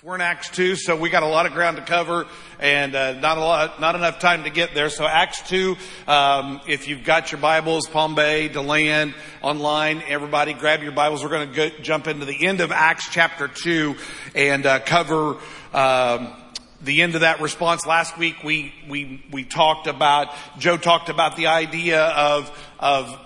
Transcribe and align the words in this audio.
We're 0.00 0.14
in 0.14 0.22
Acts 0.22 0.48
2, 0.50 0.76
so 0.76 0.96
we 0.96 1.10
got 1.10 1.22
a 1.22 1.26
lot 1.26 1.44
of 1.44 1.52
ground 1.52 1.76
to 1.76 1.82
cover 1.82 2.26
and 2.58 2.94
uh, 2.94 3.12
not 3.20 3.36
a 3.36 3.40
lot, 3.40 3.78
not 3.78 3.94
enough 3.94 4.20
time 4.20 4.44
to 4.44 4.50
get 4.50 4.74
there. 4.74 4.88
So 4.88 5.04
Acts 5.04 5.46
2, 5.50 5.76
um, 6.08 6.62
if 6.66 6.88
you've 6.88 7.04
got 7.04 7.30
your 7.30 7.42
Bibles, 7.42 7.86
Palm 7.88 8.14
Bay, 8.14 8.48
DeLand, 8.48 9.12
online, 9.42 10.02
everybody 10.08 10.54
grab 10.54 10.82
your 10.82 10.92
Bibles. 10.92 11.22
We're 11.22 11.28
going 11.28 11.52
to 11.52 11.82
jump 11.82 12.06
into 12.06 12.24
the 12.24 12.46
end 12.46 12.62
of 12.62 12.72
Acts 12.72 13.06
chapter 13.10 13.48
2 13.48 13.96
and 14.34 14.64
uh, 14.64 14.78
cover 14.80 15.36
um, 15.74 16.32
the 16.80 17.02
end 17.02 17.14
of 17.14 17.20
that 17.20 17.42
response. 17.42 17.84
Last 17.84 18.16
week 18.16 18.36
we 18.42 18.72
we 18.88 19.22
we 19.30 19.44
talked 19.44 19.88
about 19.88 20.34
Joe 20.58 20.78
talked 20.78 21.10
about 21.10 21.36
the 21.36 21.48
idea 21.48 22.02
of 22.02 22.50
of 22.78 23.18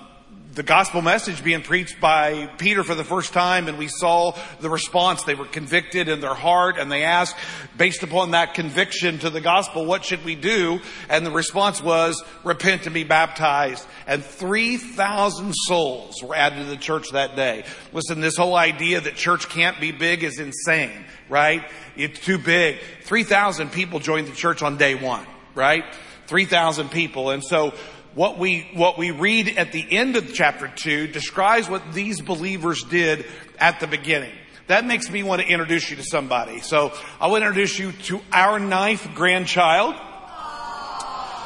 the 0.57 0.62
gospel 0.62 1.02
message 1.02 1.45
being 1.45 1.61
preached 1.61 2.00
by 2.00 2.46
Peter 2.56 2.82
for 2.82 2.95
the 2.95 3.05
first 3.05 3.34
time 3.34 3.68
and 3.68 3.77
we 3.77 3.88
saw 3.88 4.34
the 4.61 4.70
response. 4.70 5.23
They 5.23 5.34
were 5.34 5.45
convicted 5.45 6.09
in 6.09 6.23
their 6.23 6.32
heart 6.32 6.79
and 6.79 6.91
they 6.91 7.05
asked, 7.05 7.36
based 7.77 8.02
upon 8.02 8.30
that 8.30 8.55
conviction 8.55 9.19
to 9.19 9.28
the 9.28 9.42
gospel, 9.42 9.84
what 9.84 10.02
should 10.02 10.24
we 10.24 10.34
do? 10.34 10.80
And 11.11 11.27
the 11.27 11.30
response 11.30 11.83
was, 11.83 12.24
repent 12.42 12.87
and 12.87 12.95
be 12.95 13.05
baptized. 13.05 13.87
And 14.06 14.24
3,000 14.24 15.52
souls 15.52 16.23
were 16.23 16.34
added 16.34 16.61
to 16.61 16.64
the 16.64 16.78
church 16.78 17.11
that 17.11 17.36
day. 17.36 17.66
Listen, 17.92 18.23
this 18.23 18.38
whole 18.38 18.56
idea 18.56 19.02
that 19.02 19.14
church 19.14 19.50
can't 19.50 19.78
be 19.78 19.92
big 19.92 20.25
is 20.25 20.38
insane, 20.41 21.05
right? 21.28 21.70
It's 21.97 22.19
too 22.19 22.38
big. 22.38 22.78
3,000 23.02 23.73
people 23.73 24.00
joined 24.00 24.27
the 24.27 24.34
church 24.34 24.62
on 24.62 24.78
day 24.78 24.95
one, 24.95 25.27
right? 25.55 25.84
3,000 26.28 26.91
people. 26.91 27.28
And 27.30 27.45
so 27.45 27.75
what 28.16 28.38
we, 28.38 28.66
what 28.73 28.97
we 28.97 29.11
read 29.11 29.59
at 29.59 29.73
the 29.73 29.87
end 29.91 30.16
of 30.16 30.33
chapter 30.33 30.69
two 30.75 31.06
describes 31.06 31.69
what 31.69 31.93
these 31.93 32.23
believers 32.23 32.83
did 32.83 33.27
at 33.59 33.79
the 33.79 33.87
beginning. 33.87 34.33
That 34.69 34.87
makes 34.87 35.11
me 35.11 35.23
want 35.23 35.42
to 35.42 35.47
introduce 35.47 35.91
you 35.91 35.97
to 35.97 36.02
somebody. 36.02 36.61
So 36.61 36.95
I 37.20 37.27
will 37.27 37.37
introduce 37.37 37.79
you 37.79 37.92
to 37.92 38.23
our 38.33 38.59
ninth 38.59 39.06
grandchild. 39.15 39.97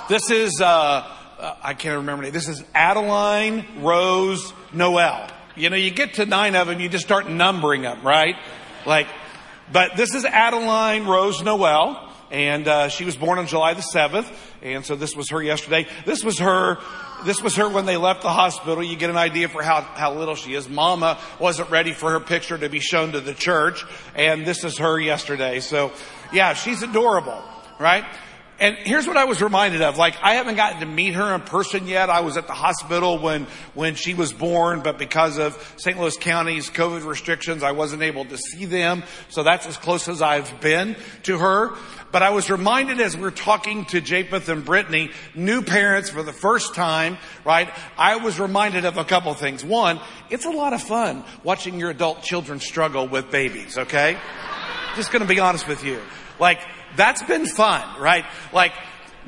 This 0.08 0.30
is, 0.30 0.60
uh, 0.60 0.64
uh, 1.40 1.56
I 1.60 1.74
can't 1.74 1.98
remember. 1.98 2.30
This 2.30 2.48
is 2.48 2.62
Adeline 2.72 3.82
Rose 3.82 4.52
Noel. 4.72 5.28
You 5.56 5.70
know, 5.70 5.76
you 5.76 5.90
get 5.90 6.14
to 6.14 6.24
nine 6.24 6.54
of 6.54 6.68
them, 6.68 6.78
you 6.78 6.88
just 6.88 7.04
start 7.04 7.28
numbering 7.28 7.82
them, 7.82 8.06
right? 8.06 8.36
Like, 8.86 9.08
but 9.72 9.96
this 9.96 10.14
is 10.14 10.24
Adeline 10.24 11.04
Rose 11.04 11.42
Noel 11.42 12.09
and 12.30 12.68
uh, 12.68 12.88
she 12.88 13.04
was 13.04 13.16
born 13.16 13.38
on 13.38 13.46
July 13.46 13.74
the 13.74 13.82
7th. 13.82 14.30
And 14.62 14.84
so 14.84 14.94
this 14.94 15.16
was 15.16 15.30
her 15.30 15.42
yesterday. 15.42 15.86
This 16.06 16.24
was 16.24 16.38
her. 16.38 16.78
This 17.24 17.42
was 17.42 17.56
her 17.56 17.68
when 17.68 17.86
they 17.86 17.96
left 17.96 18.22
the 18.22 18.30
hospital. 18.30 18.82
You 18.82 18.96
get 18.96 19.10
an 19.10 19.16
idea 19.16 19.48
for 19.48 19.62
how, 19.62 19.80
how 19.80 20.14
little 20.14 20.36
she 20.36 20.54
is. 20.54 20.68
Mama 20.68 21.18
wasn't 21.38 21.70
ready 21.70 21.92
for 21.92 22.12
her 22.12 22.20
picture 22.20 22.56
to 22.56 22.68
be 22.68 22.80
shown 22.80 23.12
to 23.12 23.20
the 23.20 23.34
church. 23.34 23.84
And 24.14 24.46
this 24.46 24.64
is 24.64 24.78
her 24.78 24.98
yesterday. 24.98 25.60
So 25.60 25.92
yeah, 26.32 26.54
she's 26.54 26.82
adorable, 26.82 27.42
right? 27.78 28.04
And 28.60 28.76
here's 28.76 29.06
what 29.06 29.16
I 29.16 29.24
was 29.24 29.40
reminded 29.40 29.80
of. 29.80 29.96
Like, 29.96 30.22
I 30.22 30.34
haven't 30.34 30.56
gotten 30.56 30.80
to 30.80 30.86
meet 30.86 31.14
her 31.14 31.34
in 31.34 31.40
person 31.40 31.86
yet. 31.86 32.10
I 32.10 32.20
was 32.20 32.36
at 32.36 32.46
the 32.46 32.52
hospital 32.52 33.18
when, 33.18 33.46
when 33.72 33.94
she 33.94 34.12
was 34.12 34.34
born, 34.34 34.82
but 34.82 34.98
because 34.98 35.38
of 35.38 35.74
St. 35.78 35.98
Louis 35.98 36.14
County's 36.18 36.68
COVID 36.68 37.06
restrictions, 37.06 37.62
I 37.62 37.72
wasn't 37.72 38.02
able 38.02 38.26
to 38.26 38.36
see 38.36 38.66
them. 38.66 39.02
So 39.30 39.42
that's 39.42 39.66
as 39.66 39.78
close 39.78 40.08
as 40.08 40.20
I've 40.20 40.60
been 40.60 40.94
to 41.22 41.38
her. 41.38 41.74
But 42.12 42.22
I 42.22 42.30
was 42.30 42.50
reminded 42.50 43.00
as 43.00 43.16
we 43.16 43.24
are 43.24 43.30
talking 43.30 43.86
to 43.86 44.02
Japheth 44.02 44.50
and 44.50 44.62
Brittany, 44.62 45.10
new 45.34 45.62
parents 45.62 46.10
for 46.10 46.22
the 46.22 46.32
first 46.32 46.74
time, 46.74 47.16
right? 47.46 47.70
I 47.96 48.16
was 48.16 48.38
reminded 48.38 48.84
of 48.84 48.98
a 48.98 49.04
couple 49.04 49.32
things. 49.32 49.64
One, 49.64 50.00
it's 50.28 50.44
a 50.44 50.50
lot 50.50 50.74
of 50.74 50.82
fun 50.82 51.24
watching 51.44 51.80
your 51.80 51.88
adult 51.88 52.22
children 52.22 52.60
struggle 52.60 53.08
with 53.08 53.30
babies, 53.30 53.78
okay? 53.78 54.18
Just 54.96 55.12
gonna 55.12 55.24
be 55.24 55.40
honest 55.40 55.66
with 55.66 55.82
you. 55.82 56.02
Like, 56.38 56.60
that's 56.96 57.22
been 57.22 57.46
fun, 57.46 58.00
right? 58.00 58.24
Like, 58.52 58.72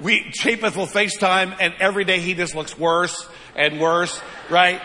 we, 0.00 0.30
Japheth 0.30 0.76
will 0.76 0.86
FaceTime 0.86 1.56
and 1.60 1.74
every 1.78 2.04
day 2.04 2.20
he 2.20 2.34
just 2.34 2.54
looks 2.54 2.78
worse 2.78 3.28
and 3.54 3.80
worse, 3.80 4.20
right? 4.50 4.80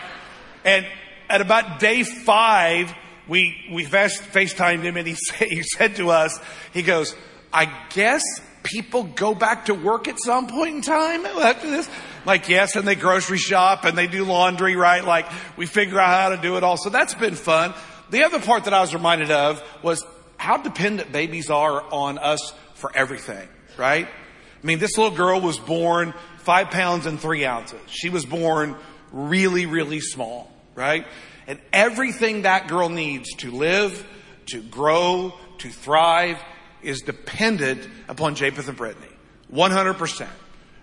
And 0.64 0.86
at 1.28 1.40
about 1.40 1.80
day 1.80 2.02
five, 2.02 2.92
we, 3.26 3.56
we 3.70 3.84
FaceTimed 3.84 4.82
him 4.82 4.96
and 4.96 5.06
he, 5.06 5.14
say, 5.18 5.48
he 5.48 5.62
said 5.62 5.96
to 5.96 6.10
us, 6.10 6.38
he 6.72 6.82
goes, 6.82 7.14
I 7.52 7.72
guess 7.90 8.22
people 8.62 9.04
go 9.04 9.34
back 9.34 9.66
to 9.66 9.74
work 9.74 10.08
at 10.08 10.20
some 10.20 10.46
point 10.46 10.76
in 10.76 10.82
time 10.82 11.24
after 11.24 11.70
this. 11.70 11.88
Like, 12.24 12.48
yes, 12.48 12.76
and 12.76 12.86
they 12.86 12.94
grocery 12.94 13.38
shop 13.38 13.84
and 13.84 13.96
they 13.96 14.06
do 14.06 14.24
laundry, 14.24 14.76
right? 14.76 15.04
Like, 15.04 15.26
we 15.56 15.66
figure 15.66 15.98
out 15.98 16.08
how 16.08 16.36
to 16.36 16.42
do 16.42 16.56
it 16.56 16.64
all. 16.64 16.76
So 16.76 16.90
that's 16.90 17.14
been 17.14 17.34
fun. 17.34 17.72
The 18.10 18.24
other 18.24 18.40
part 18.40 18.64
that 18.64 18.74
I 18.74 18.80
was 18.80 18.92
reminded 18.92 19.30
of 19.30 19.62
was 19.82 20.04
how 20.36 20.56
dependent 20.58 21.12
babies 21.12 21.50
are 21.50 21.82
on 21.92 22.18
us 22.18 22.52
for 22.78 22.90
everything, 22.94 23.48
right? 23.76 24.06
I 24.06 24.66
mean, 24.66 24.78
this 24.78 24.96
little 24.96 25.16
girl 25.16 25.40
was 25.40 25.58
born 25.58 26.14
five 26.38 26.70
pounds 26.70 27.06
and 27.06 27.20
three 27.20 27.44
ounces. 27.44 27.80
She 27.86 28.08
was 28.08 28.24
born 28.24 28.76
really, 29.12 29.66
really 29.66 30.00
small, 30.00 30.50
right? 30.74 31.06
And 31.46 31.60
everything 31.72 32.42
that 32.42 32.68
girl 32.68 32.88
needs 32.88 33.34
to 33.36 33.50
live, 33.50 34.06
to 34.46 34.62
grow, 34.62 35.34
to 35.58 35.68
thrive 35.70 36.38
is 36.82 37.00
dependent 37.02 37.88
upon 38.08 38.34
Japheth 38.34 38.68
and 38.68 38.76
Brittany. 38.76 39.08
100%. 39.52 40.28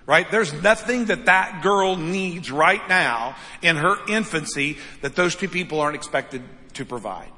Right? 0.07 0.29
There's 0.29 0.53
nothing 0.61 1.05
that 1.05 1.25
that 1.25 1.63
girl 1.63 1.95
needs 1.95 2.51
right 2.51 2.87
now 2.87 3.35
in 3.63 3.75
her 3.75 3.95
infancy 4.07 4.77
that 5.01 5.15
those 5.15 5.35
two 5.35 5.49
people 5.49 5.79
aren't 5.79 5.95
expected 5.95 6.43
to 6.73 6.85
provide. 6.85 7.31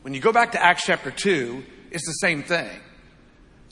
When 0.00 0.14
you 0.14 0.20
go 0.20 0.32
back 0.32 0.52
to 0.52 0.62
Acts 0.62 0.84
chapter 0.86 1.10
2, 1.10 1.62
it's 1.90 2.06
the 2.06 2.12
same 2.12 2.42
thing. 2.42 2.70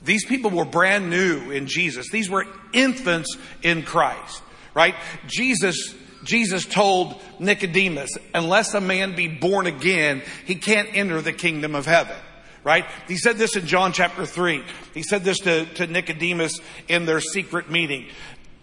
These 0.07 0.25
people 0.25 0.49
were 0.51 0.63
brand 0.63 1.09
new 1.09 1.51
in 1.51 1.67
Jesus. 1.67 2.09
These 2.09 2.29
were 2.29 2.45
infants 2.71 3.37
in 3.61 3.83
Christ, 3.83 4.41
right? 4.73 4.95
Jesus, 5.27 5.93
Jesus 6.23 6.65
told 6.65 7.21
Nicodemus, 7.39 8.11
unless 8.33 8.73
a 8.73 8.79
man 8.79 9.17
be 9.17 9.27
born 9.27 9.67
again, 9.67 10.23
he 10.45 10.55
can't 10.55 10.87
enter 10.93 11.21
the 11.21 11.33
kingdom 11.33 11.75
of 11.75 11.85
heaven. 11.85 12.15
Right? 12.63 12.85
He 13.07 13.15
said 13.15 13.37
this 13.37 13.55
in 13.55 13.65
John 13.65 13.93
chapter 13.93 14.25
3. 14.25 14.61
He 14.93 15.01
said 15.01 15.23
this 15.23 15.39
to, 15.39 15.65
to 15.75 15.87
Nicodemus 15.87 16.59
in 16.89 17.05
their 17.05 17.21
secret 17.21 17.69
meeting. 17.69 18.07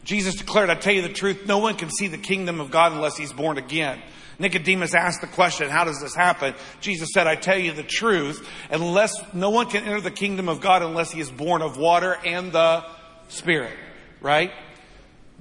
Jesus 0.02 0.34
declared, 0.34 0.68
I 0.68 0.74
tell 0.74 0.92
you 0.92 1.00
the 1.00 1.08
truth, 1.08 1.46
no 1.46 1.56
one 1.58 1.76
can 1.76 1.90
see 1.90 2.08
the 2.08 2.18
kingdom 2.18 2.60
of 2.60 2.70
God 2.70 2.92
unless 2.92 3.16
he's 3.16 3.32
born 3.32 3.56
again. 3.56 4.02
Nicodemus 4.38 4.94
asked 4.94 5.20
the 5.20 5.26
question, 5.26 5.68
how 5.68 5.84
does 5.84 6.00
this 6.00 6.14
happen? 6.14 6.54
Jesus 6.80 7.10
said, 7.12 7.26
I 7.26 7.36
tell 7.36 7.58
you 7.58 7.72
the 7.72 7.82
truth, 7.82 8.48
unless 8.70 9.12
no 9.32 9.50
one 9.50 9.68
can 9.68 9.84
enter 9.84 10.00
the 10.00 10.10
kingdom 10.10 10.48
of 10.48 10.60
God 10.60 10.82
unless 10.82 11.12
he 11.12 11.20
is 11.20 11.30
born 11.30 11.62
of 11.62 11.76
water 11.76 12.16
and 12.24 12.52
the 12.52 12.84
Spirit, 13.28 13.76
right? 14.20 14.50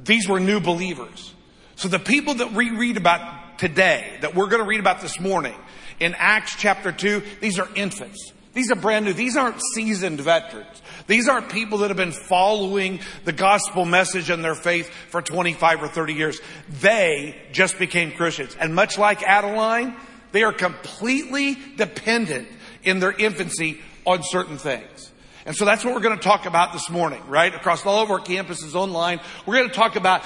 These 0.03 0.27
were 0.27 0.39
new 0.39 0.59
believers. 0.59 1.33
So 1.75 1.87
the 1.87 1.99
people 1.99 2.35
that 2.35 2.53
we 2.53 2.69
read 2.69 2.97
about 2.97 3.59
today, 3.59 4.17
that 4.21 4.35
we're 4.35 4.47
going 4.47 4.61
to 4.61 4.67
read 4.67 4.79
about 4.79 5.01
this 5.01 5.19
morning 5.19 5.55
in 5.99 6.15
Acts 6.17 6.55
chapter 6.57 6.91
2, 6.91 7.21
these 7.41 7.59
are 7.59 7.67
infants. 7.75 8.31
These 8.53 8.71
are 8.71 8.75
brand 8.75 9.05
new. 9.05 9.13
These 9.13 9.35
aren't 9.35 9.59
seasoned 9.73 10.21
veterans. 10.21 10.82
These 11.07 11.27
aren't 11.27 11.49
people 11.49 11.79
that 11.79 11.89
have 11.89 11.97
been 11.97 12.11
following 12.11 12.99
the 13.25 13.31
gospel 13.31 13.85
message 13.85 14.29
and 14.29 14.43
their 14.43 14.55
faith 14.55 14.89
for 15.09 15.21
25 15.21 15.83
or 15.83 15.87
30 15.87 16.13
years. 16.13 16.39
They 16.81 17.35
just 17.51 17.77
became 17.77 18.11
Christians. 18.11 18.55
And 18.59 18.73
much 18.73 18.97
like 18.97 19.21
Adeline, 19.23 19.95
they 20.31 20.43
are 20.43 20.53
completely 20.53 21.57
dependent 21.75 22.47
in 22.83 22.99
their 22.99 23.11
infancy 23.11 23.81
on 24.05 24.23
certain 24.23 24.57
things. 24.57 25.11
And 25.45 25.55
so 25.55 25.65
that's 25.65 25.83
what 25.83 25.93
we're 25.93 26.01
going 26.01 26.17
to 26.17 26.23
talk 26.23 26.45
about 26.45 26.71
this 26.71 26.89
morning, 26.89 27.21
right? 27.27 27.53
Across 27.53 27.85
all 27.85 28.01
of 28.01 28.11
our 28.11 28.19
campuses 28.19 28.75
online. 28.75 29.19
We're 29.45 29.57
going 29.57 29.69
to 29.69 29.75
talk 29.75 29.95
about 29.97 30.23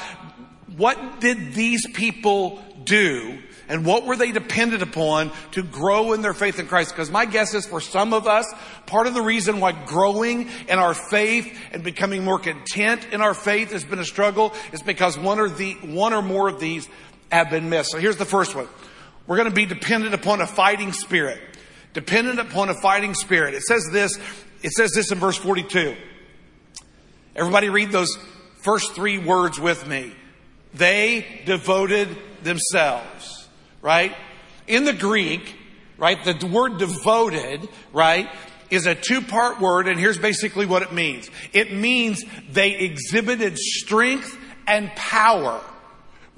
what 0.75 1.19
did 1.19 1.53
these 1.53 1.87
people 1.87 2.61
do 2.83 3.39
and 3.69 3.85
what 3.85 4.05
were 4.05 4.15
they 4.15 4.31
dependent 4.31 4.81
upon 4.81 5.31
to 5.51 5.61
grow 5.61 6.13
in 6.13 6.21
their 6.21 6.33
faith 6.33 6.57
in 6.57 6.67
Christ? 6.67 6.91
Because 6.91 7.11
my 7.11 7.25
guess 7.25 7.53
is 7.53 7.65
for 7.65 7.81
some 7.81 8.13
of 8.13 8.25
us, 8.25 8.45
part 8.85 9.07
of 9.07 9.13
the 9.13 9.21
reason 9.21 9.59
why 9.59 9.73
growing 9.73 10.49
in 10.69 10.79
our 10.79 10.93
faith 10.93 11.57
and 11.73 11.83
becoming 11.83 12.23
more 12.23 12.39
content 12.39 13.05
in 13.11 13.21
our 13.21 13.33
faith 13.33 13.71
has 13.71 13.83
been 13.83 13.99
a 13.99 14.05
struggle 14.05 14.53
is 14.71 14.81
because 14.81 15.17
one 15.17 15.39
or 15.39 15.49
the, 15.49 15.73
one 15.83 16.13
or 16.13 16.21
more 16.21 16.47
of 16.47 16.61
these 16.61 16.87
have 17.29 17.49
been 17.49 17.69
missed. 17.69 17.91
So 17.91 17.97
here's 17.97 18.15
the 18.15 18.25
first 18.25 18.55
one. 18.55 18.69
We're 19.25 19.35
going 19.35 19.49
to 19.49 19.55
be 19.55 19.65
dependent 19.65 20.13
upon 20.13 20.39
a 20.39 20.47
fighting 20.47 20.93
spirit. 20.93 21.41
Dependent 21.93 22.39
upon 22.39 22.69
a 22.69 22.73
fighting 22.73 23.15
spirit. 23.15 23.53
It 23.53 23.63
says 23.63 23.89
this, 23.91 24.17
it 24.63 24.71
says 24.71 24.91
this 24.93 25.11
in 25.11 25.19
verse 25.19 25.35
42. 25.35 25.97
Everybody 27.35 27.67
read 27.67 27.91
those 27.91 28.17
first 28.61 28.93
three 28.95 29.17
words 29.17 29.59
with 29.59 29.85
me. 29.85 30.13
They 30.73 31.41
devoted 31.45 32.15
themselves 32.43 33.36
right? 33.87 34.13
In 34.67 34.83
the 34.83 34.91
Greek, 34.91 35.55
right, 35.97 36.21
the 36.21 36.45
word 36.45 36.77
devoted, 36.77 37.69
right, 37.93 38.29
is 38.69 38.85
a 38.85 38.93
two 38.93 39.21
part 39.21 39.61
word 39.61 39.87
and 39.87 39.97
here's 39.97 40.17
basically 40.17 40.65
what 40.65 40.81
it 40.81 40.91
means. 40.91 41.31
It 41.53 41.71
means 41.71 42.21
they 42.51 42.75
exhibited 42.75 43.57
strength 43.57 44.37
and 44.67 44.89
power. 44.89 45.61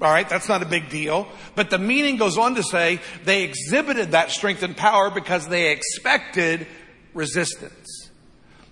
All 0.00 0.12
right, 0.12 0.28
that's 0.28 0.48
not 0.48 0.62
a 0.62 0.64
big 0.64 0.90
deal. 0.90 1.26
But 1.56 1.70
the 1.70 1.78
meaning 1.78 2.18
goes 2.18 2.38
on 2.38 2.54
to 2.54 2.62
say 2.62 3.00
they 3.24 3.42
exhibited 3.42 4.12
that 4.12 4.30
strength 4.30 4.62
and 4.62 4.76
power 4.76 5.10
because 5.10 5.48
they 5.48 5.72
expected 5.72 6.68
resistance. 7.14 8.10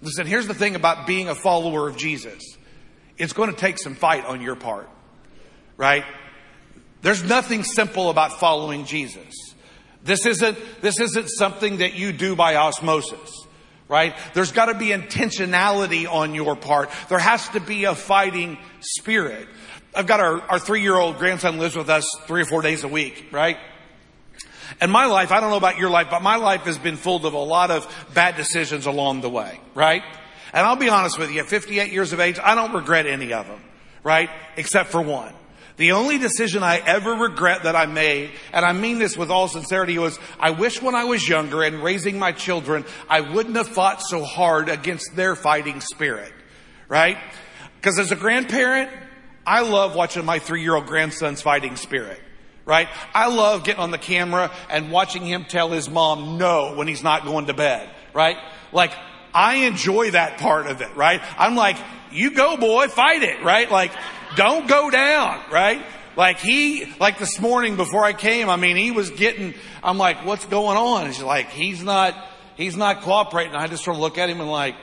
Listen, 0.02 0.24
here's 0.24 0.46
the 0.46 0.54
thing 0.54 0.76
about 0.76 1.08
being 1.08 1.28
a 1.28 1.34
follower 1.34 1.88
of 1.88 1.96
Jesus. 1.96 2.56
It's 3.16 3.32
going 3.32 3.50
to 3.50 3.56
take 3.56 3.81
some 3.81 3.96
fight 3.96 4.24
on 4.24 4.40
your 4.40 4.54
part, 4.54 4.88
right? 5.76 6.04
There's 7.02 7.22
nothing 7.22 7.62
simple 7.62 8.10
about 8.10 8.40
following 8.40 8.84
Jesus. 8.84 9.54
This 10.02 10.26
isn't, 10.26 10.58
this 10.80 11.00
isn't 11.00 11.28
something 11.28 11.78
that 11.78 11.94
you 11.94 12.12
do 12.12 12.34
by 12.34 12.56
osmosis, 12.56 13.46
right? 13.88 14.16
There's 14.34 14.52
got 14.52 14.66
to 14.66 14.74
be 14.74 14.88
intentionality 14.88 16.10
on 16.10 16.34
your 16.34 16.56
part. 16.56 16.90
There 17.08 17.18
has 17.18 17.48
to 17.50 17.60
be 17.60 17.84
a 17.84 17.94
fighting 17.94 18.58
spirit. 18.80 19.48
I've 19.94 20.06
got 20.06 20.20
our, 20.20 20.40
our 20.42 20.58
three 20.58 20.82
year 20.82 20.96
old 20.96 21.18
grandson 21.18 21.58
lives 21.58 21.76
with 21.76 21.88
us 21.88 22.04
three 22.26 22.42
or 22.42 22.46
four 22.46 22.62
days 22.62 22.84
a 22.84 22.88
week, 22.88 23.28
right? 23.32 23.58
And 24.80 24.92
my 24.92 25.06
life, 25.06 25.32
I 25.32 25.40
don't 25.40 25.50
know 25.50 25.56
about 25.56 25.78
your 25.78 25.90
life, 25.90 26.08
but 26.10 26.22
my 26.22 26.36
life 26.36 26.62
has 26.62 26.78
been 26.78 26.96
full 26.96 27.24
of 27.26 27.34
a 27.34 27.38
lot 27.38 27.70
of 27.70 28.06
bad 28.14 28.36
decisions 28.36 28.86
along 28.86 29.22
the 29.22 29.30
way, 29.30 29.60
right? 29.74 30.02
And 30.52 30.66
I'll 30.66 30.76
be 30.76 30.88
honest 30.88 31.18
with 31.18 31.30
you, 31.30 31.40
at 31.40 31.46
58 31.46 31.92
years 31.92 32.12
of 32.12 32.20
age, 32.20 32.38
I 32.42 32.54
don't 32.54 32.72
regret 32.72 33.06
any 33.06 33.32
of 33.32 33.46
them, 33.46 33.60
right? 34.02 34.30
Except 34.56 34.90
for 34.90 35.00
one. 35.00 35.34
The 35.78 35.92
only 35.92 36.19
decision 36.19 36.62
I 36.62 36.78
ever 36.78 37.12
regret 37.12 37.62
that 37.62 37.76
I 37.76 37.86
made, 37.86 38.32
and 38.52 38.64
I 38.64 38.72
mean 38.72 38.98
this 38.98 39.16
with 39.16 39.30
all 39.30 39.48
sincerity, 39.48 39.96
was 39.98 40.19
I 40.38 40.50
wish 40.50 40.82
when 40.82 40.94
I 40.94 41.04
was 41.04 41.26
younger 41.26 41.62
and 41.62 41.82
raising 41.82 42.19
my 42.19 42.32
children, 42.32 42.84
I 43.08 43.20
wouldn't 43.20 43.56
have 43.56 43.69
fought 43.69 44.02
so 44.02 44.25
hard 44.25 44.69
against 44.69 45.14
their 45.14 45.36
fighting 45.36 45.80
spirit, 45.80 46.32
right? 46.88 47.16
Because 47.76 47.98
as 47.98 48.10
a 48.10 48.16
grandparent, 48.16 48.90
I 49.46 49.62
love 49.62 49.94
watching 49.94 50.25
my 50.25 50.40
three 50.40 50.62
year 50.62 50.75
old 50.75 50.86
grandson's 50.86 51.40
fighting 51.40 51.76
spirit 51.76 52.20
right? 52.69 52.88
I 53.14 53.28
love 53.28 53.64
getting 53.64 53.81
on 53.81 53.92
the 53.92 53.98
camera 53.98 54.52
and 54.69 54.92
watching 54.92 55.24
him 55.24 55.46
tell 55.46 55.70
his 55.70 55.88
mom 55.88 56.36
no 56.36 56.74
when 56.74 56.86
he's 56.86 57.02
not 57.02 57.24
going 57.24 57.46
to 57.46 57.54
bed, 57.54 57.88
right? 58.12 58.36
Like, 58.72 58.92
I 59.32 59.66
enjoy 59.66 60.10
that 60.10 60.36
part 60.36 60.66
of 60.66 60.82
it, 60.82 60.94
right? 60.94 61.22
I'm 61.38 61.56
like, 61.56 61.78
you 62.12 62.32
go 62.32 62.58
boy, 62.58 62.88
fight 62.88 63.22
it, 63.22 63.42
right? 63.42 63.70
Like, 63.70 63.92
don't 64.36 64.69
go 64.69 64.90
down, 64.90 65.40
right? 65.50 65.84
Like 66.16 66.38
he, 66.38 66.92
like 66.98 67.19
this 67.19 67.40
morning 67.40 67.76
before 67.76 68.04
I 68.04 68.12
came, 68.12 68.48
I 68.48 68.56
mean, 68.56 68.76
he 68.76 68.90
was 68.90 69.10
getting, 69.10 69.54
I'm 69.82 69.98
like, 69.98 70.25
what's 70.25 70.44
going 70.46 70.76
on? 70.76 71.06
He's 71.06 71.22
like, 71.22 71.50
he's 71.50 71.82
not, 71.82 72.14
he's 72.56 72.76
not 72.76 73.02
cooperating. 73.02 73.54
I 73.54 73.69
just 73.69 73.84
sort 73.84 73.96
of 73.96 74.00
look 74.00 74.19
at 74.19 74.28
him 74.28 74.40
and 74.40 74.50
like, 74.50 74.75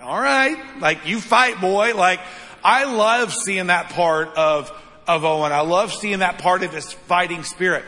all 0.00 0.20
right, 0.20 0.80
like 0.80 1.06
you 1.06 1.20
fight 1.20 1.60
boy. 1.60 1.94
Like, 1.94 2.20
I 2.64 2.84
love 2.84 3.34
seeing 3.34 3.66
that 3.66 3.90
part 3.90 4.34
of 4.36 4.72
of 5.08 5.24
Owen. 5.24 5.52
I 5.52 5.60
love 5.60 5.92
seeing 5.92 6.18
that 6.18 6.38
part 6.38 6.62
of 6.62 6.72
his 6.72 6.92
fighting 6.92 7.42
spirit. 7.42 7.84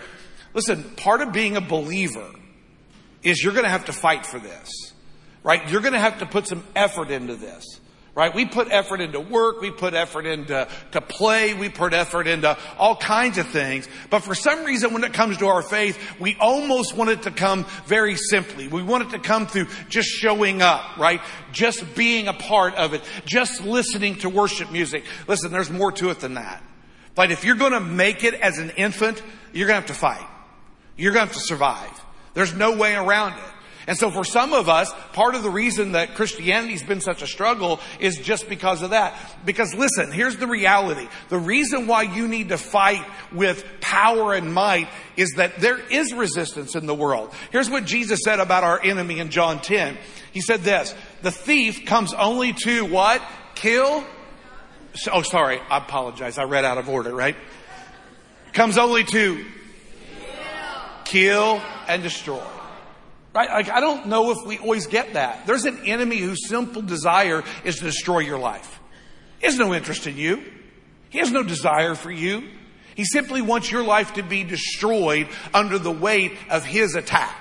Listen, 0.55 0.83
part 0.83 1.21
of 1.21 1.33
being 1.33 1.57
a 1.57 1.61
believer 1.61 2.27
is 3.23 3.43
you're 3.45 3.53
going 3.53 3.65
to 3.65 3.71
have 3.71 3.85
to 3.85 3.93
fight 3.93 4.27
for 4.27 4.39
this, 4.39 4.93
right? 5.45 5.71
You're 5.71 5.83
going 5.83 5.93
to 5.93 6.01
have 6.01 6.21
to 6.21 6.27
put 6.27 6.47
some 6.47 6.65
effort 6.75 7.11
into 7.11 7.37
this, 7.37 7.80
right? 8.15 8.35
We 8.35 8.45
put 8.45 8.69
effort 8.71 9.01
into 9.01 9.21
work. 9.21 9.61
We 9.61 9.71
put 9.71 9.95
effort 9.95 10.27
into 10.27 10.69
to 10.93 11.01
play. 11.01 11.55
We 11.55 11.69
put 11.69 11.93
effort 11.93 12.27
into 12.27 12.57
all 12.79 12.97
kinds 12.97 13.39
of 13.39 13.49
things. 13.49 13.89
But 14.11 14.21
for 14.21 14.35
some 14.35 14.65
reason, 14.65 14.93
when 14.93 15.05
it 15.05 15.13
comes 15.13 15.39
to 15.39 15.47
our 15.47 15.63
faith, 15.63 15.99
we 16.19 16.37
almost 16.41 16.97
want 16.97 17.11
it 17.11 17.23
to 17.23 17.31
come 17.31 17.65
very 17.87 18.17
simply. 18.17 18.69
We 18.69 18.83
want 18.83 19.05
it 19.05 19.11
to 19.11 19.19
come 19.19 19.47
through 19.47 19.69
just 19.89 20.09
showing 20.09 20.63
up, 20.63 20.97
right? 20.99 21.21
Just 21.53 21.95
being 21.95 22.29
a 22.29 22.35
part 22.35 22.75
of 22.75 22.95
it, 22.95 23.03
just 23.25 23.65
listening 23.65 24.17
to 24.17 24.29
worship 24.29 24.71
music. 24.73 25.05
Listen, 25.29 25.53
there's 25.53 25.71
more 25.71 25.93
to 25.93 26.11
it 26.11 26.21
than 26.21 26.35
that. 26.35 26.63
But 27.15 27.31
if 27.31 27.45
you're 27.45 27.57
going 27.57 27.73
to 27.73 27.81
make 27.81 28.25
it 28.25 28.35
as 28.35 28.59
an 28.59 28.71
infant, 28.71 29.23
you're 29.53 29.67
going 29.67 29.81
to 29.81 29.87
have 29.87 29.97
to 29.97 30.01
fight. 30.01 30.27
You're 30.97 31.13
going 31.13 31.27
to 31.27 31.33
have 31.33 31.41
to 31.43 31.47
survive. 31.47 32.05
There's 32.35 32.55
no 32.55 32.77
way 32.77 32.95
around 32.95 33.35
it. 33.35 33.55
And 33.91 33.99
so 33.99 34.09
for 34.09 34.23
some 34.23 34.53
of 34.53 34.69
us, 34.69 34.93
part 35.15 35.35
of 35.35 35.43
the 35.43 35.51
reason 35.51 35.93
that 35.93 36.15
Christianity's 36.15 36.85
been 36.85 37.01
such 37.01 37.23
a 37.23 37.27
struggle 37.27 37.81
is 37.99 38.19
just 38.19 38.49
because 38.49 38.83
of 38.83 38.91
that. 38.91 39.19
Because 39.45 39.75
listen, 39.75 40.13
here's 40.13 40.37
the 40.37 40.47
reality. 40.47 41.09
The 41.29 41.41
reason 41.41 41.89
why 41.89 42.03
you 42.03 42.29
need 42.29 42.51
to 42.51 42.57
fight 42.57 43.05
with 43.33 43.65
power 43.81 44.33
and 44.33 44.55
might 44.55 44.89
is 45.17 45.33
that 45.39 45.57
there 45.57 45.77
is 45.91 46.15
resistance 46.15 46.77
in 46.77 46.87
the 46.87 46.95
world. 46.95 47.35
Here's 47.51 47.69
what 47.69 47.85
Jesus 47.85 48.21
said 48.25 48.39
about 48.39 48.63
our 48.63 48.81
enemy 48.81 49.19
in 49.19 49.29
John 49.29 49.59
10. 49.61 49.99
He 50.31 50.41
said 50.41 50.61
this, 50.61 50.95
the 51.23 51.33
thief 51.33 51.85
comes 51.85 52.15
only 52.15 52.53
to 52.63 52.85
what? 52.85 53.21
Kill, 53.57 54.07
Oh, 55.13 55.23
sorry. 55.23 55.59
I 55.69 55.79
apologize. 55.79 56.39
I 56.39 56.45
read 56.45 56.65
out 56.65 56.79
of 56.79 56.89
order, 56.89 57.13
right? 57.13 57.37
Comes 58.53 58.79
only 58.79 59.03
to 59.03 59.45
kill 61.05 61.61
and 61.89 62.05
destroy. 62.05 62.41
Right? 63.33 63.49
Like, 63.49 63.71
I 63.71 63.81
don't 63.81 64.07
know 64.07 64.33
if 64.33 64.39
we 64.47 64.59
always 64.59 64.87
get 64.87 65.13
that. 65.13 65.47
There's 65.47 65.65
an 65.65 65.87
enemy 65.87 66.19
whose 66.19 66.49
simple 66.49 66.83
desire 66.83 67.45
is 67.65 67.77
to 67.77 67.85
destroy 67.85 68.21
your 68.21 68.39
life. 68.39 68.81
He 69.39 69.47
has 69.47 69.57
no 69.57 69.73
interest 69.73 70.07
in 70.07 70.17
you. 70.17 70.43
He 71.11 71.19
has 71.19 71.31
no 71.31 71.43
desire 71.43 71.95
for 71.95 72.11
you. 72.11 72.49
He 72.97 73.05
simply 73.05 73.41
wants 73.41 73.71
your 73.71 73.85
life 73.85 74.15
to 74.15 74.23
be 74.23 74.45
destroyed 74.45 75.29
under 75.55 75.79
the 75.79 75.93
weight 75.93 76.33
of 76.51 76.65
his 76.65 76.97
attack. 76.97 77.37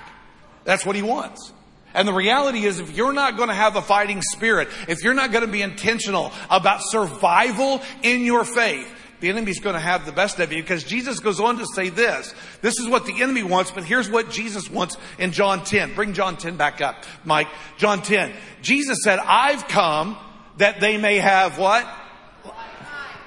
That's 0.64 0.86
what 0.86 0.96
he 0.96 1.02
wants. 1.02 1.52
And 1.92 2.06
the 2.06 2.12
reality 2.12 2.64
is 2.64 2.78
if 2.78 2.96
you're 2.96 3.12
not 3.12 3.36
going 3.36 3.48
to 3.48 3.54
have 3.54 3.74
a 3.74 3.82
fighting 3.82 4.22
spirit, 4.22 4.68
if 4.88 5.02
you're 5.02 5.14
not 5.14 5.32
going 5.32 5.44
to 5.44 5.50
be 5.50 5.62
intentional 5.62 6.32
about 6.48 6.80
survival 6.82 7.82
in 8.02 8.24
your 8.24 8.44
faith, 8.44 8.88
the 9.20 9.28
enemy's 9.28 9.60
going 9.60 9.74
to 9.74 9.80
have 9.80 10.06
the 10.06 10.12
best 10.12 10.38
of 10.40 10.52
you 10.52 10.62
because 10.62 10.84
Jesus 10.84 11.20
goes 11.20 11.40
on 11.40 11.58
to 11.58 11.66
say 11.66 11.88
this. 11.88 12.34
This 12.62 12.78
is 12.78 12.88
what 12.88 13.06
the 13.06 13.22
enemy 13.22 13.42
wants, 13.42 13.70
but 13.70 13.84
here's 13.84 14.10
what 14.10 14.30
Jesus 14.30 14.70
wants 14.70 14.96
in 15.18 15.32
John 15.32 15.64
10. 15.64 15.94
Bring 15.94 16.14
John 16.14 16.36
10 16.36 16.56
back 16.56 16.80
up, 16.80 17.04
Mike. 17.24 17.48
John 17.76 18.02
10. 18.02 18.32
Jesus 18.62 18.98
said, 19.04 19.18
I've 19.18 19.68
come 19.68 20.16
that 20.56 20.80
they 20.80 20.96
may 20.96 21.18
have 21.18 21.58
what? 21.58 21.86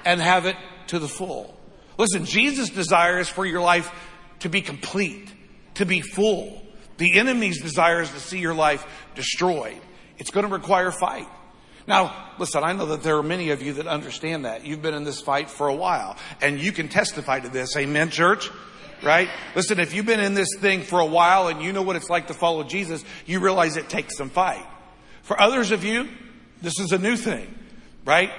And 0.04 0.20
have 0.20 0.46
it 0.46 0.56
to 0.88 0.98
the 0.98 1.08
full. 1.08 1.56
Listen, 1.96 2.24
Jesus' 2.24 2.70
desire 2.70 3.18
is 3.18 3.28
for 3.28 3.46
your 3.46 3.60
life 3.60 3.90
to 4.40 4.48
be 4.48 4.60
complete, 4.60 5.32
to 5.74 5.86
be 5.86 6.00
full. 6.00 6.60
The 6.98 7.18
enemy's 7.18 7.62
desire 7.62 8.02
is 8.02 8.10
to 8.10 8.20
see 8.20 8.38
your 8.38 8.54
life 8.54 8.86
destroyed. 9.14 9.80
It's 10.18 10.30
going 10.30 10.46
to 10.46 10.52
require 10.52 10.90
fight. 10.90 11.28
Now, 11.86 12.32
listen, 12.38 12.64
I 12.64 12.72
know 12.72 12.86
that 12.86 13.02
there 13.02 13.18
are 13.18 13.22
many 13.22 13.50
of 13.50 13.62
you 13.62 13.74
that 13.74 13.86
understand 13.86 14.46
that. 14.46 14.64
You've 14.64 14.80
been 14.80 14.94
in 14.94 15.04
this 15.04 15.20
fight 15.20 15.50
for 15.50 15.68
a 15.68 15.74
while 15.74 16.16
and 16.40 16.58
you 16.58 16.72
can 16.72 16.88
testify 16.88 17.40
to 17.40 17.48
this. 17.48 17.76
Amen, 17.76 18.10
church? 18.10 18.50
Right? 19.02 19.28
Listen, 19.54 19.80
if 19.80 19.92
you've 19.92 20.06
been 20.06 20.20
in 20.20 20.32
this 20.32 20.48
thing 20.60 20.82
for 20.82 21.00
a 21.00 21.06
while 21.06 21.48
and 21.48 21.60
you 21.60 21.72
know 21.72 21.82
what 21.82 21.96
it's 21.96 22.08
like 22.08 22.28
to 22.28 22.34
follow 22.34 22.64
Jesus, 22.64 23.04
you 23.26 23.40
realize 23.40 23.76
it 23.76 23.90
takes 23.90 24.16
some 24.16 24.30
fight. 24.30 24.64
For 25.22 25.38
others 25.38 25.72
of 25.72 25.84
you, 25.84 26.08
this 26.62 26.78
is 26.80 26.92
a 26.92 26.98
new 26.98 27.16
thing, 27.16 27.54
right? 28.06 28.30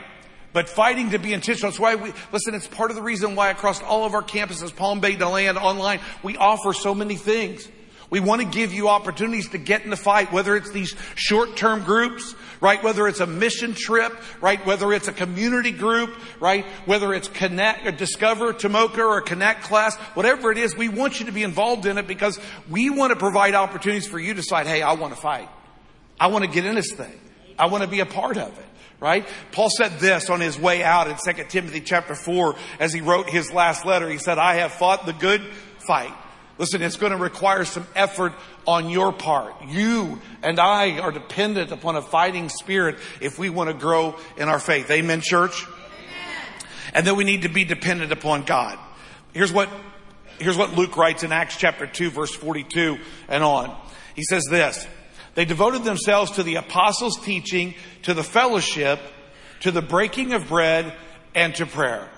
But 0.53 0.67
fighting 0.67 1.11
to 1.11 1.19
be 1.19 1.33
intentional. 1.33 1.69
That's 1.69 1.79
why 1.79 1.95
we, 1.95 2.13
listen, 2.31 2.55
it's 2.55 2.67
part 2.67 2.89
of 2.89 2.95
the 2.95 3.03
reason 3.03 3.35
why 3.35 3.49
across 3.49 3.81
all 3.83 4.05
of 4.05 4.15
our 4.15 4.23
campuses, 4.23 4.75
Palm 4.75 5.01
Bay, 5.01 5.15
DeLand, 5.15 5.57
online, 5.57 5.99
we 6.23 6.37
offer 6.37 6.73
so 6.73 6.95
many 6.95 7.15
things. 7.15 7.67
We 8.09 8.19
want 8.19 8.41
to 8.41 8.47
give 8.47 8.73
you 8.73 8.89
opportunities 8.89 9.49
to 9.49 9.57
get 9.57 9.83
in 9.83 9.89
the 9.89 9.97
fight, 9.97 10.31
whether 10.31 10.55
it's 10.55 10.71
these 10.71 10.95
short-term 11.15 11.83
groups, 11.83 12.35
right? 12.61 12.83
Whether 12.83 13.07
it's 13.07 13.19
a 13.19 13.25
mission 13.25 13.73
trip, 13.73 14.13
right? 14.41 14.63
Whether 14.65 14.93
it's 14.93 15.07
a 15.07 15.13
community 15.13 15.71
group, 15.71 16.15
right? 16.39 16.65
Whether 16.85 17.13
it's 17.13 17.27
connect 17.27 17.85
or 17.85 17.91
discover 17.91 18.53
Tomoka 18.53 18.99
or 18.99 19.21
connect 19.21 19.63
class, 19.63 19.95
whatever 20.13 20.51
it 20.51 20.57
is, 20.57 20.75
we 20.75 20.89
want 20.89 21.19
you 21.19 21.25
to 21.25 21.31
be 21.31 21.43
involved 21.43 21.85
in 21.85 21.97
it 21.97 22.07
because 22.07 22.39
we 22.69 22.89
want 22.89 23.11
to 23.11 23.19
provide 23.19 23.55
opportunities 23.55 24.07
for 24.07 24.19
you 24.19 24.33
to 24.33 24.41
decide, 24.41 24.67
hey, 24.67 24.81
I 24.81 24.93
want 24.93 25.15
to 25.15 25.19
fight. 25.19 25.49
I 26.19 26.27
want 26.27 26.45
to 26.45 26.51
get 26.51 26.65
in 26.65 26.75
this 26.75 26.93
thing. 26.93 27.19
I 27.57 27.67
want 27.67 27.83
to 27.83 27.89
be 27.89 28.01
a 28.01 28.05
part 28.05 28.37
of 28.37 28.57
it 28.57 28.65
right? 28.99 29.27
Paul 29.51 29.69
said 29.69 29.99
this 29.99 30.29
on 30.29 30.39
his 30.39 30.57
way 30.57 30.81
out 30.81 31.07
in 31.07 31.17
2 31.17 31.43
Timothy 31.49 31.81
chapter 31.81 32.15
4 32.15 32.55
as 32.79 32.93
he 32.93 33.01
wrote 33.01 33.29
his 33.29 33.51
last 33.51 33.85
letter. 33.85 34.09
He 34.09 34.17
said, 34.17 34.37
I 34.37 34.55
have 34.55 34.71
fought 34.71 35.05
the 35.05 35.13
good 35.13 35.41
fight. 35.85 36.13
Listen, 36.57 36.81
it's 36.81 36.95
going 36.95 37.11
to 37.11 37.17
require 37.17 37.65
some 37.65 37.85
effort 37.95 38.33
on 38.65 38.89
your 38.89 39.11
part. 39.11 39.53
You 39.67 40.21
and 40.41 40.59
I 40.59 40.99
are 40.99 41.11
dependent 41.11 41.71
upon 41.71 41.97
a 41.97 42.01
fighting 42.01 42.47
spirit 42.49 42.97
if 43.19 43.37
we 43.37 43.49
want 43.49 43.69
to 43.69 43.73
grow 43.73 44.15
in 44.37 44.47
our 44.47 44.59
faith. 44.59 44.89
Amen, 44.89 45.19
church? 45.21 45.65
Amen. 45.65 46.67
And 46.93 47.07
then 47.07 47.17
we 47.17 47.25
need 47.25 47.41
to 47.41 47.49
be 47.49 47.65
dependent 47.65 48.13
upon 48.13 48.43
God. 48.43 48.79
Here's 49.33 49.51
what, 49.51 49.69
here's 50.39 50.57
what 50.57 50.73
Luke 50.75 50.95
writes 50.95 51.23
in 51.23 51.33
Acts 51.33 51.57
chapter 51.57 51.87
2 51.87 52.09
verse 52.09 52.33
42 52.33 52.99
and 53.27 53.43
on. 53.43 53.75
He 54.15 54.23
says 54.23 54.45
this, 54.49 54.87
they 55.33 55.43
devoted 55.43 55.83
themselves 55.83 56.31
to 56.31 56.43
the 56.43 56.55
apostles' 56.55 57.19
teaching, 57.19 57.75
to 58.03 58.13
the 58.13 58.23
fellowship, 58.23 59.01
to 59.59 59.71
the 59.71 59.81
breaking 59.81 60.31
of 60.31 60.47
bread, 60.47 60.93
and 61.33 61.53
to 61.55 61.65
prayer. 61.65 62.09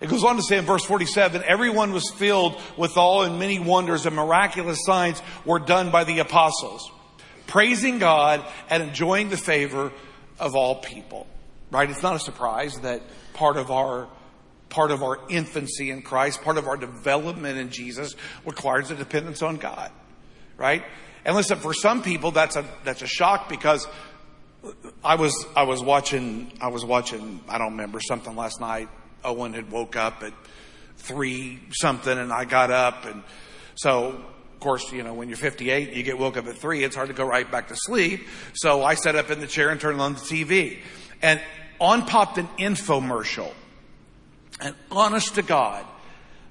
It 0.00 0.08
goes 0.10 0.24
on 0.24 0.36
to 0.36 0.42
say 0.42 0.58
in 0.58 0.64
verse 0.64 0.84
47, 0.84 1.42
everyone 1.46 1.92
was 1.92 2.10
filled 2.10 2.60
with 2.76 2.96
awe 2.96 3.22
and 3.22 3.38
many 3.38 3.58
wonders 3.58 4.04
and 4.04 4.14
miraculous 4.14 4.84
signs 4.84 5.22
were 5.44 5.58
done 5.58 5.90
by 5.90 6.04
the 6.04 6.18
apostles, 6.18 6.90
praising 7.46 7.98
God 7.98 8.44
and 8.68 8.82
enjoying 8.82 9.30
the 9.30 9.36
favor 9.36 9.92
of 10.38 10.54
all 10.54 10.76
people. 10.76 11.26
Right? 11.70 11.88
It's 11.88 12.02
not 12.02 12.14
a 12.14 12.20
surprise 12.20 12.78
that 12.80 13.02
part 13.34 13.56
of 13.56 13.70
our 13.70 14.08
part 14.68 14.90
of 14.90 15.02
our 15.02 15.18
infancy 15.28 15.90
in 15.90 16.02
Christ, 16.02 16.42
part 16.42 16.58
of 16.58 16.66
our 16.66 16.76
development 16.76 17.56
in 17.56 17.70
Jesus 17.70 18.16
requires 18.44 18.90
a 18.90 18.96
dependence 18.96 19.40
on 19.40 19.56
God. 19.56 19.90
Right? 20.56 20.84
And 21.24 21.34
listen, 21.34 21.58
for 21.58 21.72
some 21.72 22.02
people, 22.02 22.30
that's 22.30 22.56
a, 22.56 22.64
that's 22.84 23.02
a 23.02 23.06
shock 23.06 23.48
because 23.48 23.86
I 25.04 25.16
was, 25.16 25.46
I 25.54 25.64
was 25.64 25.82
watching, 25.82 26.52
I 26.60 26.68
was 26.68 26.84
watching, 26.84 27.40
I 27.48 27.58
don't 27.58 27.72
remember 27.72 28.00
something 28.00 28.34
last 28.36 28.60
night. 28.60 28.88
Owen 29.26 29.52
had 29.52 29.70
woke 29.70 29.96
up 29.96 30.22
at 30.22 30.32
three 30.96 31.60
something 31.72 32.16
and 32.16 32.32
I 32.32 32.44
got 32.44 32.70
up 32.70 33.04
and 33.04 33.22
so 33.74 34.24
of 34.56 34.60
course, 34.60 34.90
you 34.90 35.02
know, 35.02 35.12
when 35.12 35.28
you're 35.28 35.36
58, 35.36 35.92
you 35.92 36.02
get 36.02 36.18
woke 36.18 36.38
up 36.38 36.46
at 36.46 36.56
three, 36.56 36.82
it's 36.82 36.96
hard 36.96 37.08
to 37.08 37.14
go 37.14 37.26
right 37.26 37.48
back 37.50 37.68
to 37.68 37.76
sleep. 37.76 38.26
So 38.54 38.82
I 38.82 38.94
sat 38.94 39.14
up 39.14 39.30
in 39.30 39.38
the 39.38 39.46
chair 39.46 39.68
and 39.68 39.78
turned 39.78 40.00
on 40.00 40.14
the 40.14 40.20
TV 40.20 40.78
and 41.20 41.42
on 41.78 42.06
popped 42.06 42.38
an 42.38 42.48
infomercial. 42.58 43.52
And 44.58 44.74
honest 44.90 45.34
to 45.34 45.42
God, 45.42 45.84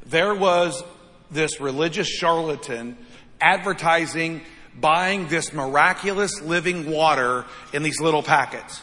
there 0.06 0.36
was 0.36 0.84
this 1.32 1.60
religious 1.60 2.08
charlatan 2.08 2.96
advertising 3.42 4.42
buying 4.80 5.28
this 5.28 5.52
miraculous 5.52 6.42
living 6.42 6.92
water 6.92 7.46
in 7.74 7.82
these 7.82 8.00
little 8.00 8.22
packets. 8.22 8.82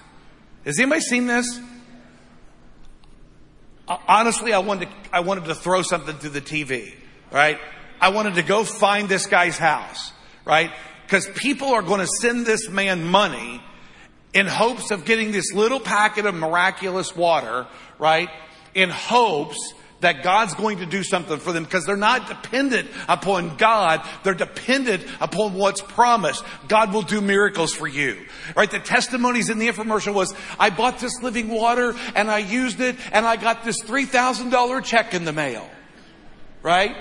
Has 0.64 0.80
anybody 0.80 1.00
seen 1.00 1.26
this? 1.26 1.60
Honestly, 4.08 4.52
I 4.52 4.58
wanted 4.58 4.88
to, 4.88 4.94
I 5.12 5.20
wanted 5.20 5.44
to 5.46 5.54
throw 5.54 5.82
something 5.82 6.16
to 6.18 6.28
the 6.28 6.40
TV, 6.40 6.94
right? 7.30 7.58
I 8.00 8.10
wanted 8.10 8.34
to 8.36 8.42
go 8.42 8.64
find 8.64 9.08
this 9.08 9.26
guy's 9.26 9.58
house, 9.58 10.12
right? 10.44 10.70
Because 11.04 11.26
people 11.34 11.68
are 11.68 11.82
going 11.82 12.00
to 12.00 12.06
send 12.06 12.46
this 12.46 12.68
man 12.68 13.04
money 13.04 13.62
in 14.32 14.46
hopes 14.46 14.90
of 14.90 15.04
getting 15.04 15.30
this 15.32 15.52
little 15.52 15.80
packet 15.80 16.26
of 16.26 16.34
miraculous 16.34 17.14
water, 17.14 17.66
right? 17.98 18.28
In 18.74 18.88
hopes 18.88 19.74
that 20.02 20.22
God's 20.22 20.54
going 20.54 20.78
to 20.78 20.86
do 20.86 21.02
something 21.02 21.38
for 21.38 21.52
them 21.52 21.64
because 21.64 21.84
they're 21.84 21.96
not 21.96 22.28
dependent 22.28 22.88
upon 23.08 23.56
God. 23.56 24.06
They're 24.22 24.34
dependent 24.34 25.04
upon 25.20 25.54
what's 25.54 25.80
promised. 25.80 26.44
God 26.68 26.92
will 26.92 27.02
do 27.02 27.20
miracles 27.20 27.72
for 27.72 27.88
you. 27.88 28.18
Right? 28.54 28.70
The 28.70 28.78
testimonies 28.78 29.48
in 29.48 29.58
the 29.58 29.68
infomercial 29.68 30.14
was, 30.14 30.34
I 30.58 30.70
bought 30.70 30.98
this 30.98 31.22
living 31.22 31.48
water 31.48 31.94
and 32.14 32.30
I 32.30 32.38
used 32.38 32.80
it 32.80 32.96
and 33.12 33.24
I 33.24 33.36
got 33.36 33.64
this 33.64 33.80
$3,000 33.82 34.84
check 34.84 35.14
in 35.14 35.24
the 35.24 35.32
mail. 35.32 35.68
Right? 36.62 36.94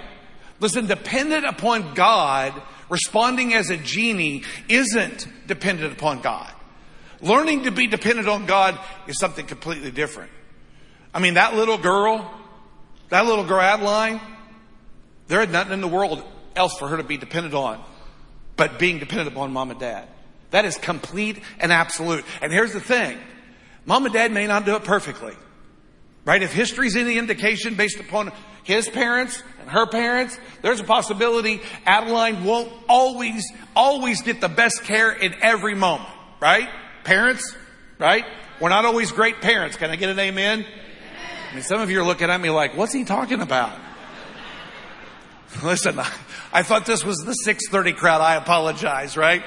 Listen, 0.60 0.88
dependent 0.88 1.46
upon 1.46 1.94
God, 1.94 2.60
responding 2.90 3.54
as 3.54 3.70
a 3.70 3.78
genie 3.78 4.44
isn't 4.70 5.28
dependent 5.48 5.94
upon 5.94 6.22
God. 6.22 6.52
Learning 7.22 7.64
to 7.64 7.72
be 7.72 7.88
dependent 7.88 8.28
on 8.28 8.46
God 8.46 8.80
is 9.08 9.20
something 9.20 9.46
completely 9.46 9.92
different. 9.92 10.32
I 11.14 11.20
mean, 11.20 11.34
that 11.36 11.56
little 11.56 11.78
girl, 11.78 12.32
that 13.12 13.26
little 13.26 13.46
girl, 13.46 13.62
Adeline, 13.62 14.20
there 15.28 15.40
had 15.40 15.52
nothing 15.52 15.74
in 15.74 15.82
the 15.82 15.88
world 15.88 16.24
else 16.56 16.78
for 16.78 16.88
her 16.88 16.98
to 16.98 17.04
be 17.04 17.18
dependent 17.18 17.54
on 17.54 17.82
but 18.62 18.78
being 18.78 19.00
dependent 19.00 19.28
upon 19.28 19.52
mom 19.52 19.72
and 19.72 19.80
dad. 19.80 20.08
That 20.52 20.66
is 20.66 20.78
complete 20.78 21.40
and 21.60 21.72
absolute. 21.72 22.24
And 22.44 22.52
here's 22.52 22.74
the 22.74 22.80
thing. 22.80 23.18
Mom 23.86 24.06
and 24.06 24.14
dad 24.14 24.32
may 24.32 24.46
not 24.46 24.66
do 24.66 24.76
it 24.76 24.84
perfectly. 24.84 25.34
Right? 26.26 26.44
If 26.44 26.54
history's 26.54 26.96
any 26.96 27.18
indication 27.18 27.74
based 27.74 28.00
upon 28.00 28.32
his 28.64 28.88
parents 28.88 29.42
and 29.60 29.68
her 29.68 29.88
parents, 29.88 30.38
there's 30.62 30.80
a 30.80 30.84
possibility 30.84 31.62
Adeline 31.88 32.44
won't 32.44 32.72
always, 32.88 33.44
always 33.76 34.22
get 34.22 34.42
the 34.42 34.50
best 34.50 34.84
care 34.84 35.12
in 35.12 35.34
every 35.42 35.74
moment. 35.74 36.12
Right? 36.40 36.70
Parents, 37.04 37.56
right? 37.98 38.26
We're 38.60 38.70
not 38.70 38.86
always 38.86 39.12
great 39.12 39.42
parents. 39.42 39.76
Can 39.76 39.90
I 39.90 39.96
get 39.96 40.10
an 40.10 40.20
amen? 40.20 40.68
I 41.52 41.56
mean, 41.56 41.64
some 41.64 41.82
of 41.82 41.92
you 41.92 42.00
are 42.00 42.06
looking 42.06 42.30
at 42.30 42.40
me 42.40 42.50
like, 42.50 42.78
what's 42.78 42.94
he 42.94 43.04
talking 43.04 43.42
about? 43.42 43.78
Listen, 45.64 46.00
I 46.54 46.64
thought 46.64 46.86
this 46.86 47.04
was 47.04 47.18
the 47.18 47.34
630 47.34 47.92
crowd. 48.00 48.22
I 48.22 48.36
apologize, 48.36 49.18
right? 49.18 49.44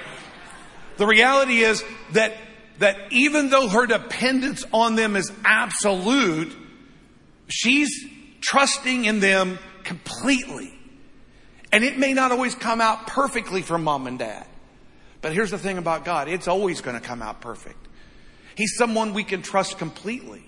The 0.98 1.06
reality 1.06 1.60
is 1.60 1.82
that, 2.12 2.36
that 2.78 3.10
even 3.10 3.48
though 3.48 3.68
her 3.68 3.86
dependence 3.86 4.66
on 4.70 4.96
them 4.96 5.16
is 5.16 5.32
absolute, 5.46 6.54
she's 7.48 8.04
trusting 8.42 9.06
in 9.06 9.20
them 9.20 9.58
completely. 9.84 10.78
And 11.72 11.84
it 11.84 11.98
may 11.98 12.12
not 12.12 12.32
always 12.32 12.54
come 12.54 12.82
out 12.82 13.06
perfectly 13.06 13.62
from 13.62 13.82
mom 13.82 14.06
and 14.06 14.18
dad. 14.18 14.46
But 15.22 15.32
here's 15.32 15.50
the 15.50 15.58
thing 15.58 15.78
about 15.78 16.04
God. 16.04 16.28
It's 16.28 16.48
always 16.48 16.82
going 16.82 17.00
to 17.00 17.02
come 17.02 17.22
out 17.22 17.40
perfect. 17.40 17.78
He's 18.56 18.76
someone 18.76 19.14
we 19.14 19.24
can 19.24 19.40
trust 19.40 19.78
completely 19.78 20.44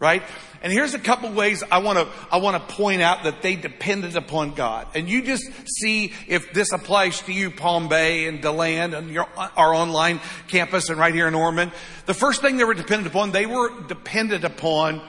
right? 0.00 0.22
And 0.62 0.72
here's 0.72 0.94
a 0.94 0.98
couple 0.98 1.30
ways 1.30 1.62
I 1.70 1.78
want 1.78 1.98
to 1.98 2.08
I 2.32 2.38
want 2.38 2.56
to 2.56 2.74
point 2.74 3.02
out 3.02 3.24
that 3.24 3.42
they 3.42 3.54
depended 3.54 4.16
upon 4.16 4.54
God. 4.54 4.88
And 4.94 5.08
you 5.08 5.22
just 5.22 5.44
see 5.66 6.12
if 6.26 6.52
this 6.52 6.72
applies 6.72 7.20
to 7.22 7.32
you, 7.32 7.50
Palm 7.50 7.88
Bay 7.88 8.26
and 8.26 8.40
Deland 8.40 8.94
and 8.94 9.10
your, 9.10 9.28
our 9.36 9.74
online 9.74 10.20
campus 10.48 10.88
and 10.88 10.98
right 10.98 11.14
here 11.14 11.28
in 11.28 11.34
Ormond. 11.34 11.70
The 12.06 12.14
first 12.14 12.40
thing 12.40 12.56
they 12.56 12.64
were 12.64 12.74
dependent 12.74 13.08
upon, 13.08 13.30
they 13.30 13.46
were 13.46 13.70
dependent 13.86 14.42
upon 14.42 15.02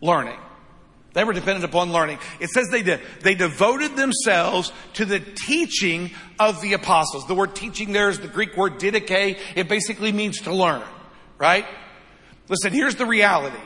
learning. 0.00 0.38
They 1.14 1.24
were 1.24 1.32
dependent 1.32 1.64
upon 1.64 1.92
learning. 1.92 2.18
It 2.38 2.50
says 2.50 2.68
they 2.68 2.82
did. 2.82 3.00
They 3.22 3.34
devoted 3.34 3.96
themselves 3.96 4.72
to 4.94 5.04
the 5.04 5.18
teaching 5.18 6.10
of 6.38 6.60
the 6.60 6.74
apostles. 6.74 7.26
The 7.26 7.34
word 7.34 7.56
teaching 7.56 7.92
there 7.92 8.08
is 8.08 8.20
the 8.20 8.28
Greek 8.28 8.56
word 8.56 8.78
didache. 8.78 9.38
It 9.56 9.68
basically 9.68 10.12
means 10.12 10.42
to 10.42 10.54
learn, 10.54 10.82
right? 11.38 11.66
Listen, 12.48 12.72
here's 12.72 12.94
the 12.94 13.06
reality. 13.06 13.56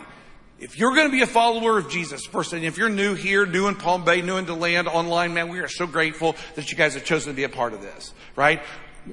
If 0.62 0.78
you're 0.78 0.94
going 0.94 1.08
to 1.08 1.12
be 1.12 1.22
a 1.22 1.26
follower 1.26 1.76
of 1.76 1.90
Jesus, 1.90 2.24
first, 2.24 2.52
and 2.52 2.64
if 2.64 2.78
you're 2.78 2.88
new 2.88 3.16
here, 3.16 3.44
new 3.44 3.66
in 3.66 3.74
Palm 3.74 4.04
Bay, 4.04 4.22
new 4.22 4.36
in 4.36 4.44
DeLand, 4.44 4.86
online, 4.86 5.34
man, 5.34 5.48
we 5.48 5.58
are 5.58 5.66
so 5.66 5.88
grateful 5.88 6.36
that 6.54 6.70
you 6.70 6.76
guys 6.78 6.94
have 6.94 7.04
chosen 7.04 7.32
to 7.32 7.36
be 7.36 7.42
a 7.42 7.48
part 7.48 7.72
of 7.72 7.82
this, 7.82 8.14
right? 8.36 8.62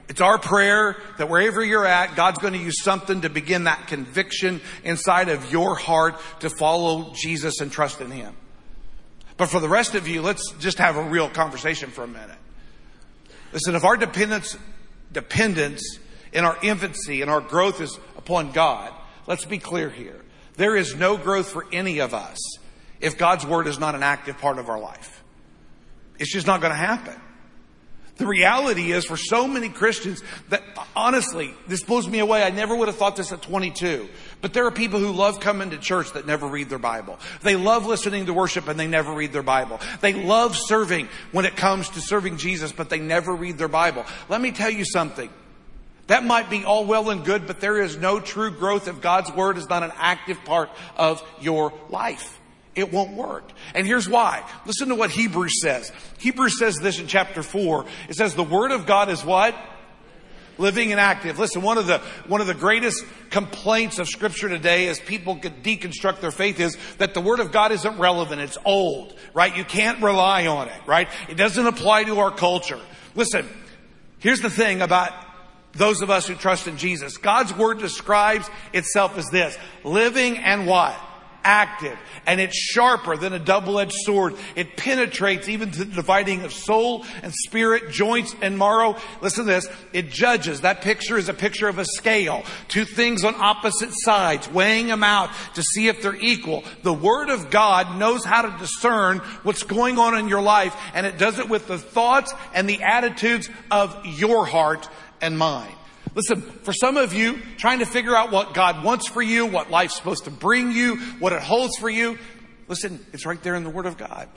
It's 0.08 0.22
our 0.22 0.38
prayer 0.38 0.98
that 1.18 1.28
wherever 1.28 1.66
you're 1.66 1.88
at, 1.88 2.16
God's 2.16 2.38
going 2.38 2.54
to 2.54 2.60
use 2.60 2.84
something 2.84 3.22
to 3.22 3.32
begin 3.32 3.64
that 3.64 3.88
conviction 3.88 4.62
inside 4.84 5.30
of 5.30 5.52
your 5.52 5.74
heart 5.74 6.22
to 6.42 6.52
follow 6.52 7.14
Jesus 7.16 7.62
and 7.62 7.72
trust 7.72 8.00
in 8.00 8.12
Him. 8.12 8.36
But 9.36 9.50
for 9.50 9.60
the 9.60 9.70
rest 9.70 9.96
of 9.96 10.08
you, 10.08 10.22
let's 10.22 10.52
just 10.60 10.78
have 10.78 10.98
a 10.98 11.04
real 11.04 11.30
conversation 11.30 11.90
for 11.90 12.04
a 12.04 12.08
minute. 12.08 12.38
Listen, 13.54 13.74
if 13.74 13.84
our 13.84 13.98
dependence, 13.98 14.56
dependence 15.12 15.98
in 16.32 16.46
our 16.46 16.60
infancy 16.62 17.24
and 17.24 17.32
our 17.32 17.42
growth 17.42 17.82
is 17.82 17.98
upon 18.18 18.52
God, 18.52 18.94
let's 19.26 19.46
be 19.46 19.58
clear 19.58 19.90
here. 19.90 20.22
There 20.60 20.76
is 20.76 20.94
no 20.94 21.16
growth 21.16 21.50
for 21.50 21.66
any 21.72 22.00
of 22.00 22.14
us 22.14 22.38
if 23.00 23.18
God's 23.18 23.46
Word 23.46 23.66
is 23.66 23.80
not 23.80 23.96
an 23.96 24.04
active 24.04 24.40
part 24.40 24.60
of 24.60 24.68
our 24.68 24.78
life. 24.78 25.24
It's 26.20 26.34
just 26.34 26.48
not 26.48 26.60
going 26.60 26.74
to 26.74 26.78
happen. 26.78 27.16
The 28.18 28.28
reality 28.28 28.92
is 28.92 29.06
for 29.06 29.16
so 29.16 29.48
many 29.48 29.70
Christians 29.70 30.22
that 30.50 30.62
honestly, 30.98 31.54
this 31.70 31.82
blows 31.82 32.10
me 32.10 32.20
away. 32.20 32.44
I 32.44 32.50
never 32.50 32.76
would 32.76 32.90
have 32.90 32.98
thought 32.98 33.16
this 33.16 33.32
at 33.32 33.42
22. 33.42 34.10
But 34.42 34.52
there 34.52 34.66
are 34.66 34.72
people 34.72 35.00
who 35.00 35.14
love 35.14 35.40
coming 35.40 35.70
to 35.70 35.78
church 35.78 36.12
that 36.12 36.28
never 36.28 36.46
read 36.46 36.68
their 36.68 36.78
Bible. 36.78 37.20
They 37.42 37.56
love 37.56 37.86
listening 37.86 38.26
to 38.26 38.34
worship 38.34 38.68
and 38.68 38.78
they 38.78 38.88
never 38.88 39.14
read 39.14 39.32
their 39.32 39.42
Bible. 39.42 39.80
They 40.02 40.12
love 40.12 40.58
serving 40.58 41.08
when 41.32 41.46
it 41.46 41.56
comes 41.56 41.88
to 41.92 42.02
serving 42.02 42.36
Jesus, 42.36 42.74
but 42.74 42.90
they 42.90 43.00
never 43.00 43.34
read 43.34 43.58
their 43.58 43.70
Bible. 43.70 44.06
Let 44.28 44.42
me 44.42 44.52
tell 44.52 44.70
you 44.70 44.84
something. 44.84 45.30
That 46.10 46.24
might 46.24 46.50
be 46.50 46.66
all 46.66 46.86
well 46.86 47.12
and 47.12 47.24
good, 47.24 47.46
but 47.46 47.62
there 47.62 47.80
is 47.80 47.96
no 47.96 48.20
true 48.20 48.50
growth 48.50 48.88
if 48.88 49.00
God's 49.00 49.32
Word 49.32 49.58
is 49.58 49.70
not 49.70 49.84
an 49.84 49.92
active 49.96 50.44
part 50.44 50.72
of 50.98 51.24
your 51.40 51.72
life. 51.90 52.40
It 52.74 52.92
won't 52.92 53.14
work. 53.14 53.52
And 53.76 53.86
here's 53.86 54.10
why. 54.10 54.44
Listen 54.66 54.90
to 54.90 54.96
what 54.96 55.12
Hebrews 55.12 55.62
says. 55.62 55.92
Hebrews 56.18 56.58
says 56.58 56.78
this 56.78 57.00
in 57.00 57.06
chapter 57.06 57.44
4. 57.44 57.86
It 58.10 58.16
says 58.16 58.34
the 58.34 58.44
Word 58.44 58.72
of 58.72 58.86
God 58.86 59.10
is 59.10 59.24
what? 59.24 59.56
living 60.58 60.92
and 60.92 61.00
active. 61.00 61.40
Listen, 61.40 61.62
one 61.62 61.78
of 61.78 61.88
the, 61.88 62.00
one 62.28 62.42
of 62.42 62.48
the 62.48 62.54
greatest 62.54 63.06
complaints 63.30 63.98
of 63.98 64.10
scripture 64.10 64.50
today 64.50 64.90
as 64.90 65.00
people 65.00 65.38
deconstruct 65.38 66.20
their 66.20 66.32
faith 66.32 66.60
is 66.60 66.78
that 66.98 67.14
the 67.14 67.22
word 67.22 67.40
of 67.40 67.54
God 67.54 67.72
isn't 67.72 67.98
relevant. 67.98 68.42
It's 68.42 68.58
old, 68.66 69.16
right? 69.34 69.56
You 69.56 69.64
can't 69.64 70.04
rely 70.04 70.48
on 70.48 70.68
it, 70.68 70.82
right? 70.86 71.08
It 71.30 71.36
doesn't 71.36 71.66
apply 71.66 72.04
to 72.04 72.20
our 72.20 72.32
culture. 72.32 72.82
Listen, 73.16 73.48
here's 74.20 74.42
the 74.42 74.50
thing 74.50 74.82
about 74.82 75.14
those 75.74 76.02
of 76.02 76.10
us 76.10 76.28
who 76.28 76.36
trust 76.36 76.68
in 76.68 76.78
Jesus. 76.78 77.18
God's 77.18 77.56
word 77.56 77.80
describes 77.80 78.50
itself 78.74 79.18
as 79.18 79.28
this, 79.28 79.58
living 79.84 80.38
and 80.38 80.66
what? 80.66 80.98
Active. 81.42 81.98
And 82.26 82.42
it's 82.42 82.58
sharper 82.58 83.16
than 83.16 83.32
a 83.32 83.40
double-edged 83.40 83.96
sword. 84.04 84.36
It 84.58 84.76
penetrates 84.76 85.48
even 85.48 85.72
to 85.72 85.86
the 85.86 85.96
dividing 85.96 86.44
of 86.44 86.52
soul 86.52 87.06
and 87.24 87.34
spirit, 87.34 87.92
joints 87.92 88.36
and 88.42 88.60
marrow. 88.60 88.98
Listen 89.22 89.46
to 89.46 89.52
this. 89.52 89.66
It 89.94 90.10
judges. 90.10 90.62
That 90.62 90.82
picture 90.82 91.18
is 91.18 91.30
a 91.30 91.34
picture 91.34 91.70
of 91.70 91.80
a 91.80 91.86
scale. 91.86 92.44
Two 92.68 92.84
things 92.84 93.24
on 93.24 93.36
opposite 93.38 93.92
sides, 93.94 94.50
weighing 94.50 94.88
them 94.88 95.02
out 95.04 95.30
to 95.56 95.64
see 95.64 95.88
if 95.88 96.02
they're 96.02 96.14
equal. 96.14 96.66
The 96.84 96.94
Word 96.94 97.30
of 97.30 97.50
God 97.50 97.98
knows 97.98 98.26
how 98.26 98.42
to 98.42 98.58
discern 98.60 99.20
what's 99.44 99.64
going 99.64 99.98
on 99.98 100.18
in 100.18 100.28
your 100.28 100.42
life, 100.42 100.76
and 100.94 101.06
it 101.06 101.18
does 101.18 101.40
it 101.40 101.48
with 101.48 101.68
the 101.68 101.80
thoughts 101.80 102.34
and 102.54 102.70
the 102.70 102.84
attitudes 102.84 103.50
of 103.72 103.98
your 104.06 104.46
heart 104.46 104.90
and 105.22 105.38
mine. 105.38 105.74
Listen, 106.16 106.42
for 106.42 106.74
some 106.74 106.98
of 106.98 107.14
you, 107.14 107.40
trying 107.58 107.80
to 107.80 107.86
figure 107.86 108.16
out 108.16 108.32
what 108.32 108.54
God 108.54 108.84
wants 108.84 109.08
for 109.08 109.22
you, 109.22 109.46
what 109.46 109.70
life's 109.70 109.96
supposed 109.96 110.26
to 110.26 110.32
bring 110.32 110.72
you, 110.72 110.98
what 111.20 111.34
it 111.34 111.42
holds 111.42 111.78
for 111.78 111.90
you, 111.90 112.18
listen, 112.68 113.06
it's 113.14 113.26
right 113.26 113.42
there 113.44 113.56
in 113.56 113.64
the 113.64 113.70
Word 113.70 113.86
of 113.86 113.98
God. 113.98 114.28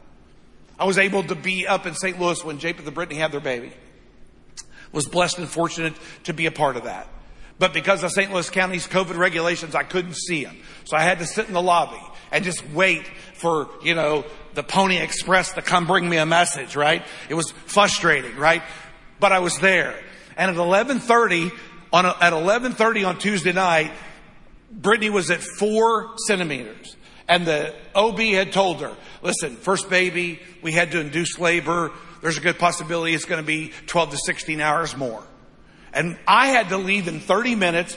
I 0.78 0.84
was 0.84 0.98
able 0.98 1.22
to 1.24 1.34
be 1.34 1.66
up 1.66 1.86
in 1.86 1.94
St. 1.94 2.20
Louis 2.20 2.44
when 2.44 2.58
Jacob 2.58 2.86
and 2.86 2.94
Brittany 2.94 3.18
had 3.18 3.32
their 3.32 3.40
baby. 3.40 3.72
Was 4.92 5.06
blessed 5.06 5.38
and 5.38 5.48
fortunate 5.48 5.94
to 6.24 6.34
be 6.34 6.46
a 6.46 6.50
part 6.50 6.76
of 6.76 6.84
that. 6.84 7.08
But 7.58 7.72
because 7.72 8.02
of 8.02 8.10
St. 8.10 8.32
Louis 8.32 8.50
County's 8.50 8.86
COVID 8.86 9.16
regulations, 9.16 9.74
I 9.74 9.84
couldn't 9.84 10.16
see 10.16 10.44
him. 10.44 10.58
So 10.84 10.96
I 10.96 11.02
had 11.02 11.20
to 11.20 11.26
sit 11.26 11.46
in 11.46 11.54
the 11.54 11.62
lobby 11.62 12.02
and 12.30 12.44
just 12.44 12.68
wait 12.70 13.06
for, 13.34 13.68
you 13.82 13.94
know, 13.94 14.24
the 14.54 14.62
Pony 14.62 14.98
Express 14.98 15.52
to 15.52 15.62
come 15.62 15.86
bring 15.86 16.08
me 16.08 16.16
a 16.16 16.26
message, 16.26 16.76
right? 16.76 17.04
It 17.28 17.34
was 17.34 17.52
frustrating, 17.66 18.36
right? 18.36 18.62
But 19.20 19.32
I 19.32 19.38
was 19.38 19.56
there. 19.58 19.98
And 20.36 20.50
at 20.50 20.56
1130, 20.56 21.50
on 21.92 22.04
a, 22.04 22.08
at 22.08 22.32
1130 22.32 23.04
on 23.04 23.18
Tuesday 23.18 23.52
night, 23.52 23.92
Brittany 24.70 25.10
was 25.10 25.30
at 25.30 25.40
four 25.40 26.14
centimeters. 26.26 26.96
And 27.28 27.46
the 27.46 27.74
OB 27.94 28.18
had 28.18 28.52
told 28.52 28.80
her, 28.80 28.94
listen, 29.22 29.56
first 29.56 29.88
baby, 29.88 30.40
we 30.62 30.72
had 30.72 30.92
to 30.92 31.00
induce 31.00 31.38
labor. 31.38 31.92
There's 32.20 32.38
a 32.38 32.40
good 32.40 32.58
possibility 32.58 33.14
it's 33.14 33.24
going 33.24 33.40
to 33.40 33.46
be 33.46 33.72
12 33.86 34.10
to 34.10 34.18
16 34.18 34.60
hours 34.60 34.96
more. 34.96 35.22
And 35.92 36.18
I 36.26 36.48
had 36.48 36.70
to 36.70 36.78
leave 36.78 37.06
in 37.08 37.20
30 37.20 37.54
minutes 37.54 37.96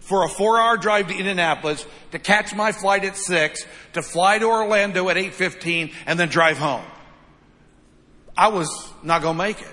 for 0.00 0.24
a 0.24 0.28
four 0.28 0.60
hour 0.60 0.76
drive 0.76 1.08
to 1.08 1.14
Indianapolis 1.14 1.86
to 2.12 2.18
catch 2.18 2.54
my 2.54 2.72
flight 2.72 3.04
at 3.04 3.16
six, 3.16 3.64
to 3.94 4.02
fly 4.02 4.38
to 4.38 4.46
Orlando 4.46 5.08
at 5.08 5.16
8.15 5.16 5.92
and 6.06 6.18
then 6.18 6.28
drive 6.28 6.58
home. 6.58 6.84
I 8.36 8.48
was 8.48 8.68
not 9.02 9.22
going 9.22 9.36
to 9.36 9.42
make 9.42 9.60
it. 9.60 9.68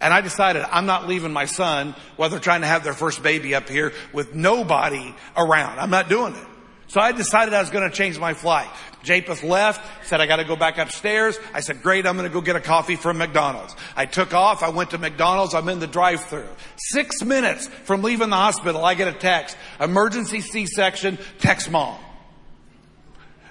And 0.00 0.14
I 0.14 0.20
decided 0.20 0.64
I'm 0.70 0.86
not 0.86 1.08
leaving 1.08 1.32
my 1.32 1.46
son 1.46 1.94
while 2.16 2.28
they're 2.28 2.38
trying 2.38 2.60
to 2.60 2.66
have 2.68 2.84
their 2.84 2.92
first 2.92 3.22
baby 3.22 3.54
up 3.54 3.68
here 3.68 3.92
with 4.12 4.34
nobody 4.34 5.14
around. 5.36 5.78
I'm 5.80 5.90
not 5.90 6.08
doing 6.08 6.34
it. 6.34 6.46
So 6.86 7.00
I 7.00 7.12
decided 7.12 7.52
I 7.52 7.60
was 7.60 7.70
going 7.70 7.88
to 7.88 7.94
change 7.94 8.18
my 8.18 8.32
flight. 8.32 8.68
Japheth 9.02 9.42
left, 9.42 10.06
said 10.06 10.20
I 10.20 10.26
got 10.26 10.36
to 10.36 10.44
go 10.44 10.56
back 10.56 10.78
upstairs. 10.78 11.38
I 11.52 11.60
said, 11.60 11.82
great, 11.82 12.06
I'm 12.06 12.16
going 12.16 12.28
to 12.28 12.32
go 12.32 12.40
get 12.40 12.56
a 12.56 12.60
coffee 12.60 12.96
from 12.96 13.18
McDonald's. 13.18 13.76
I 13.94 14.06
took 14.06 14.32
off. 14.32 14.62
I 14.62 14.70
went 14.70 14.90
to 14.90 14.98
McDonald's. 14.98 15.54
I'm 15.54 15.68
in 15.68 15.80
the 15.80 15.86
drive 15.86 16.24
through 16.24 16.48
Six 16.76 17.22
minutes 17.22 17.68
from 17.84 18.02
leaving 18.02 18.30
the 18.30 18.36
hospital, 18.36 18.84
I 18.84 18.94
get 18.94 19.08
a 19.08 19.12
text. 19.12 19.56
Emergency 19.80 20.40
C-section, 20.40 21.18
text 21.38 21.70
mom. 21.70 21.98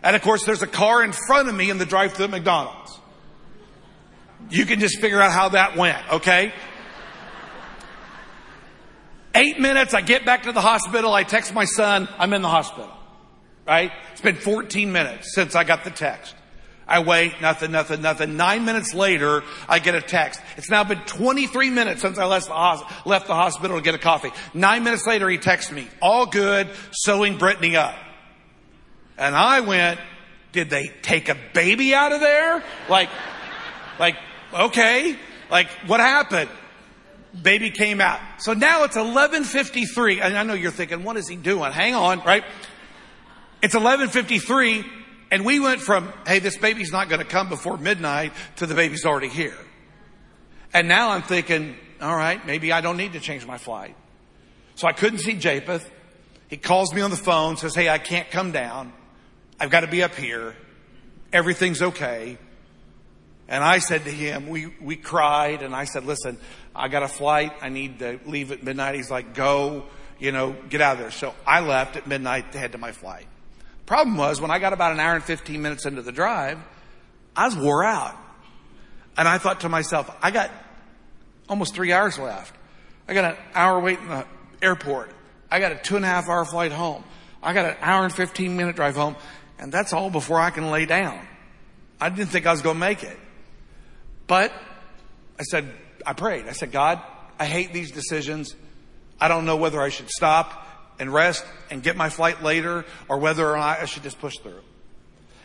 And 0.02 0.16
of 0.16 0.22
course, 0.22 0.46
there's 0.46 0.64
a 0.64 0.68
car 0.68 1.04
in 1.04 1.12
front 1.12 1.48
of 1.48 1.56
me 1.56 1.70
in 1.70 1.78
the 1.78 1.86
drive 1.86 2.14
through 2.14 2.26
at 2.26 2.32
McDonald's. 2.32 2.97
You 4.50 4.66
can 4.66 4.80
just 4.80 5.00
figure 5.00 5.22
out 5.22 5.32
how 5.32 5.50
that 5.50 5.76
went, 5.76 6.14
okay? 6.14 6.54
Eight 9.36 9.60
minutes, 9.60 9.94
I 9.94 10.02
get 10.02 10.26
back 10.26 10.44
to 10.44 10.52
the 10.52 10.62
hospital. 10.62 11.14
I 11.14 11.24
text 11.24 11.54
my 11.54 11.66
son, 11.66 12.08
I'm 12.18 12.34
in 12.34 12.42
the 12.42 12.50
hospital 12.50 12.98
right? 13.68 13.92
It's 14.14 14.22
been 14.22 14.36
14 14.36 14.92
minutes 14.92 15.36
since 15.36 15.54
I 15.54 15.66
got 15.66 15.84
the 15.84 15.92
text. 15.92 16.34
I 16.88 17.04
wait, 17.04 17.42
nothing, 17.42 17.72
nothing, 17.72 18.02
nothing. 18.02 18.38
Nine 18.38 18.64
minutes 18.64 18.94
later, 18.94 19.44
I 19.68 19.80
get 19.80 19.94
a 19.94 20.02
text. 20.02 20.40
It's 20.56 20.70
now 20.70 20.86
been 20.86 21.02
23 21.02 21.70
minutes 21.70 22.02
since 22.02 22.18
I 22.18 22.26
left 22.26 22.48
the, 22.48 22.54
hospital 22.54 23.78
to 23.78 23.84
get 23.84 23.94
a 23.94 23.98
coffee. 23.98 24.32
Nine 24.54 24.86
minutes 24.86 25.06
later, 25.06 25.30
he 25.30 25.38
texts 25.38 25.70
me, 25.70 25.90
all 26.02 26.26
good, 26.26 26.70
sewing 26.92 27.38
Brittany 27.38 27.76
up. 27.76 27.96
And 29.18 29.36
I 29.36 29.60
went, 29.60 30.00
did 30.54 30.70
they 30.70 30.88
take 31.02 31.28
a 31.28 31.36
baby 31.54 31.94
out 31.94 32.14
of 32.14 32.22
there? 32.22 32.64
Like, 32.88 33.10
like, 34.00 34.16
okay. 34.58 35.18
Like, 35.50 35.70
what 35.88 36.00
happened? 36.00 36.50
Baby 37.40 37.72
came 37.72 38.02
out. 38.02 38.20
So 38.40 38.54
now 38.54 38.84
it's 38.84 38.96
1153. 38.96 40.22
And 40.22 40.38
I 40.38 40.44
know 40.44 40.54
you're 40.54 40.72
thinking, 40.72 41.04
what 41.04 41.18
is 41.18 41.28
he 41.28 41.36
doing? 41.36 41.72
Hang 41.72 41.96
on, 41.96 42.20
right? 42.24 42.44
It's 43.62 43.74
1153 43.74 44.86
and 45.32 45.46
we 45.46 45.60
went 45.60 45.82
from, 45.82 46.12
hey, 46.26 46.40
this 46.40 46.58
baby's 46.58 46.92
not 46.92 47.10
going 47.10 47.20
to 47.20 47.26
come 47.26 47.50
before 47.50 47.78
midnight 47.78 48.34
to 48.58 48.66
the 48.66 48.76
baby's 48.76 49.06
already 49.06 49.28
here. 49.28 49.58
And 50.74 50.88
now 50.88 51.10
I'm 51.10 51.22
thinking, 51.22 51.76
all 52.02 52.16
right, 52.16 52.46
maybe 52.46 52.72
I 52.72 52.82
don't 52.82 52.98
need 52.98 53.14
to 53.14 53.20
change 53.20 53.46
my 53.46 53.58
flight. 53.58 53.96
So 54.76 54.88
I 54.88 54.94
couldn't 54.94 55.20
see 55.20 55.34
Japheth. 55.34 55.90
He 56.50 56.58
calls 56.58 56.94
me 56.94 57.02
on 57.02 57.10
the 57.10 57.18
phone, 57.18 57.58
says, 57.58 57.76
hey, 57.76 57.90
I 57.90 57.98
can't 57.98 58.30
come 58.30 58.52
down. 58.52 58.94
I've 59.60 59.70
got 59.70 59.82
to 59.82 59.88
be 59.88 60.04
up 60.04 60.16
here. 60.16 60.56
Everything's 61.34 61.82
okay. 61.82 62.38
And 63.48 63.64
I 63.64 63.80
said 63.80 64.04
to 64.04 64.12
him, 64.12 64.50
we, 64.50 64.68
we 64.82 64.96
cried 64.96 65.62
and 65.62 65.74
I 65.76 65.86
said, 65.86 66.06
listen, 66.06 66.38
I 66.76 66.90
got 66.90 67.04
a 67.04 67.08
flight. 67.08 67.54
I 67.62 67.70
need 67.70 68.00
to 68.00 68.20
leave 68.26 68.52
at 68.52 68.62
midnight. 68.62 68.96
He's 68.96 69.10
like, 69.10 69.34
go, 69.34 69.86
you 70.20 70.32
know, 70.32 70.56
get 70.70 70.82
out 70.82 70.94
of 70.94 71.00
there. 71.00 71.12
So 71.12 71.34
I 71.46 71.62
left 71.62 71.96
at 71.96 72.08
midnight 72.08 72.52
to 72.52 72.60
head 72.60 72.74
to 72.74 72.78
my 72.78 72.92
flight. 72.92 73.26
Problem 73.86 74.18
was, 74.18 74.42
when 74.42 74.52
I 74.52 74.60
got 74.60 74.74
about 74.74 74.92
an 74.92 75.00
hour 75.00 75.16
and 75.16 75.24
15 75.24 75.62
minutes 75.62 75.86
into 75.86 76.02
the 76.02 76.12
drive, 76.12 76.60
I 77.36 77.46
was 77.46 77.56
wore 77.56 77.86
out. 77.86 78.18
And 79.18 79.28
I 79.28 79.38
thought 79.38 79.62
to 79.62 79.70
myself, 79.70 80.14
I 80.22 80.32
got 80.32 80.52
almost 81.48 81.74
three 81.74 81.94
hours 81.94 82.20
left. 82.20 82.54
I 83.08 83.14
got 83.14 83.32
an 83.32 83.38
hour 83.56 83.80
wait 83.80 84.00
in 84.00 84.10
the 84.10 84.26
airport. 84.62 85.12
I 85.50 85.60
got 85.60 85.72
a 85.72 85.76
two 85.76 85.96
and 85.96 86.04
a 86.04 86.08
half 86.08 86.28
hour 86.28 86.44
flight 86.44 86.74
home. 86.74 87.06
I 87.42 87.54
got 87.54 87.66
an 87.66 87.78
hour 87.80 88.04
and 88.04 88.14
15 88.14 88.58
minute 88.58 88.76
drive 88.76 88.96
home. 88.96 89.16
And 89.58 89.72
that's 89.72 89.94
all 89.94 90.10
before 90.10 90.40
I 90.40 90.50
can 90.50 90.70
lay 90.70 90.86
down. 90.86 91.26
I 92.00 92.10
didn't 92.10 92.30
think 92.30 92.46
I 92.46 92.52
was 92.52 92.62
going 92.62 92.76
to 92.76 92.80
make 92.80 93.04
it. 93.04 93.18
But 94.28 94.52
I 95.40 95.44
said, 95.44 95.72
I 96.06 96.14
prayed. 96.14 96.48
I 96.48 96.52
said, 96.52 96.72
God, 96.72 97.02
I 97.40 97.46
hate 97.46 97.74
these 97.74 97.92
decisions. 97.92 98.56
I 99.20 99.28
don't 99.28 99.46
know 99.46 99.58
whether 99.58 99.82
I 99.82 99.90
should 99.90 100.10
stop 100.10 100.66
and 101.00 101.14
rest 101.14 101.46
and 101.70 101.82
get 101.82 101.96
my 101.96 102.10
flight 102.10 102.44
later 102.44 102.86
or 103.08 103.18
whether 103.18 103.50
or 103.50 103.58
not 103.58 103.80
I 103.80 103.86
should 103.86 104.04
just 104.04 104.20
push 104.20 104.38
through. 104.38 104.62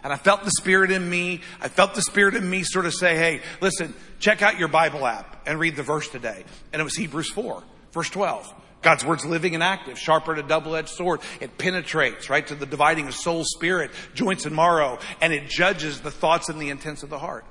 And 0.05 0.13
I 0.13 0.17
felt 0.17 0.43
the 0.45 0.51
spirit 0.51 0.91
in 0.91 1.09
me. 1.09 1.41
I 1.61 1.69
felt 1.69 1.95
the 1.95 2.03
spirit 2.03 2.35
in 2.35 2.49
me 2.49 2.65
sort 2.65 2.87
of 2.87 2.95
say, 2.95 3.17
hey, 3.17 3.41
listen, 3.61 3.95
check 4.19 4.43
out 4.43 4.59
your 4.59 4.69
Bible 4.69 5.07
app 5.07 5.47
and 5.47 5.61
read 5.61 5.77
the 5.77 5.85
verse 5.85 6.09
today. 6.09 6.45
And 6.73 6.81
it 6.81 6.83
was 6.83 6.97
Hebrews 6.97 7.31
4, 7.31 7.63
verse 7.93 8.11
12. 8.11 8.53
God's 8.83 9.05
word's 9.05 9.25
living 9.25 9.55
and 9.55 9.63
active, 9.63 9.97
sharper 9.97 10.35
than 10.35 10.45
a 10.45 10.49
double-edged 10.49 10.89
sword. 10.89 11.21
It 11.41 11.57
penetrates, 11.57 12.29
right, 12.29 12.45
to 12.49 12.57
the 12.57 12.67
dividing 12.67 13.07
of 13.07 13.15
soul, 13.15 13.45
spirit, 13.45 13.93
joints, 14.13 14.45
and 14.45 14.57
marrow, 14.57 14.99
and 15.21 15.33
it 15.33 15.49
judges 15.49 16.01
the 16.01 16.11
thoughts 16.11 16.49
and 16.49 16.61
the 16.61 16.71
intents 16.71 17.05
of 17.05 17.09
the 17.09 17.19
heart. 17.19 17.45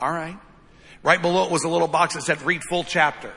All 0.00 0.12
right. 0.12 0.38
Right 1.02 1.20
below 1.20 1.44
it 1.44 1.50
was 1.50 1.64
a 1.64 1.68
little 1.68 1.88
box 1.88 2.14
that 2.14 2.22
said 2.22 2.42
read 2.42 2.62
full 2.68 2.84
chapter. 2.84 3.32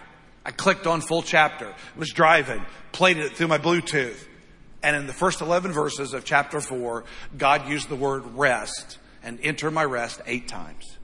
I 0.45 0.51
clicked 0.51 0.85
on 0.85 1.01
full 1.01 1.23
chapter, 1.23 1.73
was 1.95 2.11
driving, 2.11 2.63
played 2.91 3.17
it 3.17 3.33
through 3.33 3.47
my 3.47 3.57
Bluetooth. 3.57 4.27
And 4.83 4.95
in 4.95 5.07
the 5.07 5.13
first 5.13 5.41
11 5.41 5.71
verses 5.71 6.13
of 6.13 6.23
chapter 6.25 6.61
4, 6.61 7.03
God 7.35 7.67
used 7.67 7.89
the 7.89 7.95
word 7.95 8.23
rest 8.35 8.99
and 9.23 9.39
enter 9.41 9.71
my 9.71 9.83
rest 9.83 10.21
eight 10.27 10.47
times. 10.47 10.97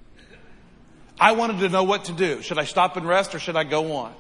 I 1.20 1.32
wanted 1.32 1.60
to 1.60 1.70
know 1.70 1.84
what 1.84 2.06
to 2.06 2.12
do. 2.12 2.44
Should 2.44 2.60
I 2.60 2.66
stop 2.66 2.96
and 2.96 3.08
rest 3.08 3.34
or 3.34 3.40
should 3.40 3.56
I 3.56 3.64
go 3.64 3.94
on? 3.94 4.14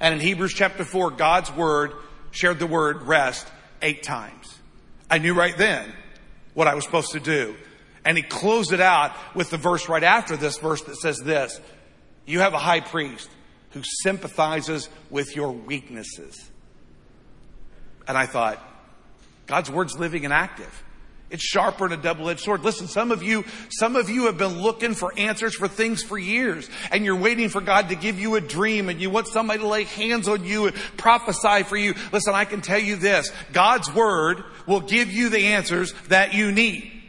And 0.00 0.14
in 0.14 0.20
Hebrews 0.20 0.52
chapter 0.54 0.84
4, 0.84 1.12
God's 1.12 1.50
word 1.52 1.92
shared 2.30 2.58
the 2.58 2.66
word 2.66 3.02
rest 3.02 3.46
eight 3.80 4.02
times. 4.02 4.58
I 5.10 5.18
knew 5.18 5.34
right 5.34 5.56
then 5.56 5.90
what 6.52 6.68
I 6.68 6.74
was 6.74 6.84
supposed 6.84 7.12
to 7.12 7.20
do. 7.20 7.56
And 8.04 8.16
he 8.16 8.22
closed 8.22 8.72
it 8.72 8.80
out 8.80 9.14
with 9.34 9.50
the 9.50 9.58
verse 9.58 9.88
right 9.88 10.02
after 10.02 10.36
this 10.36 10.58
verse 10.58 10.82
that 10.82 10.96
says 10.96 11.18
this, 11.18 11.60
you 12.26 12.40
have 12.40 12.54
a 12.54 12.58
high 12.58 12.80
priest 12.80 13.28
who 13.70 13.82
sympathizes 14.02 14.88
with 15.10 15.36
your 15.36 15.52
weaknesses. 15.52 16.50
And 18.08 18.16
I 18.16 18.26
thought, 18.26 18.58
God's 19.46 19.70
word's 19.70 19.98
living 19.98 20.24
and 20.24 20.32
active. 20.32 20.84
It's 21.28 21.44
sharper 21.44 21.88
than 21.88 22.00
a 22.00 22.02
double-edged 22.02 22.40
sword. 22.40 22.64
Listen, 22.64 22.88
some 22.88 23.12
of 23.12 23.22
you, 23.22 23.44
some 23.70 23.94
of 23.94 24.10
you 24.10 24.26
have 24.26 24.36
been 24.36 24.60
looking 24.62 24.94
for 24.94 25.12
answers 25.16 25.54
for 25.54 25.68
things 25.68 26.02
for 26.02 26.18
years 26.18 26.68
and 26.90 27.04
you're 27.04 27.14
waiting 27.14 27.48
for 27.48 27.60
God 27.60 27.90
to 27.90 27.94
give 27.94 28.18
you 28.18 28.34
a 28.34 28.40
dream 28.40 28.88
and 28.88 29.00
you 29.00 29.10
want 29.10 29.28
somebody 29.28 29.60
to 29.60 29.68
lay 29.68 29.84
hands 29.84 30.26
on 30.26 30.44
you 30.44 30.66
and 30.66 30.74
prophesy 30.96 31.62
for 31.62 31.76
you. 31.76 31.94
Listen, 32.12 32.34
I 32.34 32.44
can 32.44 32.62
tell 32.62 32.80
you 32.80 32.96
this. 32.96 33.30
God's 33.52 33.92
word 33.94 34.42
will 34.66 34.80
give 34.80 35.12
you 35.12 35.28
the 35.28 35.48
answers 35.48 35.92
that 36.08 36.34
you 36.34 36.50
need. 36.50 36.99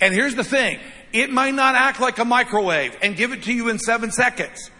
And 0.00 0.14
here's 0.14 0.34
the 0.34 0.44
thing. 0.44 0.78
It 1.12 1.30
might 1.30 1.54
not 1.54 1.74
act 1.74 2.00
like 2.00 2.18
a 2.18 2.24
microwave 2.24 2.96
and 3.02 3.16
give 3.16 3.32
it 3.32 3.44
to 3.44 3.52
you 3.52 3.68
in 3.68 3.78
seven 3.78 4.10
seconds. 4.10 4.70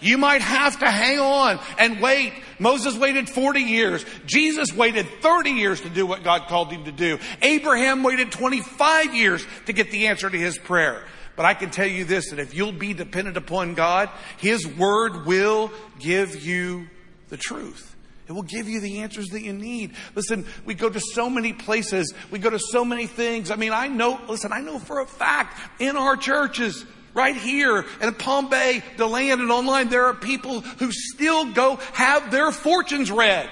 You 0.00 0.16
might 0.16 0.42
have 0.42 0.78
to 0.78 0.90
hang 0.90 1.18
on 1.18 1.58
and 1.78 2.00
wait. 2.00 2.32
Moses 2.58 2.96
waited 2.96 3.28
40 3.28 3.60
years. 3.60 4.04
Jesus 4.26 4.72
waited 4.72 5.06
30 5.20 5.50
years 5.50 5.80
to 5.80 5.88
do 5.88 6.06
what 6.06 6.22
God 6.22 6.46
called 6.46 6.70
him 6.70 6.84
to 6.84 6.92
do. 6.92 7.18
Abraham 7.42 8.02
waited 8.04 8.30
25 8.30 9.14
years 9.14 9.44
to 9.66 9.72
get 9.72 9.90
the 9.90 10.06
answer 10.06 10.30
to 10.30 10.38
his 10.38 10.56
prayer. 10.56 11.04
But 11.38 11.46
I 11.46 11.54
can 11.54 11.70
tell 11.70 11.86
you 11.86 12.04
this, 12.04 12.30
that 12.30 12.40
if 12.40 12.52
you'll 12.52 12.72
be 12.72 12.94
dependent 12.94 13.36
upon 13.36 13.74
God, 13.74 14.10
His 14.38 14.66
Word 14.66 15.24
will 15.24 15.70
give 16.00 16.44
you 16.44 16.88
the 17.28 17.36
truth. 17.36 17.87
It 18.28 18.32
will 18.32 18.42
give 18.42 18.68
you 18.68 18.80
the 18.80 18.98
answers 18.98 19.28
that 19.28 19.42
you 19.42 19.54
need. 19.54 19.94
Listen, 20.14 20.44
we 20.66 20.74
go 20.74 20.90
to 20.90 21.00
so 21.00 21.30
many 21.30 21.54
places. 21.54 22.12
We 22.30 22.38
go 22.38 22.50
to 22.50 22.58
so 22.58 22.84
many 22.84 23.06
things. 23.06 23.50
I 23.50 23.56
mean, 23.56 23.72
I 23.72 23.88
know, 23.88 24.20
listen, 24.28 24.52
I 24.52 24.60
know 24.60 24.78
for 24.78 25.00
a 25.00 25.06
fact 25.06 25.80
in 25.80 25.96
our 25.96 26.16
churches, 26.16 26.84
Right 27.14 27.34
here 27.34 27.84
in 28.00 28.14
Palm 28.14 28.48
Bay, 28.48 28.80
DeLand 28.96 29.40
and 29.40 29.50
online, 29.50 29.88
there 29.88 30.04
are 30.04 30.14
people 30.14 30.60
who 30.60 30.92
still 30.92 31.52
go 31.52 31.76
have 31.94 32.30
their 32.30 32.52
fortunes 32.52 33.10
read 33.10 33.48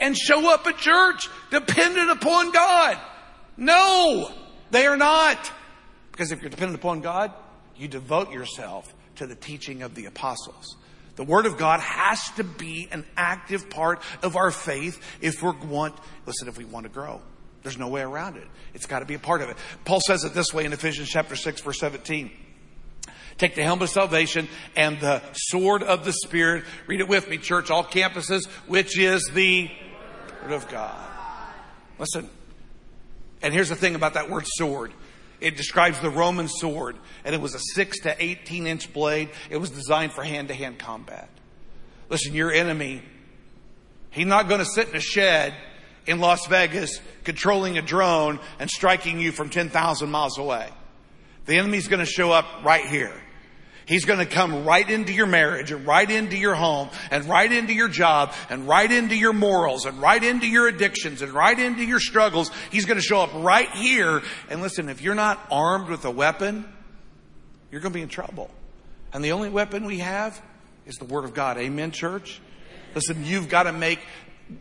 and 0.00 0.16
show 0.16 0.52
up 0.52 0.66
at 0.66 0.76
church 0.76 1.28
dependent 1.50 2.10
upon 2.10 2.52
God. 2.52 2.98
No, 3.56 4.30
they 4.70 4.86
are 4.86 4.96
not. 4.96 5.50
Because 6.12 6.32
if 6.32 6.42
you're 6.42 6.50
dependent 6.50 6.78
upon 6.78 7.00
God, 7.00 7.32
you 7.76 7.88
devote 7.88 8.30
yourself 8.30 8.92
to 9.16 9.26
the 9.26 9.34
teaching 9.34 9.82
of 9.82 9.94
the 9.94 10.06
apostles, 10.06 10.76
The 11.18 11.24
Word 11.24 11.46
of 11.46 11.58
God 11.58 11.80
has 11.80 12.30
to 12.36 12.44
be 12.44 12.86
an 12.92 13.04
active 13.16 13.68
part 13.68 14.02
of 14.22 14.36
our 14.36 14.52
faith 14.52 15.02
if 15.20 15.42
we 15.42 15.50
want, 15.50 15.96
listen, 16.26 16.46
if 16.46 16.56
we 16.56 16.64
want 16.64 16.84
to 16.84 16.90
grow. 16.90 17.20
There's 17.64 17.76
no 17.76 17.88
way 17.88 18.02
around 18.02 18.36
it. 18.36 18.46
It's 18.72 18.86
got 18.86 19.00
to 19.00 19.04
be 19.04 19.14
a 19.14 19.18
part 19.18 19.42
of 19.42 19.48
it. 19.48 19.56
Paul 19.84 19.98
says 20.06 20.22
it 20.22 20.32
this 20.32 20.54
way 20.54 20.64
in 20.64 20.72
Ephesians 20.72 21.08
chapter 21.08 21.34
6 21.34 21.60
verse 21.62 21.80
17. 21.80 22.30
Take 23.36 23.56
the 23.56 23.64
helmet 23.64 23.88
of 23.88 23.90
salvation 23.90 24.46
and 24.76 25.00
the 25.00 25.20
sword 25.32 25.82
of 25.82 26.04
the 26.04 26.12
Spirit. 26.12 26.64
Read 26.86 27.00
it 27.00 27.08
with 27.08 27.28
me, 27.28 27.38
church, 27.38 27.68
all 27.68 27.82
campuses, 27.82 28.46
which 28.68 28.96
is 28.96 29.28
the 29.34 29.68
Word 30.44 30.52
of 30.52 30.68
God. 30.68 31.04
Listen. 31.98 32.30
And 33.42 33.52
here's 33.52 33.70
the 33.70 33.76
thing 33.76 33.96
about 33.96 34.14
that 34.14 34.30
word 34.30 34.44
sword. 34.46 34.92
It 35.40 35.56
describes 35.56 36.00
the 36.00 36.10
Roman 36.10 36.48
sword, 36.48 36.96
and 37.24 37.34
it 37.34 37.40
was 37.40 37.54
a 37.54 37.60
6 37.74 38.00
to 38.00 38.22
18 38.22 38.66
inch 38.66 38.92
blade. 38.92 39.30
It 39.50 39.58
was 39.58 39.70
designed 39.70 40.12
for 40.12 40.22
hand 40.24 40.48
to 40.48 40.54
hand 40.54 40.78
combat. 40.78 41.28
Listen, 42.08 42.34
your 42.34 42.50
enemy, 42.50 43.02
he's 44.10 44.26
not 44.26 44.48
going 44.48 44.60
to 44.60 44.66
sit 44.66 44.88
in 44.88 44.96
a 44.96 45.00
shed 45.00 45.54
in 46.06 46.18
Las 46.18 46.46
Vegas 46.46 47.00
controlling 47.22 47.78
a 47.78 47.82
drone 47.82 48.40
and 48.58 48.68
striking 48.68 49.20
you 49.20 49.30
from 49.30 49.50
10,000 49.50 50.10
miles 50.10 50.38
away. 50.38 50.68
The 51.46 51.56
enemy's 51.56 51.86
going 51.86 52.04
to 52.04 52.10
show 52.10 52.32
up 52.32 52.46
right 52.64 52.84
here. 52.86 53.14
He's 53.88 54.04
going 54.04 54.18
to 54.18 54.26
come 54.26 54.66
right 54.66 54.88
into 54.88 55.14
your 55.14 55.26
marriage 55.26 55.72
and 55.72 55.86
right 55.86 56.08
into 56.08 56.36
your 56.36 56.54
home 56.54 56.90
and 57.10 57.24
right 57.24 57.50
into 57.50 57.72
your 57.72 57.88
job 57.88 58.34
and 58.50 58.68
right 58.68 58.92
into 58.92 59.16
your 59.16 59.32
morals 59.32 59.86
and 59.86 59.98
right 59.98 60.22
into 60.22 60.46
your 60.46 60.68
addictions 60.68 61.22
and 61.22 61.32
right 61.32 61.58
into 61.58 61.82
your 61.82 61.98
struggles. 61.98 62.50
He's 62.70 62.84
going 62.84 62.98
to 62.98 63.02
show 63.02 63.20
up 63.20 63.30
right 63.32 63.70
here. 63.70 64.20
And 64.50 64.60
listen, 64.60 64.90
if 64.90 65.00
you're 65.00 65.14
not 65.14 65.40
armed 65.50 65.88
with 65.88 66.04
a 66.04 66.10
weapon, 66.10 66.70
you're 67.72 67.80
going 67.80 67.94
to 67.94 67.98
be 67.98 68.02
in 68.02 68.10
trouble. 68.10 68.50
And 69.14 69.24
the 69.24 69.32
only 69.32 69.48
weapon 69.48 69.86
we 69.86 70.00
have 70.00 70.38
is 70.84 70.96
the 70.96 71.06
Word 71.06 71.24
of 71.24 71.32
God. 71.32 71.56
Amen, 71.56 71.90
church? 71.90 72.42
Listen, 72.94 73.24
you've 73.24 73.48
got 73.48 73.62
to 73.62 73.72
make 73.72 74.00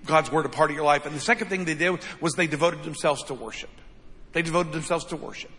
God's 0.06 0.32
Word 0.32 0.46
a 0.46 0.50
part 0.50 0.70
of 0.70 0.78
your 0.78 0.86
life. 0.86 1.06
And 1.06 1.14
the 1.14 1.20
second 1.20 1.50
thing 1.50 1.66
they 1.66 1.76
did 1.76 2.00
was 2.22 2.36
they 2.36 2.48
devoted 2.48 2.84
themselves 2.84 3.24
to 3.24 3.34
worship. 3.34 3.72
They 4.32 4.42
devoted 4.42 4.72
themselves 4.72 5.04
to 5.06 5.18
worship. 5.18 5.52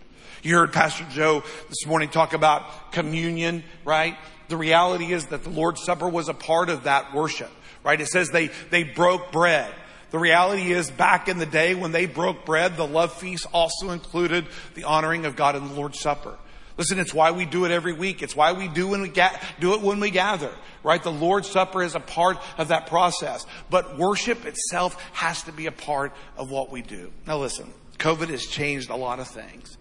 You 0.42 0.56
heard 0.56 0.72
Pastor 0.72 1.04
Joe 1.10 1.42
this 1.68 1.86
morning 1.86 2.10
talk 2.10 2.32
about 2.32 2.92
communion, 2.92 3.64
right? 3.84 4.16
The 4.48 4.56
reality 4.56 5.12
is 5.12 5.26
that 5.26 5.42
the 5.42 5.50
Lord's 5.50 5.82
Supper 5.82 6.08
was 6.08 6.28
a 6.28 6.34
part 6.34 6.70
of 6.70 6.84
that 6.84 7.12
worship, 7.12 7.50
right? 7.84 8.00
It 8.00 8.06
says 8.06 8.30
they, 8.30 8.50
they 8.70 8.84
broke 8.84 9.32
bread. 9.32 9.72
The 10.10 10.18
reality 10.18 10.72
is 10.72 10.90
back 10.90 11.28
in 11.28 11.38
the 11.38 11.46
day 11.46 11.74
when 11.74 11.92
they 11.92 12.06
broke 12.06 12.46
bread, 12.46 12.76
the 12.76 12.86
love 12.86 13.12
feast 13.12 13.46
also 13.52 13.90
included 13.90 14.46
the 14.74 14.84
honoring 14.84 15.26
of 15.26 15.36
God 15.36 15.54
in 15.54 15.66
the 15.66 15.74
Lord's 15.74 16.00
Supper. 16.00 16.36
Listen, 16.78 17.00
it's 17.00 17.12
why 17.12 17.32
we 17.32 17.44
do 17.44 17.64
it 17.64 17.72
every 17.72 17.92
week. 17.92 18.22
It's 18.22 18.36
why 18.36 18.52
we 18.52 18.68
do 18.68 18.88
when 18.88 19.02
we 19.02 19.08
ga- 19.08 19.36
do 19.58 19.74
it 19.74 19.80
when 19.82 19.98
we 19.98 20.10
gather, 20.10 20.52
right? 20.84 21.02
The 21.02 21.12
Lord's 21.12 21.50
Supper 21.50 21.82
is 21.82 21.96
a 21.96 22.00
part 22.00 22.38
of 22.56 22.68
that 22.68 22.86
process. 22.86 23.44
But 23.68 23.98
worship 23.98 24.46
itself 24.46 24.94
has 25.12 25.42
to 25.42 25.52
be 25.52 25.66
a 25.66 25.72
part 25.72 26.12
of 26.36 26.50
what 26.50 26.70
we 26.70 26.82
do. 26.82 27.12
Now 27.26 27.38
listen, 27.38 27.74
COVID 27.98 28.28
has 28.28 28.46
changed 28.46 28.90
a 28.90 28.96
lot 28.96 29.18
of 29.18 29.26
things. 29.26 29.76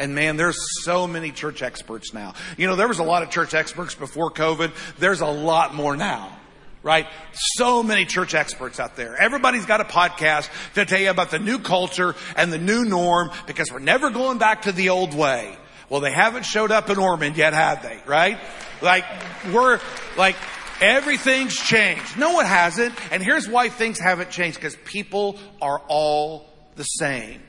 And 0.00 0.14
man, 0.14 0.36
there's 0.36 0.58
so 0.82 1.06
many 1.06 1.30
church 1.30 1.62
experts 1.62 2.14
now. 2.14 2.34
You 2.56 2.66
know, 2.66 2.76
there 2.76 2.88
was 2.88 2.98
a 2.98 3.04
lot 3.04 3.22
of 3.22 3.30
church 3.30 3.54
experts 3.54 3.94
before 3.94 4.30
COVID. 4.30 4.72
There's 4.98 5.20
a 5.20 5.26
lot 5.26 5.74
more 5.74 5.96
now 5.96 6.36
right? 6.82 7.06
So 7.34 7.82
many 7.82 8.06
church 8.06 8.34
experts 8.34 8.80
out 8.80 8.96
there. 8.96 9.14
Everybody's 9.14 9.66
got 9.66 9.80
a 9.80 9.84
podcast 9.84 10.48
to 10.74 10.84
tell 10.84 11.00
you 11.00 11.10
about 11.10 11.30
the 11.30 11.38
new 11.38 11.58
culture 11.58 12.14
and 12.36 12.52
the 12.52 12.58
new 12.58 12.84
norm 12.84 13.30
because 13.46 13.70
we're 13.70 13.80
never 13.80 14.10
going 14.10 14.38
back 14.38 14.62
to 14.62 14.72
the 14.72 14.88
old 14.88 15.14
way. 15.14 15.56
Well, 15.88 16.00
they 16.00 16.12
haven't 16.12 16.44
showed 16.44 16.70
up 16.70 16.88
in 16.88 16.98
Ormond 16.98 17.36
yet, 17.36 17.52
have 17.52 17.82
they? 17.82 18.00
Right? 18.06 18.38
Like, 18.80 19.04
we're, 19.52 19.80
like, 20.16 20.36
everything's 20.80 21.54
changed. 21.54 22.16
No, 22.16 22.40
it 22.40 22.46
hasn't. 22.46 22.94
And 23.12 23.22
here's 23.22 23.48
why 23.48 23.68
things 23.68 23.98
haven't 23.98 24.30
changed 24.30 24.56
because 24.56 24.76
people 24.84 25.38
are 25.60 25.82
all 25.88 26.48
the 26.76 26.84
same. 26.84 27.42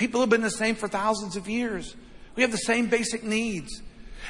People 0.00 0.20
have 0.20 0.30
been 0.30 0.40
the 0.40 0.50
same 0.50 0.76
for 0.76 0.88
thousands 0.88 1.36
of 1.36 1.46
years. 1.46 1.94
We 2.34 2.42
have 2.42 2.52
the 2.52 2.56
same 2.56 2.86
basic 2.86 3.22
needs. 3.22 3.82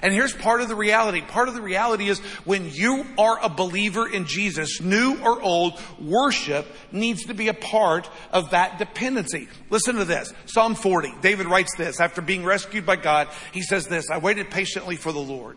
And 0.02 0.12
here's 0.12 0.32
part 0.32 0.62
of 0.62 0.68
the 0.68 0.74
reality. 0.74 1.20
Part 1.20 1.46
of 1.46 1.54
the 1.54 1.62
reality 1.62 2.08
is 2.08 2.18
when 2.44 2.68
you 2.72 3.06
are 3.16 3.38
a 3.40 3.48
believer 3.48 4.08
in 4.08 4.24
Jesus, 4.24 4.80
new 4.80 5.16
or 5.22 5.40
old, 5.40 5.80
worship 6.00 6.66
needs 6.90 7.26
to 7.26 7.34
be 7.34 7.46
a 7.46 7.54
part 7.54 8.10
of 8.32 8.50
that 8.50 8.80
dependency. 8.80 9.46
Listen 9.70 9.94
to 9.94 10.04
this. 10.04 10.34
Psalm 10.46 10.74
40. 10.74 11.14
David 11.20 11.46
writes 11.46 11.76
this. 11.76 12.00
After 12.00 12.20
being 12.20 12.44
rescued 12.44 12.84
by 12.84 12.96
God, 12.96 13.28
he 13.52 13.62
says 13.62 13.86
this, 13.86 14.10
I 14.10 14.18
waited 14.18 14.50
patiently 14.50 14.96
for 14.96 15.12
the 15.12 15.20
Lord. 15.20 15.56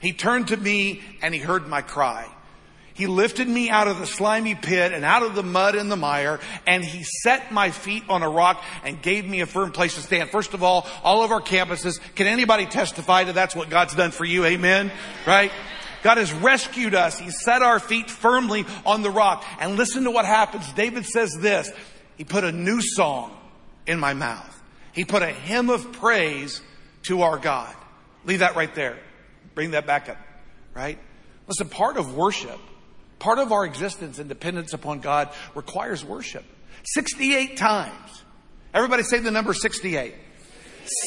He 0.00 0.14
turned 0.14 0.48
to 0.48 0.56
me 0.56 1.02
and 1.20 1.34
he 1.34 1.40
heard 1.40 1.68
my 1.68 1.82
cry. 1.82 2.34
He 3.00 3.06
lifted 3.06 3.48
me 3.48 3.70
out 3.70 3.88
of 3.88 3.98
the 3.98 4.04
slimy 4.04 4.54
pit 4.54 4.92
and 4.92 5.06
out 5.06 5.22
of 5.22 5.34
the 5.34 5.42
mud 5.42 5.74
and 5.74 5.90
the 5.90 5.96
mire, 5.96 6.38
and 6.66 6.84
he 6.84 7.02
set 7.02 7.50
my 7.50 7.70
feet 7.70 8.04
on 8.10 8.22
a 8.22 8.28
rock 8.28 8.62
and 8.84 9.00
gave 9.00 9.26
me 9.26 9.40
a 9.40 9.46
firm 9.46 9.72
place 9.72 9.94
to 9.94 10.02
stand. 10.02 10.28
First 10.28 10.52
of 10.52 10.62
all, 10.62 10.86
all 11.02 11.22
of 11.24 11.30
our 11.30 11.40
campuses, 11.40 11.98
can 12.14 12.26
anybody 12.26 12.66
testify 12.66 13.24
that 13.24 13.34
that's 13.34 13.56
what 13.56 13.70
God's 13.70 13.94
done 13.94 14.10
for 14.10 14.26
you? 14.26 14.44
Amen? 14.44 14.92
Right? 15.26 15.50
God 16.02 16.18
has 16.18 16.30
rescued 16.30 16.94
us. 16.94 17.18
He 17.18 17.30
set 17.30 17.62
our 17.62 17.80
feet 17.80 18.10
firmly 18.10 18.66
on 18.84 19.00
the 19.00 19.10
rock. 19.10 19.46
And 19.60 19.76
listen 19.76 20.04
to 20.04 20.10
what 20.10 20.26
happens. 20.26 20.70
David 20.74 21.06
says 21.06 21.34
this. 21.40 21.72
He 22.18 22.24
put 22.24 22.44
a 22.44 22.52
new 22.52 22.82
song 22.82 23.34
in 23.86 23.98
my 23.98 24.12
mouth. 24.12 24.62
He 24.92 25.06
put 25.06 25.22
a 25.22 25.32
hymn 25.32 25.70
of 25.70 25.90
praise 25.92 26.60
to 27.04 27.22
our 27.22 27.38
God. 27.38 27.74
Leave 28.26 28.40
that 28.40 28.56
right 28.56 28.74
there. 28.74 28.98
Bring 29.54 29.70
that 29.70 29.86
back 29.86 30.10
up. 30.10 30.18
Right? 30.74 30.98
Listen, 31.48 31.70
part 31.70 31.96
of 31.96 32.14
worship 32.14 32.60
Part 33.20 33.38
of 33.38 33.52
our 33.52 33.64
existence 33.64 34.18
and 34.18 34.28
dependence 34.28 34.72
upon 34.72 34.98
God 35.00 35.28
requires 35.54 36.04
worship. 36.04 36.44
68 36.82 37.56
times. 37.56 38.24
Everybody 38.74 39.02
say 39.04 39.18
the 39.18 39.30
number 39.30 39.54
68. 39.54 40.14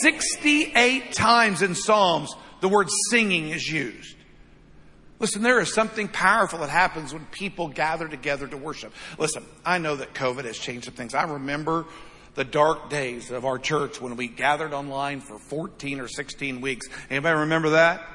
68 0.01 1.11
times 1.11 1.61
in 1.61 1.75
Psalms, 1.75 2.33
the 2.61 2.69
word 2.69 2.87
singing 3.09 3.49
is 3.49 3.67
used. 3.67 4.15
Listen, 5.19 5.41
there 5.41 5.59
is 5.59 5.73
something 5.73 6.07
powerful 6.07 6.59
that 6.59 6.69
happens 6.69 7.13
when 7.13 7.25
people 7.27 7.67
gather 7.67 8.07
together 8.07 8.47
to 8.47 8.57
worship. 8.57 8.93
Listen, 9.17 9.43
I 9.65 9.77
know 9.77 9.95
that 9.95 10.13
COVID 10.13 10.45
has 10.45 10.57
changed 10.57 10.85
some 10.85 10.93
things. 10.93 11.13
I 11.13 11.23
remember 11.23 11.85
the 12.35 12.43
dark 12.43 12.89
days 12.89 13.31
of 13.31 13.45
our 13.45 13.57
church 13.57 14.01
when 14.01 14.15
we 14.17 14.27
gathered 14.27 14.73
online 14.73 15.21
for 15.21 15.39
14 15.39 15.99
or 15.99 16.07
16 16.07 16.61
weeks. 16.61 16.87
Anybody 17.09 17.39
remember 17.39 17.71
that? 17.71 18.05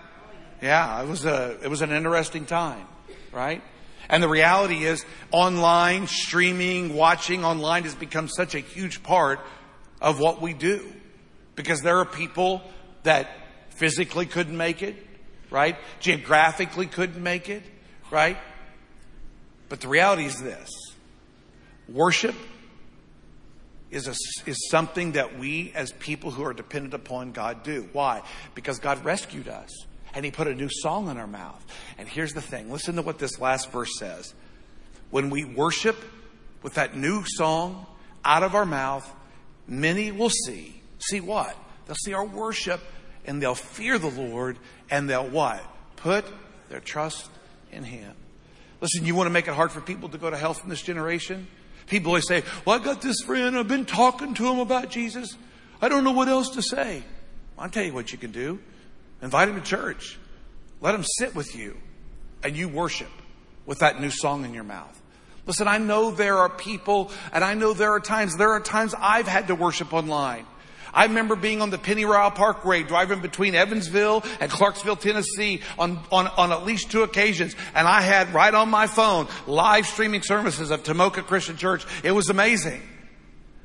Yeah, 0.62 1.02
it 1.02 1.08
was 1.08 1.24
a, 1.24 1.58
it 1.62 1.68
was 1.68 1.82
an 1.82 1.92
interesting 1.92 2.46
time, 2.46 2.86
right? 3.32 3.62
And 4.08 4.22
the 4.22 4.28
reality 4.28 4.84
is 4.84 5.04
online, 5.32 6.06
streaming, 6.06 6.94
watching 6.94 7.44
online 7.44 7.84
has 7.84 7.94
become 7.94 8.28
such 8.28 8.54
a 8.54 8.60
huge 8.60 9.02
part 9.02 9.40
of 10.00 10.18
what 10.18 10.40
we 10.40 10.54
do. 10.54 10.90
Because 11.56 11.82
there 11.82 11.98
are 11.98 12.06
people 12.06 12.62
that 13.02 13.28
physically 13.70 14.26
couldn't 14.26 14.56
make 14.56 14.82
it, 14.82 14.96
right? 15.50 15.76
Geographically 16.00 16.86
couldn't 16.86 17.22
make 17.22 17.48
it, 17.48 17.62
right? 18.10 18.38
But 19.68 19.80
the 19.80 19.88
reality 19.88 20.24
is 20.24 20.40
this. 20.40 20.70
Worship 21.88 22.34
is, 23.90 24.06
a, 24.06 24.14
is 24.48 24.68
something 24.70 25.12
that 25.12 25.38
we 25.38 25.72
as 25.74 25.92
people 25.92 26.30
who 26.30 26.44
are 26.44 26.52
dependent 26.52 26.94
upon 26.94 27.32
God 27.32 27.62
do. 27.62 27.88
Why? 27.92 28.22
Because 28.54 28.78
God 28.78 29.04
rescued 29.04 29.48
us 29.48 29.70
and 30.18 30.24
he 30.24 30.32
put 30.32 30.48
a 30.48 30.54
new 30.54 30.68
song 30.68 31.08
in 31.08 31.16
our 31.16 31.28
mouth. 31.28 31.64
And 31.96 32.08
here's 32.08 32.32
the 32.32 32.40
thing 32.40 32.72
listen 32.72 32.96
to 32.96 33.02
what 33.02 33.20
this 33.20 33.38
last 33.38 33.70
verse 33.70 33.96
says. 34.00 34.34
When 35.10 35.30
we 35.30 35.44
worship 35.44 35.96
with 36.60 36.74
that 36.74 36.96
new 36.96 37.22
song 37.24 37.86
out 38.24 38.42
of 38.42 38.56
our 38.56 38.66
mouth, 38.66 39.08
many 39.68 40.10
will 40.10 40.28
see. 40.28 40.82
See 40.98 41.20
what? 41.20 41.56
They'll 41.86 41.94
see 41.94 42.14
our 42.14 42.24
worship 42.24 42.80
and 43.26 43.40
they'll 43.40 43.54
fear 43.54 43.96
the 43.96 44.10
Lord 44.10 44.58
and 44.90 45.08
they'll 45.08 45.28
what? 45.28 45.62
Put 45.94 46.24
their 46.68 46.80
trust 46.80 47.30
in 47.70 47.84
him. 47.84 48.12
Listen, 48.80 49.06
you 49.06 49.14
want 49.14 49.28
to 49.28 49.32
make 49.32 49.46
it 49.46 49.54
hard 49.54 49.70
for 49.70 49.80
people 49.80 50.08
to 50.08 50.18
go 50.18 50.30
to 50.30 50.36
hell 50.36 50.52
from 50.52 50.68
this 50.68 50.82
generation? 50.82 51.46
People 51.86 52.10
always 52.10 52.26
say, 52.26 52.42
Well, 52.64 52.80
I 52.80 52.82
got 52.82 53.00
this 53.02 53.20
friend, 53.24 53.56
I've 53.56 53.68
been 53.68 53.86
talking 53.86 54.34
to 54.34 54.48
him 54.48 54.58
about 54.58 54.90
Jesus. 54.90 55.36
I 55.80 55.88
don't 55.88 56.02
know 56.02 56.10
what 56.10 56.26
else 56.26 56.50
to 56.56 56.62
say. 56.62 57.04
I'll 57.56 57.70
tell 57.70 57.84
you 57.84 57.92
what 57.92 58.10
you 58.10 58.18
can 58.18 58.32
do. 58.32 58.58
Invite 59.22 59.48
him 59.48 59.56
to 59.56 59.60
church. 59.60 60.18
Let 60.80 60.94
him 60.94 61.04
sit 61.04 61.34
with 61.34 61.56
you 61.56 61.76
and 62.42 62.56
you 62.56 62.68
worship 62.68 63.10
with 63.66 63.80
that 63.80 64.00
new 64.00 64.10
song 64.10 64.44
in 64.44 64.54
your 64.54 64.64
mouth. 64.64 65.00
Listen, 65.46 65.66
I 65.66 65.78
know 65.78 66.10
there 66.10 66.38
are 66.38 66.48
people 66.48 67.10
and 67.32 67.42
I 67.42 67.54
know 67.54 67.72
there 67.72 67.92
are 67.92 68.00
times, 68.00 68.36
there 68.36 68.52
are 68.52 68.60
times 68.60 68.94
I've 68.98 69.26
had 69.26 69.48
to 69.48 69.54
worship 69.54 69.92
online. 69.92 70.46
I 70.92 71.04
remember 71.04 71.36
being 71.36 71.60
on 71.60 71.70
the 71.70 71.78
Penny 71.78 72.04
Pennyroyal 72.04 72.34
Parkway 72.34 72.82
driving 72.82 73.20
between 73.20 73.54
Evansville 73.54 74.24
and 74.40 74.50
Clarksville, 74.50 74.96
Tennessee 74.96 75.60
on, 75.78 76.00
on, 76.10 76.26
on 76.28 76.52
at 76.52 76.64
least 76.64 76.90
two 76.90 77.02
occasions. 77.02 77.54
And 77.74 77.86
I 77.86 78.00
had 78.00 78.32
right 78.32 78.54
on 78.54 78.68
my 78.68 78.86
phone 78.86 79.28
live 79.46 79.86
streaming 79.86 80.22
services 80.22 80.70
of 80.70 80.82
Tomoka 80.82 81.24
Christian 81.24 81.56
Church. 81.56 81.86
It 82.02 82.12
was 82.12 82.30
amazing. 82.30 82.82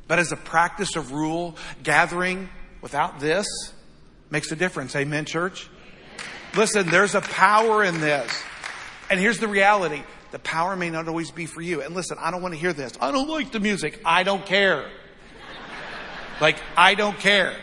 But 0.08 0.20
as 0.20 0.32
a 0.32 0.36
practice 0.36 0.96
of 0.96 1.12
rule, 1.12 1.56
gathering 1.82 2.50
without 2.82 3.20
this, 3.20 3.48
makes 4.30 4.52
a 4.52 4.56
difference. 4.56 4.96
Amen, 4.96 5.26
church? 5.26 5.70
Listen, 6.56 6.90
there's 6.90 7.16
a 7.16 7.22
power 7.22 7.84
in 7.84 8.00
this. 8.00 8.32
And 9.10 9.20
here's 9.20 9.40
the 9.40 9.48
reality. 9.48 10.04
The 10.32 10.40
power 10.40 10.76
may 10.76 10.90
not 10.90 11.08
always 11.08 11.32
be 11.32 11.46
for 11.46 11.62
you. 11.62 11.82
And 11.82 11.94
listen, 11.94 12.18
I 12.20 12.32
don't 12.32 12.42
want 12.42 12.54
to 12.54 12.60
hear 12.60 12.74
this. 12.74 12.94
I 13.00 13.12
don't 13.12 13.30
like 13.30 13.52
the 13.52 13.60
music. 13.60 14.02
I 14.06 14.24
don't 14.24 14.46
care. 14.46 14.86
Like, 16.42 16.58
I 16.76 16.96
don't 16.96 17.18
care. 17.20 17.56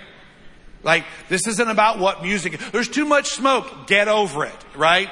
Like, 0.83 1.05
this 1.29 1.47
isn't 1.47 1.69
about 1.69 1.99
what 1.99 2.23
music. 2.23 2.59
There's 2.73 2.89
too 2.89 3.05
much 3.05 3.31
smoke. 3.31 3.87
Get 3.87 4.09
over 4.09 4.45
it, 4.45 4.65
right? 4.77 5.11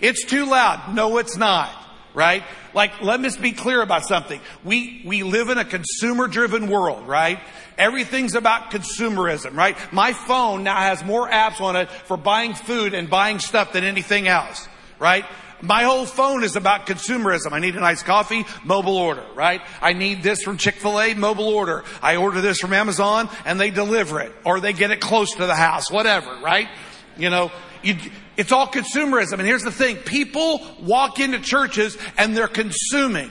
It's 0.00 0.24
too 0.24 0.46
loud. 0.46 0.94
No, 0.94 1.18
it's 1.18 1.36
not, 1.36 1.70
right? 2.14 2.42
Like, 2.74 3.02
let 3.02 3.20
me 3.20 3.30
be 3.40 3.52
clear 3.52 3.82
about 3.82 4.06
something. 4.06 4.40
We, 4.64 5.02
we 5.06 5.22
live 5.22 5.48
in 5.48 5.58
a 5.58 5.64
consumer 5.64 6.28
driven 6.28 6.68
world, 6.68 7.06
right? 7.06 7.40
Everything's 7.78 8.34
about 8.34 8.70
consumerism, 8.70 9.56
right? 9.56 9.76
My 9.92 10.12
phone 10.12 10.64
now 10.64 10.76
has 10.76 11.04
more 11.04 11.28
apps 11.28 11.60
on 11.60 11.76
it 11.76 11.90
for 11.90 12.16
buying 12.16 12.54
food 12.54 12.94
and 12.94 13.08
buying 13.08 13.38
stuff 13.38 13.72
than 13.72 13.84
anything 13.84 14.28
else, 14.28 14.68
right? 14.98 15.24
My 15.62 15.84
whole 15.84 16.06
phone 16.06 16.42
is 16.42 16.56
about 16.56 16.86
consumerism. 16.86 17.52
I 17.52 17.60
need 17.60 17.76
a 17.76 17.80
nice 17.80 18.02
coffee, 18.02 18.44
mobile 18.64 18.96
order, 18.96 19.24
right? 19.36 19.62
I 19.80 19.92
need 19.92 20.22
this 20.22 20.42
from 20.42 20.56
Chick-fil-A, 20.56 21.14
mobile 21.14 21.48
order. 21.48 21.84
I 22.02 22.16
order 22.16 22.40
this 22.40 22.58
from 22.58 22.72
Amazon 22.72 23.28
and 23.44 23.60
they 23.60 23.70
deliver 23.70 24.20
it 24.20 24.32
or 24.44 24.58
they 24.58 24.72
get 24.72 24.90
it 24.90 25.00
close 25.00 25.32
to 25.36 25.46
the 25.46 25.54
house, 25.54 25.88
whatever, 25.88 26.36
right? 26.42 26.68
You 27.16 27.30
know, 27.30 27.52
you, 27.82 27.94
it's 28.36 28.52
all 28.52 28.66
consumerism. 28.66 29.34
And 29.34 29.42
here's 29.42 29.62
the 29.62 29.70
thing. 29.70 29.96
People 29.96 30.60
walk 30.80 31.18
into 31.18 31.40
churches 31.40 31.96
and 32.16 32.36
they're 32.36 32.48
consuming. 32.48 33.30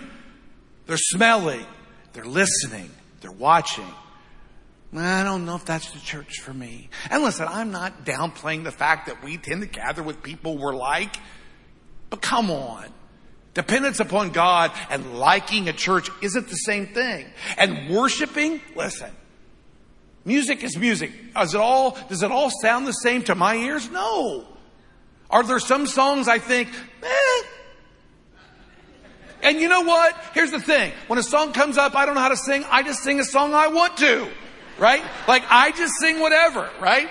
They're 0.87 0.97
smelling. 0.97 1.65
They're 2.13 2.25
listening. 2.25 2.89
They're 3.21 3.31
watching. 3.31 3.87
I 4.93 5.23
don't 5.23 5.45
know 5.45 5.55
if 5.55 5.63
that's 5.63 5.91
the 5.91 5.99
church 5.99 6.41
for 6.41 6.53
me. 6.53 6.89
And 7.09 7.23
listen, 7.23 7.47
I'm 7.47 7.71
not 7.71 8.05
downplaying 8.05 8.65
the 8.65 8.71
fact 8.71 9.07
that 9.07 9.23
we 9.23 9.37
tend 9.37 9.61
to 9.61 9.67
gather 9.67 10.03
with 10.03 10.21
people 10.21 10.57
we're 10.57 10.75
like. 10.75 11.15
But 12.09 12.21
come 12.21 12.51
on. 12.51 12.87
Dependence 13.53 13.99
upon 13.99 14.31
God 14.31 14.71
and 14.89 15.17
liking 15.17 15.69
a 15.69 15.73
church 15.73 16.09
isn't 16.21 16.47
the 16.47 16.55
same 16.55 16.87
thing. 16.87 17.25
And 17.57 17.89
worshiping, 17.89 18.61
listen, 18.75 19.11
music 20.25 20.63
is 20.63 20.77
music. 20.77 21.33
Does 21.33 21.53
it 21.53 21.61
all, 21.61 21.97
does 22.09 22.23
it 22.23 22.31
all 22.31 22.49
sound 22.61 22.87
the 22.87 22.93
same 22.93 23.23
to 23.23 23.35
my 23.35 23.55
ears? 23.55 23.89
No. 23.89 24.47
Are 25.31 25.43
there 25.43 25.59
some 25.59 25.87
songs 25.87 26.27
I 26.27 26.37
think, 26.37 26.69
eh? 27.01 27.43
And 29.43 29.59
you 29.59 29.69
know 29.69 29.81
what? 29.81 30.15
Here's 30.33 30.51
the 30.51 30.59
thing. 30.59 30.91
When 31.07 31.17
a 31.17 31.23
song 31.23 31.53
comes 31.53 31.77
up, 31.77 31.95
I 31.95 32.05
don't 32.05 32.13
know 32.13 32.21
how 32.21 32.29
to 32.29 32.37
sing. 32.37 32.63
I 32.69 32.83
just 32.83 33.01
sing 33.01 33.19
a 33.19 33.23
song 33.23 33.53
I 33.53 33.67
want 33.67 33.97
to. 33.97 34.27
Right? 34.77 35.03
Like 35.27 35.43
I 35.49 35.71
just 35.71 35.93
sing 35.99 36.19
whatever, 36.19 36.69
right? 36.79 37.09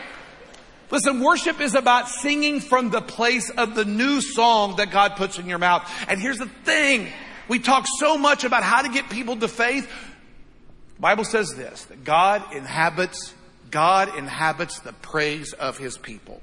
Listen, 0.91 1.21
worship 1.21 1.61
is 1.61 1.75
about 1.75 2.09
singing 2.09 2.61
from 2.61 2.91
the 2.91 3.01
place 3.01 3.49
of 3.51 3.75
the 3.75 3.85
new 3.85 4.21
song 4.21 4.77
that 4.77 4.91
God 4.91 5.17
puts 5.17 5.39
in 5.39 5.47
your 5.47 5.59
mouth. 5.59 5.89
And 6.09 6.21
here's 6.21 6.39
the 6.39 6.49
thing. 6.65 7.09
We 7.49 7.61
talk 7.61 7.87
so 7.99 8.19
much 8.19 8.45
about 8.45 8.65
how 8.65 8.83
to 8.83 8.89
get 8.89 9.09
people 9.09 9.37
to 9.37 9.49
faith. 9.49 9.89
The 10.97 11.01
Bible 11.01 11.25
says 11.25 11.55
this, 11.55 11.85
that 11.85 12.05
God 12.05 12.55
inhabits, 12.55 13.35
God 13.71 14.17
inhabits 14.17 14.81
the 14.81 14.93
praise 14.93 15.53
of 15.53 15.79
his 15.79 15.97
people. 15.97 16.41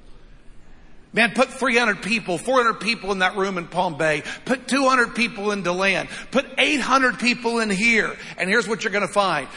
Man, 1.12 1.32
put 1.32 1.48
300 1.48 2.02
people, 2.02 2.36
400 2.36 2.80
people 2.80 3.12
in 3.12 3.20
that 3.20 3.36
room 3.36 3.56
in 3.56 3.66
Palm 3.66 3.96
Bay. 3.96 4.22
Put 4.44 4.68
200 4.68 5.14
people 5.14 5.52
in 5.52 5.62
DeLand. 5.62 6.08
Put 6.30 6.46
800 6.58 7.18
people 7.18 7.60
in 7.60 7.70
here. 7.70 8.14
And 8.36 8.50
here's 8.50 8.68
what 8.68 8.84
you're 8.84 8.92
going 8.92 9.06
to 9.06 9.12
find. 9.12 9.48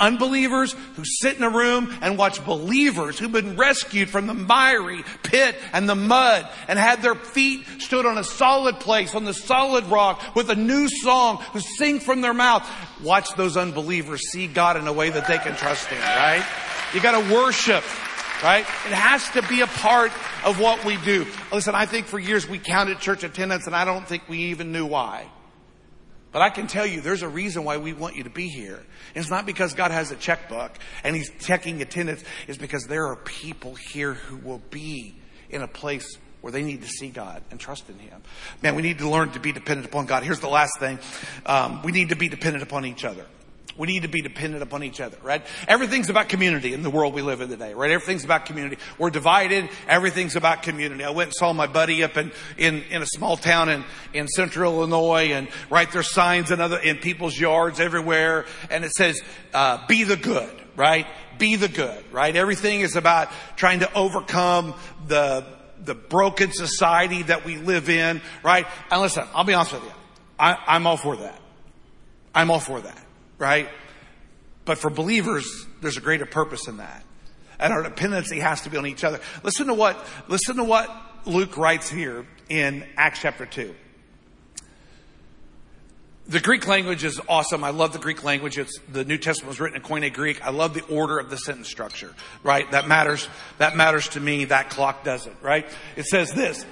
Unbelievers 0.00 0.74
who 0.96 1.04
sit 1.04 1.36
in 1.36 1.44
a 1.44 1.50
room 1.50 1.96
and 2.02 2.18
watch 2.18 2.44
believers 2.44 3.16
who've 3.16 3.30
been 3.30 3.56
rescued 3.56 4.10
from 4.10 4.26
the 4.26 4.34
miry 4.34 5.04
pit 5.22 5.54
and 5.72 5.88
the 5.88 5.94
mud 5.94 6.48
and 6.66 6.76
had 6.76 7.02
their 7.02 7.14
feet 7.14 7.64
stood 7.78 8.04
on 8.04 8.18
a 8.18 8.24
solid 8.24 8.80
place, 8.80 9.14
on 9.14 9.24
the 9.24 9.34
solid 9.34 9.84
rock 9.84 10.34
with 10.34 10.50
a 10.50 10.56
new 10.56 10.88
song 10.88 11.36
who 11.52 11.60
sing 11.60 12.00
from 12.00 12.20
their 12.20 12.34
mouth. 12.34 12.68
Watch 13.04 13.32
those 13.36 13.56
unbelievers 13.56 14.28
see 14.32 14.48
God 14.48 14.76
in 14.76 14.88
a 14.88 14.92
way 14.92 15.10
that 15.10 15.28
they 15.28 15.38
can 15.38 15.54
trust 15.54 15.86
Him, 15.86 16.00
right? 16.00 16.44
You 16.94 17.00
gotta 17.00 17.32
worship, 17.32 17.84
right? 18.42 18.60
It 18.60 18.92
has 18.92 19.28
to 19.30 19.42
be 19.42 19.60
a 19.60 19.66
part 19.66 20.12
of 20.44 20.60
what 20.60 20.84
we 20.84 20.96
do. 20.98 21.26
Listen, 21.52 21.74
I 21.74 21.86
think 21.86 22.06
for 22.06 22.18
years 22.18 22.48
we 22.48 22.58
counted 22.58 22.98
church 22.98 23.24
attendance 23.24 23.66
and 23.66 23.76
I 23.76 23.84
don't 23.84 24.06
think 24.06 24.28
we 24.28 24.38
even 24.44 24.72
knew 24.72 24.86
why. 24.86 25.26
But 26.32 26.42
I 26.42 26.50
can 26.50 26.66
tell 26.66 26.86
you 26.86 27.00
there's 27.02 27.22
a 27.22 27.28
reason 27.28 27.64
why 27.64 27.76
we 27.76 27.92
want 27.92 28.16
you 28.16 28.24
to 28.24 28.30
be 28.30 28.48
here. 28.48 28.80
It's 29.14 29.30
not 29.30 29.44
because 29.44 29.74
God 29.74 29.90
has 29.90 30.10
a 30.10 30.16
checkbook 30.16 30.72
and 31.04 31.14
he's 31.14 31.30
checking 31.40 31.82
attendance. 31.82 32.24
It's 32.48 32.58
because 32.58 32.86
there 32.86 33.06
are 33.08 33.16
people 33.16 33.74
here 33.74 34.14
who 34.14 34.36
will 34.36 34.62
be 34.70 35.14
in 35.50 35.62
a 35.62 35.68
place 35.68 36.16
where 36.40 36.50
they 36.50 36.62
need 36.62 36.82
to 36.82 36.88
see 36.88 37.08
God 37.08 37.42
and 37.50 37.60
trust 37.60 37.88
in 37.88 37.98
Him. 37.98 38.20
Man, 38.62 38.74
we 38.74 38.82
need 38.82 38.98
to 38.98 39.08
learn 39.08 39.30
to 39.30 39.40
be 39.40 39.52
dependent 39.52 39.86
upon 39.86 40.06
God. 40.06 40.24
Here's 40.24 40.40
the 40.40 40.48
last 40.48 40.72
thing. 40.80 40.98
Um, 41.46 41.82
we 41.82 41.92
need 41.92 42.08
to 42.08 42.16
be 42.16 42.28
dependent 42.28 42.64
upon 42.64 42.84
each 42.84 43.04
other. 43.04 43.24
We 43.76 43.86
need 43.86 44.02
to 44.02 44.08
be 44.08 44.20
dependent 44.20 44.62
upon 44.62 44.82
each 44.82 45.00
other, 45.00 45.16
right? 45.22 45.42
Everything's 45.66 46.10
about 46.10 46.28
community 46.28 46.74
in 46.74 46.82
the 46.82 46.90
world 46.90 47.14
we 47.14 47.22
live 47.22 47.40
in 47.40 47.48
today, 47.48 47.72
right? 47.72 47.90
Everything's 47.90 48.24
about 48.24 48.44
community. 48.44 48.76
We're 48.98 49.10
divided. 49.10 49.70
Everything's 49.88 50.36
about 50.36 50.62
community. 50.62 51.04
I 51.04 51.10
went 51.10 51.28
and 51.28 51.34
saw 51.34 51.52
my 51.52 51.66
buddy 51.66 52.04
up 52.04 52.16
in, 52.16 52.32
in, 52.58 52.82
in 52.90 53.02
a 53.02 53.06
small 53.06 53.36
town 53.36 53.70
in, 53.70 53.84
in 54.12 54.28
central 54.28 54.74
Illinois 54.74 55.32
and 55.32 55.48
right 55.70 55.90
there's 55.90 56.10
signs 56.10 56.50
in 56.50 56.60
other, 56.60 56.78
in 56.78 56.98
people's 56.98 57.38
yards 57.38 57.80
everywhere 57.80 58.44
and 58.70 58.84
it 58.84 58.92
says, 58.92 59.20
uh, 59.54 59.86
be 59.86 60.04
the 60.04 60.16
good, 60.16 60.52
right? 60.76 61.06
Be 61.38 61.56
the 61.56 61.68
good, 61.68 62.04
right? 62.12 62.36
Everything 62.36 62.80
is 62.80 62.94
about 62.94 63.30
trying 63.56 63.80
to 63.80 63.92
overcome 63.94 64.74
the, 65.08 65.46
the 65.82 65.94
broken 65.94 66.52
society 66.52 67.22
that 67.22 67.46
we 67.46 67.56
live 67.56 67.88
in, 67.88 68.20
right? 68.42 68.66
And 68.90 69.00
listen, 69.00 69.24
I'll 69.34 69.44
be 69.44 69.54
honest 69.54 69.72
with 69.72 69.84
you. 69.84 69.92
I, 70.38 70.58
I'm 70.66 70.86
all 70.86 70.98
for 70.98 71.16
that. 71.16 71.40
I'm 72.34 72.50
all 72.50 72.60
for 72.60 72.80
that 72.80 73.02
right? 73.42 73.68
But 74.64 74.78
for 74.78 74.88
believers, 74.88 75.66
there's 75.80 75.96
a 75.96 76.00
greater 76.00 76.24
purpose 76.24 76.68
in 76.68 76.76
that. 76.76 77.04
And 77.58 77.72
our 77.72 77.82
dependency 77.82 78.38
has 78.38 78.62
to 78.62 78.70
be 78.70 78.76
on 78.78 78.86
each 78.86 79.02
other. 79.02 79.20
Listen 79.42 79.66
to 79.66 79.74
what, 79.74 80.06
listen 80.28 80.56
to 80.56 80.64
what 80.64 80.88
Luke 81.26 81.56
writes 81.56 81.90
here 81.90 82.24
in 82.48 82.86
Acts 82.96 83.20
chapter 83.20 83.44
2. 83.44 83.74
The 86.28 86.38
Greek 86.38 86.68
language 86.68 87.02
is 87.02 87.20
awesome. 87.28 87.64
I 87.64 87.70
love 87.70 87.92
the 87.92 87.98
Greek 87.98 88.22
language. 88.22 88.56
It's, 88.56 88.78
the 88.88 89.04
New 89.04 89.18
Testament 89.18 89.48
was 89.48 89.58
written 89.58 89.76
in 89.76 89.82
Koine 89.82 90.12
Greek. 90.14 90.40
I 90.46 90.50
love 90.50 90.72
the 90.72 90.84
order 90.84 91.18
of 91.18 91.28
the 91.28 91.36
sentence 91.36 91.68
structure, 91.68 92.14
right? 92.44 92.70
That 92.70 92.86
matters, 92.86 93.28
that 93.58 93.76
matters 93.76 94.08
to 94.10 94.20
me. 94.20 94.44
That 94.44 94.70
clock 94.70 95.02
doesn't, 95.02 95.36
right? 95.42 95.66
It 95.96 96.06
says 96.06 96.32
this. 96.32 96.64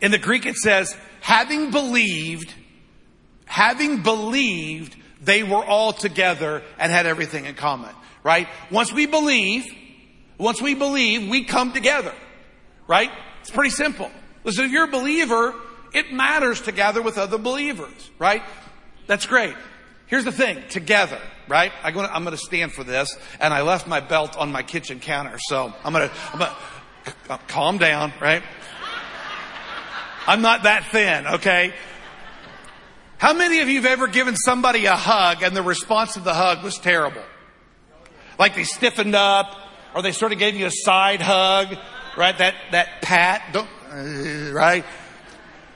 In 0.00 0.12
the 0.12 0.18
Greek 0.18 0.46
it 0.46 0.54
says, 0.54 0.96
having 1.20 1.72
believed, 1.72 2.54
having 3.46 4.02
believed, 4.04 4.96
they 5.22 5.42
were 5.42 5.64
all 5.64 5.92
together 5.92 6.62
and 6.78 6.90
had 6.90 7.06
everything 7.06 7.46
in 7.46 7.54
common, 7.54 7.94
right? 8.22 8.48
Once 8.70 8.92
we 8.92 9.06
believe, 9.06 9.66
once 10.38 10.60
we 10.60 10.74
believe, 10.74 11.28
we 11.28 11.44
come 11.44 11.72
together, 11.72 12.12
right? 12.88 13.10
It's 13.40 13.50
pretty 13.50 13.70
simple. 13.70 14.10
Listen, 14.44 14.64
if 14.64 14.72
you're 14.72 14.84
a 14.84 14.90
believer, 14.90 15.54
it 15.94 16.12
matters 16.12 16.62
to 16.62 16.72
gather 16.72 17.00
with 17.02 17.18
other 17.18 17.38
believers, 17.38 18.10
right? 18.18 18.42
That's 19.06 19.26
great. 19.26 19.54
Here's 20.06 20.24
the 20.24 20.32
thing, 20.32 20.62
together, 20.68 21.20
right? 21.48 21.72
I'm 21.82 21.94
gonna, 21.94 22.08
I'm 22.08 22.24
gonna 22.24 22.36
stand 22.36 22.72
for 22.72 22.84
this, 22.84 23.16
and 23.40 23.54
I 23.54 23.62
left 23.62 23.86
my 23.86 24.00
belt 24.00 24.36
on 24.36 24.52
my 24.52 24.62
kitchen 24.62 25.00
counter, 25.00 25.38
so 25.38 25.72
I'm 25.84 25.92
gonna, 25.92 26.10
I'm 26.32 26.38
gonna 26.38 27.40
calm 27.46 27.78
down, 27.78 28.12
right? 28.20 28.42
I'm 30.26 30.42
not 30.42 30.64
that 30.64 30.86
thin, 30.92 31.26
okay? 31.26 31.72
How 33.22 33.32
many 33.32 33.60
of 33.60 33.68
you 33.68 33.76
have 33.76 33.86
ever 33.86 34.08
given 34.08 34.34
somebody 34.34 34.86
a 34.86 34.96
hug 34.96 35.44
and 35.44 35.56
the 35.56 35.62
response 35.62 36.14
to 36.14 36.20
the 36.20 36.34
hug 36.34 36.64
was 36.64 36.76
terrible? 36.76 37.22
Like 38.36 38.56
they 38.56 38.64
stiffened 38.64 39.14
up 39.14 39.56
or 39.94 40.02
they 40.02 40.10
sort 40.10 40.32
of 40.32 40.40
gave 40.40 40.56
you 40.56 40.66
a 40.66 40.72
side 40.72 41.20
hug, 41.22 41.68
right? 42.16 42.36
That, 42.36 42.56
that 42.72 43.00
pat, 43.00 43.52
don't, 43.52 43.68
uh, 43.92 44.52
right? 44.52 44.84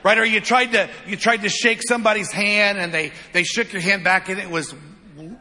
Right? 0.02 0.18
Or 0.18 0.24
you 0.24 0.40
tried 0.40 0.72
to, 0.72 0.90
you 1.06 1.16
tried 1.16 1.42
to 1.42 1.48
shake 1.48 1.82
somebody's 1.86 2.32
hand 2.32 2.78
and 2.78 2.92
they, 2.92 3.12
they 3.32 3.44
shook 3.44 3.72
your 3.72 3.80
hand 3.80 4.02
back 4.02 4.28
and 4.28 4.40
it 4.40 4.50
was 4.50 4.74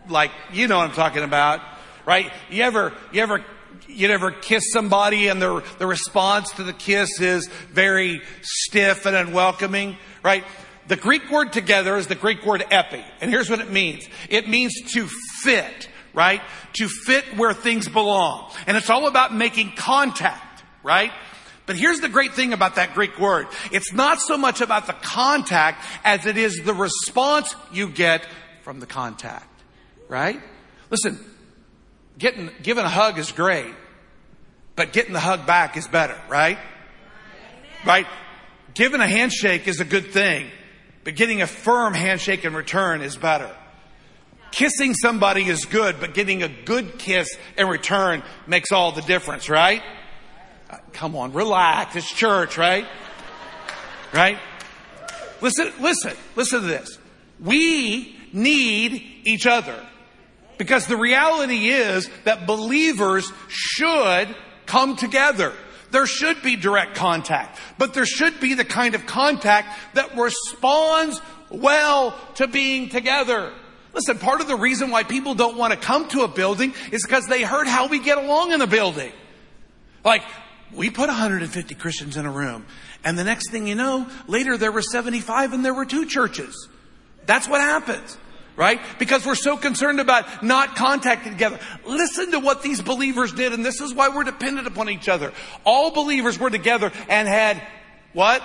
like, 0.08 0.30
you 0.54 0.68
know 0.68 0.78
what 0.78 0.90
I'm 0.90 0.96
talking 0.96 1.24
about, 1.24 1.60
right? 2.06 2.32
You 2.52 2.66
ever, 2.66 2.94
you 3.14 3.24
ever 3.24 3.44
you 3.88 4.10
ever 4.10 4.32
kiss 4.32 4.72
somebody 4.72 5.28
and 5.28 5.42
the, 5.42 5.64
the 5.80 5.88
response 5.88 6.52
to 6.52 6.64
the 6.64 6.74
kiss 6.74 7.20
is 7.20 7.48
very 7.48 8.22
stiff 8.42 9.06
and 9.06 9.16
unwelcoming, 9.16 9.98
right? 10.24 10.44
The 10.88 10.96
Greek 10.96 11.30
word 11.32 11.52
together 11.52 11.98
is 11.98 12.08
the 12.08 12.16
Greek 12.16 12.46
word 12.46 12.64
epi. 12.70 13.04
And 13.22 13.32
here's 13.32 13.50
what 13.50 13.60
it 13.60 13.72
means. 13.72 14.08
It 14.30 14.48
means 14.48 14.74
to 14.94 15.08
fit, 15.42 15.90
right? 16.14 16.42
To 16.74 16.88
fit 16.88 17.38
where 17.38 17.54
things 17.54 17.90
belong. 17.90 18.52
And 18.68 18.78
it's 18.78 18.90
all 18.90 19.08
about 19.08 19.34
making 19.34 19.74
contact, 19.76 20.64
right? 20.84 21.12
But 21.66 21.76
here's 21.76 22.00
the 22.00 22.10
great 22.10 22.34
thing 22.34 22.54
about 22.54 22.76
that 22.76 22.94
Greek 22.94 23.18
word. 23.20 23.48
It's 23.72 23.92
not 23.92 24.20
so 24.22 24.38
much 24.38 24.62
about 24.62 24.86
the 24.86 24.94
contact 24.94 25.84
as 26.04 26.26
it 26.26 26.38
is 26.38 26.62
the 26.64 26.74
response 26.74 27.56
you 27.72 27.90
get 27.90 28.28
from 28.62 28.80
the 28.80 28.86
contact, 28.86 29.64
right? 30.08 30.40
Listen, 30.92 31.20
getting, 32.20 32.52
giving 32.62 32.86
a 32.86 32.90
hug 32.90 33.18
is 33.18 33.32
great, 33.32 33.74
but 34.76 34.94
getting 34.94 35.14
the 35.14 35.20
hug 35.20 35.48
back 35.48 35.78
is 35.78 35.88
better, 35.88 36.20
right? 36.30 36.60
Right? 37.86 38.06
Giving 38.76 39.02
a 39.02 39.08
handshake 39.08 39.68
is 39.68 39.80
a 39.80 39.86
good 39.86 40.12
thing, 40.12 40.50
but 41.06 41.16
getting 41.16 41.42
a 41.42 41.48
firm 41.48 41.94
handshake 41.94 42.44
in 42.44 42.54
return 42.54 43.02
is 43.02 43.16
better. 43.16 43.50
Kissing 44.52 44.94
somebody 44.94 45.48
is 45.48 45.66
good, 45.66 45.98
but 46.00 46.14
getting 46.14 46.42
a 46.42 46.50
good 46.50 46.98
kiss 46.98 47.30
in 47.58 47.68
return 47.68 48.24
makes 48.48 48.72
all 48.72 48.92
the 48.92 49.02
difference, 49.04 49.48
right? 49.48 49.84
Uh, 50.70 50.78
come 50.94 51.16
on, 51.16 51.32
relax. 51.32 51.96
It's 51.96 52.12
church, 52.12 52.58
right? 52.58 52.86
Right? 54.14 54.40
Listen, 55.42 55.72
listen, 55.80 56.14
listen 56.36 56.62
to 56.62 56.68
this. 56.68 56.98
We 57.40 58.18
need 58.34 59.04
each 59.26 59.46
other. 59.46 59.80
Because 60.58 60.88
the 60.88 60.98
reality 60.98 61.68
is 61.68 62.10
that 62.24 62.48
believers 62.48 63.32
should 63.48 64.34
come 64.66 64.96
together. 64.96 65.54
There 65.96 66.06
should 66.06 66.42
be 66.42 66.58
direct 66.58 66.96
contact, 66.96 67.58
but 67.78 67.94
there 67.94 68.06
should 68.06 68.42
be 68.42 68.54
the 68.54 68.66
kind 68.66 68.96
of 68.96 69.06
contact 69.06 69.70
that 69.94 70.18
responds 70.18 71.22
well 71.50 72.20
to 72.34 72.50
being 72.50 72.90
together. 72.90 73.54
Listen, 73.94 74.18
part 74.18 74.42
of 74.42 74.50
the 74.50 74.58
reason 74.58 74.92
why 74.92 75.04
people 75.04 75.36
don't 75.36 75.56
want 75.56 75.72
to 75.72 75.80
come 75.80 76.10
to 76.10 76.24
a 76.24 76.28
building 76.28 76.74
is 76.92 77.02
because 77.02 77.28
they 77.28 77.44
heard 77.44 77.66
how 77.66 77.88
we 77.88 78.00
get 78.00 78.18
along 78.18 78.52
in 78.52 78.60
a 78.60 78.68
building. 78.68 79.14
Like, 80.04 80.24
we 80.74 80.90
put 80.90 81.08
150 81.08 81.76
Christians 81.76 82.18
in 82.18 82.26
a 82.26 82.32
room, 82.32 82.66
and 83.06 83.18
the 83.18 83.24
next 83.24 83.50
thing 83.50 83.66
you 83.66 83.76
know, 83.76 84.06
later 84.28 84.58
there 84.58 84.74
were 84.74 84.82
75 84.82 85.54
and 85.54 85.64
there 85.64 85.74
were 85.74 85.86
two 85.86 86.06
churches. 86.06 86.68
That's 87.26 87.48
what 87.48 87.62
happens 87.62 88.18
right? 88.56 88.80
Because 89.00 89.26
we're 89.26 89.36
so 89.36 89.58
concerned 89.58 90.00
about 90.00 90.44
not 90.44 90.76
contacting 90.76 91.34
together. 91.34 91.60
Listen 91.86 92.32
to 92.32 92.40
what 92.40 92.62
these 92.62 92.82
believers 92.82 93.34
did, 93.34 93.54
and 93.54 93.66
this 93.66 93.82
is 93.82 93.94
why 93.94 94.10
we're 94.10 94.24
dependent 94.24 94.68
upon 94.68 94.90
each 94.90 95.10
other. 95.10 95.34
All 95.64 95.92
believers 95.92 96.40
were 96.40 96.50
together 96.50 96.92
and 97.10 97.28
had 97.28 97.62
what? 98.14 98.42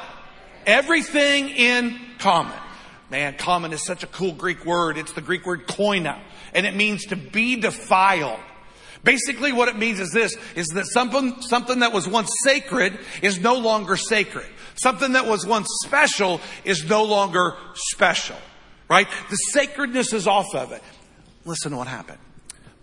Everything 0.66 1.48
in 1.50 1.98
common. 2.18 2.58
Man, 3.10 3.36
common 3.36 3.72
is 3.72 3.84
such 3.84 4.02
a 4.02 4.06
cool 4.06 4.32
Greek 4.32 4.64
word. 4.64 4.96
It's 4.96 5.12
the 5.12 5.20
Greek 5.20 5.46
word 5.46 5.66
koina, 5.66 6.20
and 6.54 6.66
it 6.66 6.74
means 6.74 7.06
to 7.06 7.16
be 7.16 7.56
defiled. 7.56 8.38
Basically 9.02 9.52
what 9.52 9.68
it 9.68 9.76
means 9.78 9.98
is 9.98 10.12
this, 10.12 10.36
is 10.54 10.66
that 10.68 10.84
something, 10.86 11.40
something 11.40 11.78
that 11.78 11.92
was 11.92 12.06
once 12.06 12.30
sacred 12.44 12.98
is 13.22 13.40
no 13.40 13.54
longer 13.54 13.96
sacred. 13.96 14.46
Something 14.74 15.12
that 15.12 15.26
was 15.26 15.46
once 15.46 15.68
special 15.84 16.40
is 16.64 16.84
no 16.84 17.04
longer 17.04 17.56
special 17.74 18.36
right? 18.90 19.08
The 19.30 19.36
sacredness 19.36 20.12
is 20.12 20.26
off 20.26 20.54
of 20.54 20.72
it. 20.72 20.82
Listen 21.44 21.70
to 21.70 21.78
what 21.78 21.86
happened. 21.86 22.18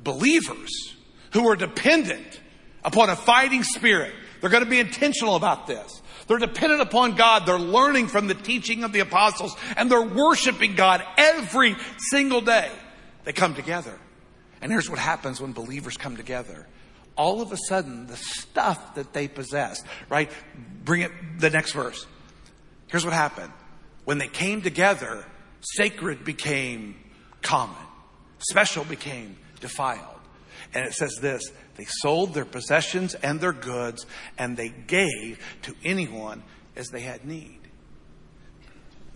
Believers 0.04 0.96
who 1.34 1.48
are 1.50 1.56
dependent 1.56 2.40
upon 2.84 3.10
a 3.10 3.16
fighting 3.16 3.64
spirit, 3.64 4.14
they're 4.40 4.50
going 4.50 4.64
to 4.64 4.70
be 4.70 4.80
intentional 4.80 5.36
about 5.36 5.68
this. 5.68 6.02
They're 6.28 6.38
dependent 6.38 6.82
upon 6.82 7.16
God. 7.16 7.46
They're 7.46 7.60
learning 7.60 8.08
from 8.08 8.28
the 8.28 8.34
teaching 8.34 8.84
of 8.84 8.94
the 8.94 9.02
apostles 9.02 9.56
and 9.76 9.92
they're 9.92 10.02
worshiping 10.02 10.76
God 10.76 11.04
every 11.18 11.76
single 12.10 12.42
day. 12.42 12.72
They 13.26 13.34
come 13.34 13.54
together. 13.54 13.98
And 14.62 14.72
here's 14.72 14.90
what 14.90 15.00
happens 15.00 15.40
when 15.40 15.54
believers 15.54 15.98
come 15.98 16.16
together. 16.16 16.66
All 17.16 17.42
of 17.42 17.52
a 17.52 17.58
sudden, 17.58 18.08
the 18.08 18.16
stuff 18.16 18.96
that 18.96 19.14
they 19.14 19.28
possess, 19.28 19.84
right? 20.10 20.32
Bring 20.84 21.02
it, 21.02 21.12
the 21.40 21.50
next 21.50 21.74
verse. 21.74 22.06
Here's 22.88 23.04
what 23.04 23.14
happened. 23.14 23.52
When 24.06 24.18
they 24.18 24.28
came 24.28 24.62
together, 24.62 25.26
Sacred 25.76 26.24
became 26.24 26.96
common. 27.42 27.76
Special 28.40 28.84
became 28.84 29.38
defiled. 29.60 30.20
And 30.74 30.86
it 30.86 30.94
says 30.94 31.18
this, 31.22 31.52
they 31.76 31.86
sold 31.86 32.34
their 32.34 32.46
possessions 32.46 33.16
and 33.16 33.40
their 33.40 33.54
goods 33.54 34.06
and 34.38 34.56
they 34.56 34.70
gave 34.70 35.40
to 35.64 35.76
anyone 35.84 36.44
as 36.76 36.90
they 36.90 37.02
had 37.02 37.26
need. 37.26 37.60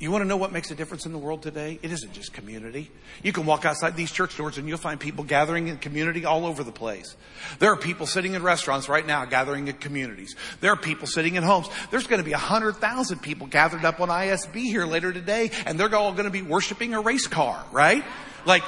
You 0.01 0.09
want 0.09 0.23
to 0.23 0.27
know 0.27 0.35
what 0.35 0.51
makes 0.51 0.71
a 0.71 0.75
difference 0.75 1.05
in 1.05 1.11
the 1.11 1.19
world 1.19 1.43
today? 1.43 1.77
It 1.83 1.91
isn't 1.91 2.11
just 2.13 2.33
community. 2.33 2.89
You 3.21 3.31
can 3.31 3.45
walk 3.45 3.65
outside 3.65 3.95
these 3.95 4.11
church 4.11 4.35
doors 4.35 4.57
and 4.57 4.67
you'll 4.67 4.79
find 4.79 4.99
people 4.99 5.23
gathering 5.23 5.67
in 5.67 5.77
community 5.77 6.25
all 6.25 6.47
over 6.47 6.63
the 6.63 6.71
place. 6.71 7.15
There 7.59 7.71
are 7.71 7.77
people 7.77 8.07
sitting 8.07 8.33
in 8.33 8.41
restaurants 8.41 8.89
right 8.89 9.05
now 9.05 9.25
gathering 9.25 9.67
in 9.67 9.75
communities. 9.75 10.35
There 10.59 10.71
are 10.73 10.75
people 10.75 11.05
sitting 11.05 11.35
in 11.35 11.43
homes. 11.43 11.69
There's 11.91 12.07
going 12.07 12.17
to 12.17 12.25
be 12.25 12.33
a 12.33 12.39
hundred 12.39 12.77
thousand 12.77 13.19
people 13.19 13.45
gathered 13.45 13.85
up 13.85 13.99
on 13.99 14.09
ISB 14.09 14.63
here 14.63 14.87
later 14.87 15.13
today 15.13 15.51
and 15.67 15.79
they're 15.79 15.95
all 15.95 16.13
going 16.13 16.25
to 16.25 16.31
be 16.31 16.41
worshiping 16.41 16.95
a 16.95 16.99
race 16.99 17.27
car, 17.27 17.63
right? 17.71 18.03
Like, 18.43 18.63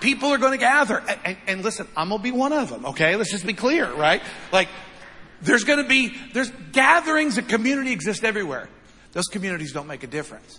people 0.00 0.30
are 0.30 0.38
going 0.38 0.52
to 0.52 0.58
gather. 0.58 0.98
And, 1.06 1.20
and, 1.26 1.36
and 1.46 1.62
listen, 1.62 1.88
I'm 1.94 2.08
going 2.08 2.20
to 2.20 2.24
be 2.24 2.32
one 2.32 2.54
of 2.54 2.70
them, 2.70 2.86
okay? 2.86 3.16
Let's 3.16 3.30
just 3.30 3.46
be 3.46 3.52
clear, 3.52 3.92
right? 3.92 4.22
Like, 4.50 4.68
there's 5.42 5.64
going 5.64 5.82
to 5.82 5.88
be, 5.88 6.14
there's 6.32 6.50
gatherings 6.72 7.36
and 7.36 7.46
community 7.46 7.92
exist 7.92 8.24
everywhere. 8.24 8.70
Those 9.12 9.26
communities 9.26 9.74
don't 9.74 9.86
make 9.86 10.04
a 10.04 10.06
difference. 10.06 10.58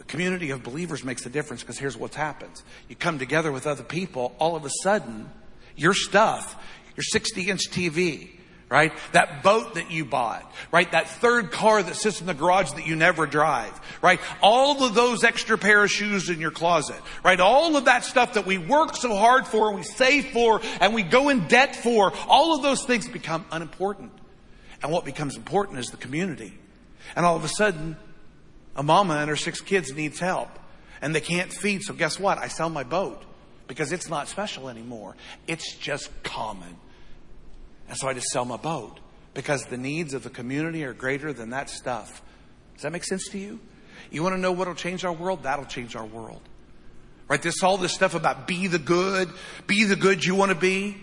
The 0.00 0.06
community 0.06 0.48
of 0.48 0.62
believers 0.62 1.04
makes 1.04 1.26
a 1.26 1.28
difference 1.28 1.62
because 1.62 1.78
here's 1.78 1.94
what 1.94 2.14
happens. 2.14 2.64
You 2.88 2.96
come 2.96 3.18
together 3.18 3.52
with 3.52 3.66
other 3.66 3.82
people, 3.82 4.34
all 4.38 4.56
of 4.56 4.64
a 4.64 4.70
sudden, 4.82 5.28
your 5.76 5.92
stuff, 5.92 6.56
your 6.96 7.02
60 7.02 7.50
inch 7.50 7.70
TV, 7.70 8.30
right? 8.70 8.94
That 9.12 9.42
boat 9.42 9.74
that 9.74 9.90
you 9.90 10.06
bought, 10.06 10.50
right? 10.72 10.90
That 10.92 11.06
third 11.06 11.52
car 11.52 11.82
that 11.82 11.96
sits 11.96 12.22
in 12.22 12.26
the 12.26 12.32
garage 12.32 12.70
that 12.72 12.86
you 12.86 12.96
never 12.96 13.26
drive, 13.26 13.78
right? 14.00 14.20
All 14.40 14.82
of 14.82 14.94
those 14.94 15.22
extra 15.22 15.58
pair 15.58 15.84
of 15.84 15.90
shoes 15.90 16.30
in 16.30 16.40
your 16.40 16.50
closet, 16.50 16.96
right? 17.22 17.38
All 17.38 17.76
of 17.76 17.84
that 17.84 18.02
stuff 18.02 18.32
that 18.34 18.46
we 18.46 18.56
work 18.56 18.96
so 18.96 19.14
hard 19.14 19.46
for 19.46 19.68
and 19.68 19.76
we 19.76 19.82
save 19.82 20.28
for 20.32 20.62
and 20.80 20.94
we 20.94 21.02
go 21.02 21.28
in 21.28 21.46
debt 21.46 21.76
for, 21.76 22.10
all 22.26 22.56
of 22.56 22.62
those 22.62 22.86
things 22.86 23.06
become 23.06 23.44
unimportant. 23.52 24.12
And 24.82 24.90
what 24.90 25.04
becomes 25.04 25.36
important 25.36 25.78
is 25.78 25.88
the 25.88 25.98
community. 25.98 26.54
And 27.14 27.26
all 27.26 27.36
of 27.36 27.44
a 27.44 27.48
sudden, 27.48 27.98
a 28.80 28.82
mama 28.82 29.16
and 29.16 29.28
her 29.28 29.36
six 29.36 29.60
kids 29.60 29.92
needs 29.92 30.18
help 30.18 30.48
and 31.02 31.14
they 31.14 31.20
can't 31.20 31.52
feed. 31.52 31.82
So 31.82 31.92
guess 31.92 32.18
what? 32.18 32.38
I 32.38 32.48
sell 32.48 32.70
my 32.70 32.82
boat 32.82 33.22
because 33.66 33.92
it's 33.92 34.08
not 34.08 34.26
special 34.26 34.70
anymore. 34.70 35.16
It's 35.46 35.76
just 35.76 36.10
common. 36.22 36.78
And 37.90 37.98
so 37.98 38.08
I 38.08 38.14
just 38.14 38.28
sell 38.28 38.46
my 38.46 38.56
boat 38.56 38.98
because 39.34 39.66
the 39.66 39.76
needs 39.76 40.14
of 40.14 40.22
the 40.22 40.30
community 40.30 40.82
are 40.84 40.94
greater 40.94 41.30
than 41.34 41.50
that 41.50 41.68
stuff. 41.68 42.22
Does 42.72 42.84
that 42.84 42.90
make 42.90 43.04
sense 43.04 43.28
to 43.28 43.38
you? 43.38 43.60
You 44.10 44.22
want 44.22 44.34
to 44.34 44.40
know 44.40 44.52
what'll 44.52 44.74
change 44.74 45.04
our 45.04 45.12
world? 45.12 45.42
That'll 45.42 45.66
change 45.66 45.94
our 45.94 46.06
world. 46.06 46.40
Right? 47.28 47.42
This 47.42 47.62
all 47.62 47.76
this 47.76 47.92
stuff 47.92 48.14
about 48.14 48.48
be 48.48 48.66
the 48.66 48.78
good, 48.78 49.28
be 49.66 49.84
the 49.84 49.94
good 49.94 50.24
you 50.24 50.34
want 50.34 50.52
to 50.52 50.58
be. 50.58 50.96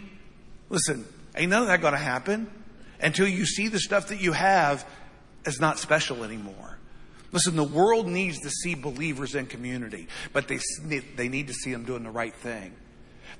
Listen, 0.69 1.05
ain't 1.35 1.51
none 1.51 1.61
of 1.61 1.67
that 1.67 1.81
going 1.81 1.93
to 1.93 1.99
happen 1.99 2.49
until 2.99 3.27
you 3.27 3.45
see 3.45 3.67
the 3.67 3.79
stuff 3.79 4.07
that 4.07 4.19
you 4.19 4.31
have 4.31 4.83
as 5.45 5.59
not 5.59 5.77
special 5.77 6.23
anymore. 6.23 6.76
Listen, 7.37 7.55
the 7.55 7.63
world 7.63 8.07
needs 8.07 8.39
to 8.39 8.49
see 8.49 8.73
believers 8.73 9.35
in 9.35 9.45
community, 9.45 10.07
but 10.33 10.47
they, 10.47 10.57
they 11.15 11.29
need 11.29 11.45
to 11.49 11.53
see 11.53 11.71
them 11.71 11.83
doing 11.85 12.01
the 12.01 12.09
right 12.09 12.33
thing. 12.33 12.73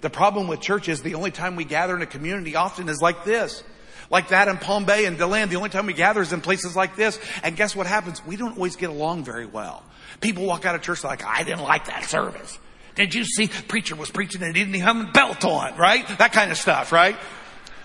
The 0.02 0.10
problem 0.12 0.48
with 0.48 0.62
church 0.62 0.88
is 0.88 1.02
the 1.02 1.16
only 1.16 1.32
time 1.32 1.56
we 1.56 1.64
gather 1.64 1.96
in 1.96 2.04
a 2.04 2.06
community 2.06 2.56
often 2.56 2.90
is 2.90 3.02
like 3.02 3.24
this. 3.24 3.64
Like 4.12 4.28
that 4.28 4.50
in 4.50 4.58
Palm 4.58 4.86
Bay 4.86 5.06
and 5.06 5.18
DeLand, 5.18 5.50
the 5.50 5.56
only 5.56 5.72
time 5.72 5.88
we 5.88 5.94
gather 5.94 6.22
is 6.22 6.32
in 6.32 6.42
places 6.42 6.76
like 6.76 6.96
this. 6.96 7.20
And 7.42 7.56
guess 7.58 7.76
what 7.76 7.88
happens? 7.88 8.24
We 8.24 8.36
don't 8.36 8.56
always 8.56 8.76
get 8.76 8.92
along 8.92 9.24
very 9.24 9.48
well. 9.48 9.84
People 10.22 10.46
walk 10.46 10.64
out 10.64 10.76
of 10.76 10.84
church 10.84 11.04
like, 11.04 11.26
I 11.26 11.42
didn't 11.42 11.64
like 11.64 11.88
that 11.88 12.04
service. 12.04 12.60
Did 12.94 13.16
you 13.16 13.26
see 13.26 13.48
preacher 13.48 13.96
was 13.96 14.12
preaching 14.12 14.44
and 14.44 14.54
didn't 14.54 14.76
have 14.76 14.96
a 14.96 15.12
belt 15.12 15.44
on, 15.44 15.76
right? 15.76 16.08
That 16.20 16.34
kind 16.34 16.52
of 16.52 16.58
stuff, 16.60 16.92
right? 16.92 17.18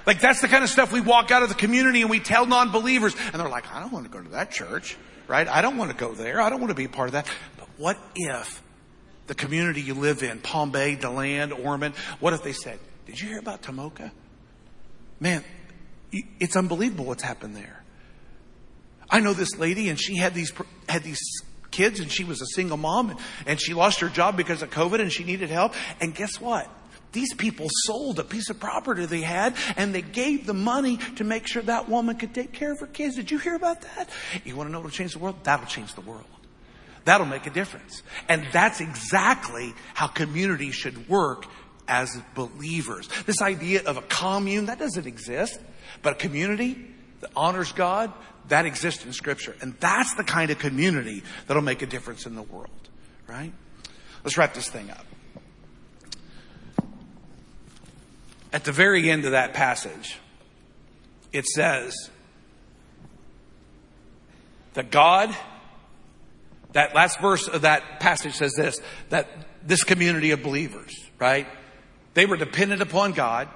Like 0.05 0.21
that's 0.21 0.43
the 0.43 0.49
kind 0.49 0.63
of 0.63 0.69
stuff 0.69 0.93
we 0.93 1.01
walk 1.01 1.31
out 1.31 1.43
of 1.43 1.49
the 1.49 1.55
community 1.55 2.03
and 2.03 2.11
we 2.11 2.21
tell 2.21 2.45
non-believers 2.45 3.17
and 3.33 3.41
they're 3.41 3.49
like, 3.49 3.73
I 3.73 3.81
don't 3.81 3.95
want 3.95 4.05
to 4.05 4.11
go 4.11 4.21
to 4.21 4.29
that 4.33 4.51
church 4.51 4.99
right? 5.29 5.49
I 5.49 5.63
don't 5.63 5.77
want 5.77 5.91
to 5.91 5.97
go 5.97 6.15
there. 6.15 6.41
I 6.41 6.51
don't 6.51 6.61
want 6.61 6.71
to 6.71 6.75
be 6.77 6.85
a 6.85 6.89
part 6.89 7.09
of 7.09 7.13
that. 7.13 7.27
But 7.59 7.69
what 7.77 7.99
if 8.15 8.63
the 9.27 9.35
community 9.35 9.81
you 9.81 9.95
live 9.95 10.23
in, 10.23 10.41
Palm 10.41 10.71
Bay, 10.71 10.95
DeLand, 10.97 11.53
Ormond, 11.53 11.95
what 12.21 12.33
if 12.33 12.43
they 12.43 12.53
said, 12.53 12.79
did 13.07 13.21
you 13.21 13.29
hear 13.29 13.39
about 13.39 13.63
Tomoka? 13.63 14.11
Man, 15.21 15.45
it's 16.13 16.57
unbelievable 16.57 17.05
what's 17.05 17.23
happened 17.23 17.57
there. 17.57 17.83
I 19.09 19.21
know 19.21 19.33
this 19.35 19.57
lady 19.59 19.89
and 19.89 20.01
she 20.01 20.17
had 20.17 20.35
these, 20.35 20.53
had 20.89 21.03
these 21.03 21.21
kids 21.71 22.01
and 22.01 22.11
she 22.11 22.25
was 22.25 22.41
a 22.41 22.47
single 22.47 22.77
mom 22.77 23.11
and, 23.11 23.21
and 23.47 23.61
she 23.61 23.75
lost 23.75 24.01
her 24.01 24.09
job 24.09 24.37
because 24.37 24.63
of 24.63 24.71
COVID 24.71 25.01
and 25.01 25.13
she 25.13 25.25
needed 25.25 25.51
help. 25.51 25.75
And 26.01 26.15
guess 26.15 26.41
what? 26.41 26.69
These 27.13 27.35
people 27.35 27.69
sold 27.85 28.19
a 28.19 28.25
piece 28.25 28.49
of 28.51 28.59
property 28.59 29.05
they 29.07 29.21
had 29.21 29.55
and 29.77 29.95
they 29.95 30.03
gave 30.03 30.47
the 30.47 30.55
money 30.55 30.97
to 31.17 31.25
make 31.25 31.47
sure 31.47 31.63
that 31.63 31.89
woman 31.89 32.17
could 32.17 32.35
take 32.35 32.53
care 32.53 32.73
of 32.73 32.81
her 32.81 32.87
kids. 32.87 33.17
Did 33.17 33.31
you 33.31 33.39
hear 33.39 33.55
about 33.55 33.83
that? 33.83 34.09
You 34.45 34.57
want 34.57 34.69
to 34.69 34.73
know 34.73 34.79
what'll 34.79 34.91
change 34.91 35.13
the 35.13 35.19
world? 35.19 35.37
That'll 35.45 35.67
change 35.67 35.95
the 35.95 36.01
world. 36.01 36.25
That'll 37.05 37.27
make 37.27 37.47
a 37.47 37.51
difference. 37.51 38.03
And 38.29 38.47
that's 38.53 38.81
exactly 38.81 39.75
how 39.95 40.07
community 40.07 40.71
should 40.71 41.09
work 41.09 41.47
as 41.89 42.17
believers. 42.35 43.09
This 43.27 43.43
idea 43.43 43.83
of 43.85 43.97
a 43.97 44.03
commune, 44.03 44.67
that 44.67 44.79
doesn't 44.79 45.07
exist. 45.07 45.59
But 46.01 46.15
a 46.15 46.17
community 46.17 46.87
that 47.21 47.31
honors 47.37 47.73
God, 47.73 48.13
that 48.49 48.67
exists 48.67 49.05
in 49.05 49.13
scripture. 49.13 49.55
And 49.61 49.75
that's 49.81 50.15
the 50.15 50.25
kind 50.25 50.51
of 50.51 50.59
community 50.59 51.23
that'll 51.47 51.63
make 51.63 51.83
a 51.83 51.87
difference 51.87 52.25
in 52.25 52.35
the 52.35 52.43
world. 52.43 52.71
Right? 53.27 53.53
Let's 54.25 54.39
wrap 54.39 54.55
this 54.55 54.69
thing 54.69 54.91
up. 54.91 55.05
At 58.53 58.65
the 58.65 58.73
very 58.73 59.11
end 59.11 59.25
of 59.25 59.33
that 59.33 59.55
passage, 59.55 60.19
it 61.33 61.47
says, 61.47 62.11
that 64.75 64.91
God, 64.91 65.35
that 66.73 66.95
last 66.95 67.21
verse 67.21 67.49
of 67.49 67.63
that 67.63 68.01
passage 68.01 68.35
says 68.35 68.55
this, 68.57 68.81
that 69.11 69.29
this 69.63 69.85
community 69.85 70.31
of 70.31 70.43
believers, 70.43 70.93
right? 71.19 71.47
They 72.15 72.27
were 72.27 72.37
dependent 72.37 72.83
upon 72.83 73.13
God, 73.13 73.49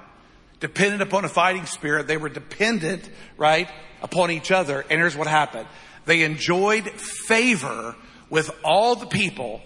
dependent 0.59 1.01
upon 1.01 1.25
a 1.25 1.29
fighting 1.29 1.65
spirit. 1.65 2.07
They 2.07 2.17
were 2.17 2.29
dependent, 2.29 3.09
right, 3.37 3.69
upon 4.01 4.31
each 4.31 4.51
other. 4.51 4.81
And 4.81 4.99
here's 4.99 5.15
what 5.15 5.27
happened. 5.27 5.67
They 6.05 6.23
enjoyed 6.23 6.89
favor 6.89 7.95
with 8.29 8.49
all 8.63 8.95
the 8.95 9.07
people 9.07 9.61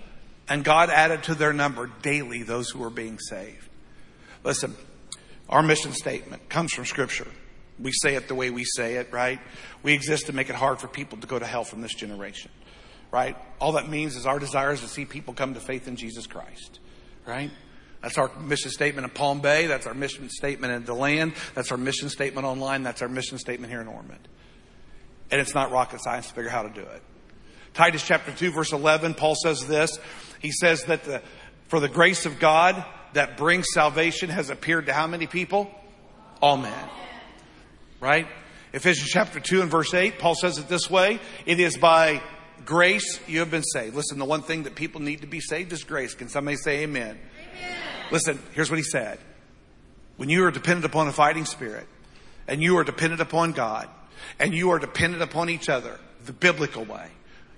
and 0.50 0.64
God 0.64 0.90
added 0.90 1.24
to 1.24 1.36
their 1.36 1.54
number 1.54 1.90
daily 2.02 2.44
those 2.44 2.70
who 2.70 2.80
were 2.80 2.90
being 2.90 3.20
saved. 3.20 3.68
Listen, 4.44 4.76
our 5.52 5.62
mission 5.62 5.92
statement 5.92 6.50
comes 6.50 6.74
from 6.74 6.86
scripture. 6.86 7.28
We 7.80 7.92
say 7.92 8.16
it 8.16 8.28
the 8.28 8.36
way 8.36 8.50
we 8.50 8.64
say 8.64 8.96
it, 8.96 9.12
right? 9.12 9.40
We 9.84 9.94
exist 9.94 10.28
to 10.28 10.34
make 10.34 10.50
it 10.50 10.56
hard 10.56 10.80
for 10.80 10.88
people 10.88 11.18
to 11.18 11.28
go 11.28 11.38
to 11.38 11.46
hell 11.46 11.64
from 11.64 11.82
this 11.82 11.94
generation, 11.94 12.52
right? 13.12 13.36
All 13.60 13.74
that 13.74 13.90
means 13.90 14.16
is 14.16 14.26
our 14.26 14.40
desire 14.40 14.72
is 14.72 14.82
to 14.82 14.88
see 14.88 15.06
people 15.06 15.34
come 15.34 15.54
to 15.56 15.60
faith 15.60 15.88
in 15.88 15.96
Jesus 15.96 16.28
Christ, 16.28 16.80
right? 17.26 17.52
That's 18.02 18.18
our 18.18 18.32
mission 18.40 18.72
statement 18.72 19.06
in 19.06 19.12
Palm 19.12 19.42
Bay. 19.42 19.68
That's 19.68 19.86
our 19.86 19.94
mission 19.94 20.30
statement 20.30 20.74
in 20.74 20.84
DeLand. 20.84 21.34
That's 21.54 21.72
our 21.72 21.78
mission 21.78 22.10
statement 22.10 22.48
online. 22.48 22.84
That's 22.84 23.02
our 23.02 23.10
mission 23.10 23.38
statement 23.38 23.72
here 23.72 23.82
in 23.82 23.88
Ormond. 23.88 24.28
And 25.30 25.40
it's 25.40 25.54
not 25.54 25.72
rocket 25.72 26.02
science 26.02 26.28
to 26.28 26.34
figure 26.34 26.50
out 26.50 26.56
how 26.56 26.64
to 26.64 26.74
do 26.74 26.82
it. 26.82 27.04
Titus 27.74 28.04
chapter 28.06 28.32
2 28.32 28.52
verse 28.52 28.74
11, 28.74 29.14
Paul 29.14 29.36
says 29.36 29.66
this. 29.68 29.98
He 30.40 30.52
says 30.52 30.86
that 30.86 31.04
the, 31.04 31.22
for 31.68 31.80
the 31.80 31.88
grace 31.88 32.26
of 32.26 32.40
God 32.40 32.84
that 33.14 33.38
brings 33.38 33.68
salvation 33.74 34.30
has 34.30 34.50
appeared 34.50 34.88
to 34.88 34.94
how 34.94 35.08
many 35.08 35.28
people? 35.28 35.70
All 36.42 36.58
men. 36.58 36.90
Right? 38.00 38.28
Ephesians 38.74 39.10
chapter 39.10 39.40
2 39.40 39.62
and 39.62 39.70
verse 39.70 39.94
8, 39.94 40.18
Paul 40.18 40.36
says 40.36 40.58
it 40.58 40.68
this 40.68 40.90
way. 40.90 41.20
It 41.46 41.60
is 41.60 41.78
by 41.78 42.22
grace 42.66 43.20
you 43.28 43.40
have 43.40 43.52
been 43.52 43.64
saved. 43.64 43.96
Listen, 43.96 44.18
the 44.18 44.26
one 44.26 44.42
thing 44.42 44.64
that 44.64 44.76
people 44.76 45.02
need 45.02 45.22
to 45.22 45.28
be 45.28 45.40
saved 45.40 45.74
is 45.74 45.84
grace. 45.84 46.14
Can 46.14 46.30
somebody 46.30 46.58
say 46.58 46.84
amen? 46.84 47.20
amen. 47.58 47.76
Listen, 48.12 48.40
here's 48.54 48.70
what 48.70 48.78
he 48.78 48.84
said. 48.84 49.20
When 50.18 50.30
you 50.30 50.46
are 50.46 50.52
dependent 50.52 50.86
upon 50.86 51.08
a 51.08 51.12
fighting 51.12 51.46
spirit, 51.46 51.88
and 52.48 52.62
you 52.62 52.78
are 52.78 52.84
dependent 52.84 53.22
upon 53.22 53.52
God, 53.52 53.90
and 54.40 54.54
you 54.54 54.72
are 54.72 54.80
dependent 54.80 55.22
upon 55.24 55.50
each 55.50 55.70
other, 55.70 56.00
the 56.26 56.34
biblical 56.34 56.86
way, 56.86 57.08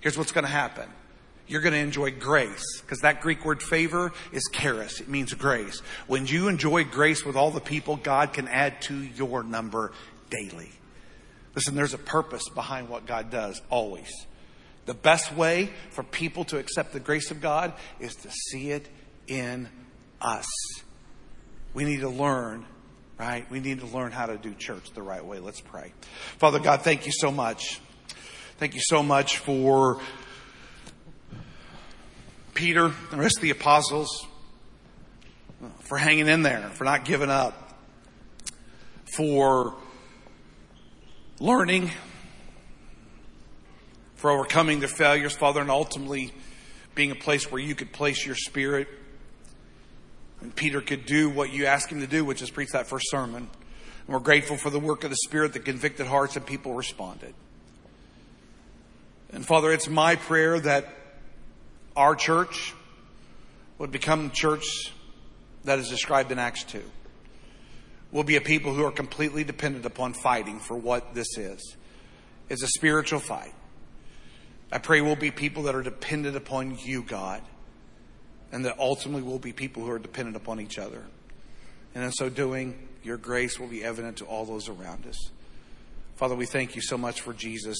here's 0.01 0.17
what's 0.17 0.31
going 0.31 0.45
to 0.45 0.51
happen. 0.51 0.89
You're 1.47 1.61
going 1.61 1.73
to 1.73 1.79
enjoy 1.79 2.11
grace 2.11 2.81
because 2.81 2.99
that 3.01 3.21
Greek 3.21 3.43
word 3.43 3.61
favor 3.61 4.13
is 4.31 4.49
charis. 4.53 5.01
It 5.01 5.09
means 5.09 5.33
grace. 5.33 5.81
When 6.07 6.25
you 6.25 6.47
enjoy 6.47 6.85
grace 6.85 7.25
with 7.25 7.35
all 7.35 7.51
the 7.51 7.59
people, 7.59 7.97
God 7.97 8.33
can 8.33 8.47
add 8.47 8.81
to 8.83 8.95
your 8.95 9.43
number 9.43 9.91
daily. 10.29 10.71
Listen, 11.55 11.75
there's 11.75 11.93
a 11.93 11.99
purpose 11.99 12.47
behind 12.49 12.89
what 12.89 13.05
God 13.05 13.29
does 13.29 13.61
always. 13.69 14.09
The 14.85 14.93
best 14.93 15.33
way 15.35 15.69
for 15.91 16.03
people 16.03 16.45
to 16.45 16.57
accept 16.57 16.93
the 16.93 16.99
grace 16.99 17.29
of 17.29 17.41
God 17.41 17.73
is 17.99 18.15
to 18.15 18.31
see 18.31 18.71
it 18.71 18.87
in 19.27 19.69
us. 20.21 20.47
We 21.73 21.85
need 21.85 22.01
to 22.01 22.09
learn, 22.09 22.65
right? 23.19 23.49
We 23.49 23.59
need 23.59 23.79
to 23.81 23.85
learn 23.85 24.11
how 24.11 24.27
to 24.27 24.37
do 24.37 24.53
church 24.53 24.91
the 24.91 25.01
right 25.01 25.23
way. 25.23 25.39
Let's 25.39 25.61
pray. 25.61 25.93
Father 26.37 26.59
God, 26.59 26.81
thank 26.81 27.05
you 27.05 27.11
so 27.11 27.31
much. 27.31 27.79
Thank 28.57 28.75
you 28.75 28.81
so 28.83 29.03
much 29.03 29.37
for 29.37 29.99
Peter 32.53 32.85
and 32.85 33.11
the 33.11 33.17
rest 33.17 33.37
of 33.37 33.41
the 33.41 33.49
apostles, 33.49 34.27
for 35.81 35.97
hanging 35.97 36.27
in 36.27 36.43
there, 36.43 36.69
for 36.69 36.83
not 36.83 37.05
giving 37.05 37.29
up, 37.29 37.77
for 39.15 39.75
learning, 41.39 41.91
for 44.15 44.31
overcoming 44.31 44.79
their 44.79 44.89
failures, 44.89 45.35
Father, 45.35 45.61
and 45.61 45.69
ultimately 45.69 46.31
being 46.95 47.11
a 47.11 47.15
place 47.15 47.51
where 47.51 47.61
you 47.61 47.75
could 47.75 47.91
place 47.91 48.25
your 48.25 48.35
spirit. 48.35 48.87
And 50.41 50.55
Peter 50.55 50.81
could 50.81 51.05
do 51.05 51.29
what 51.29 51.51
you 51.51 51.65
asked 51.65 51.89
him 51.89 52.01
to 52.01 52.07
do, 52.07 52.23
which 52.25 52.41
is 52.41 52.49
preach 52.49 52.69
that 52.71 52.87
first 52.87 53.09
sermon. 53.09 53.49
And 54.05 54.13
we're 54.13 54.19
grateful 54.19 54.57
for 54.57 54.69
the 54.69 54.79
work 54.79 55.03
of 55.03 55.09
the 55.09 55.17
Spirit 55.23 55.53
that 55.53 55.65
convicted 55.65 56.07
hearts 56.07 56.35
and 56.35 56.45
people 56.45 56.73
responded. 56.73 57.33
And 59.31 59.45
Father, 59.45 59.71
it's 59.71 59.87
my 59.87 60.15
prayer 60.15 60.59
that 60.59 60.87
our 61.95 62.15
church 62.15 62.73
would 63.77 63.91
become 63.91 64.29
the 64.29 64.33
church 64.33 64.91
that 65.63 65.79
is 65.79 65.89
described 65.89 66.31
in 66.31 66.39
Acts 66.39 66.63
2. 66.63 66.81
We'll 68.11 68.23
be 68.23 68.35
a 68.35 68.41
people 68.41 68.73
who 68.73 68.85
are 68.85 68.91
completely 68.91 69.43
dependent 69.43 69.85
upon 69.85 70.13
fighting 70.13 70.59
for 70.59 70.77
what 70.77 71.15
this 71.15 71.37
is. 71.37 71.75
It's 72.49 72.61
a 72.61 72.67
spiritual 72.67 73.19
fight. 73.19 73.53
I 74.71 74.77
pray 74.77 75.01
we'll 75.01 75.15
be 75.15 75.31
people 75.31 75.63
that 75.63 75.75
are 75.75 75.83
dependent 75.83 76.35
upon 76.35 76.77
you, 76.79 77.03
God, 77.03 77.41
and 78.51 78.65
that 78.65 78.79
ultimately 78.79 79.21
we'll 79.21 79.39
be 79.39 79.53
people 79.53 79.83
who 79.83 79.91
are 79.91 79.99
dependent 79.99 80.35
upon 80.35 80.59
each 80.59 80.77
other. 80.77 81.03
And 81.95 82.03
in 82.03 82.11
so 82.11 82.29
doing, 82.29 82.87
your 83.03 83.17
grace 83.17 83.59
will 83.59 83.67
be 83.67 83.83
evident 83.83 84.17
to 84.17 84.25
all 84.25 84.45
those 84.45 84.69
around 84.69 85.05
us. 85.05 85.29
Father, 86.15 86.35
we 86.35 86.45
thank 86.45 86.75
you 86.75 86.81
so 86.81 86.97
much 86.97 87.21
for 87.21 87.33
Jesus. 87.33 87.77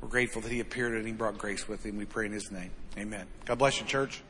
We're 0.00 0.08
grateful 0.08 0.42
that 0.42 0.52
he 0.52 0.60
appeared 0.60 0.94
and 0.94 1.06
he 1.06 1.12
brought 1.12 1.38
grace 1.38 1.66
with 1.66 1.84
him. 1.84 1.96
We 1.96 2.04
pray 2.04 2.26
in 2.26 2.32
his 2.32 2.50
name. 2.50 2.70
Amen. 2.98 3.26
God 3.44 3.58
bless 3.58 3.78
you, 3.80 3.86
church. 3.86 4.22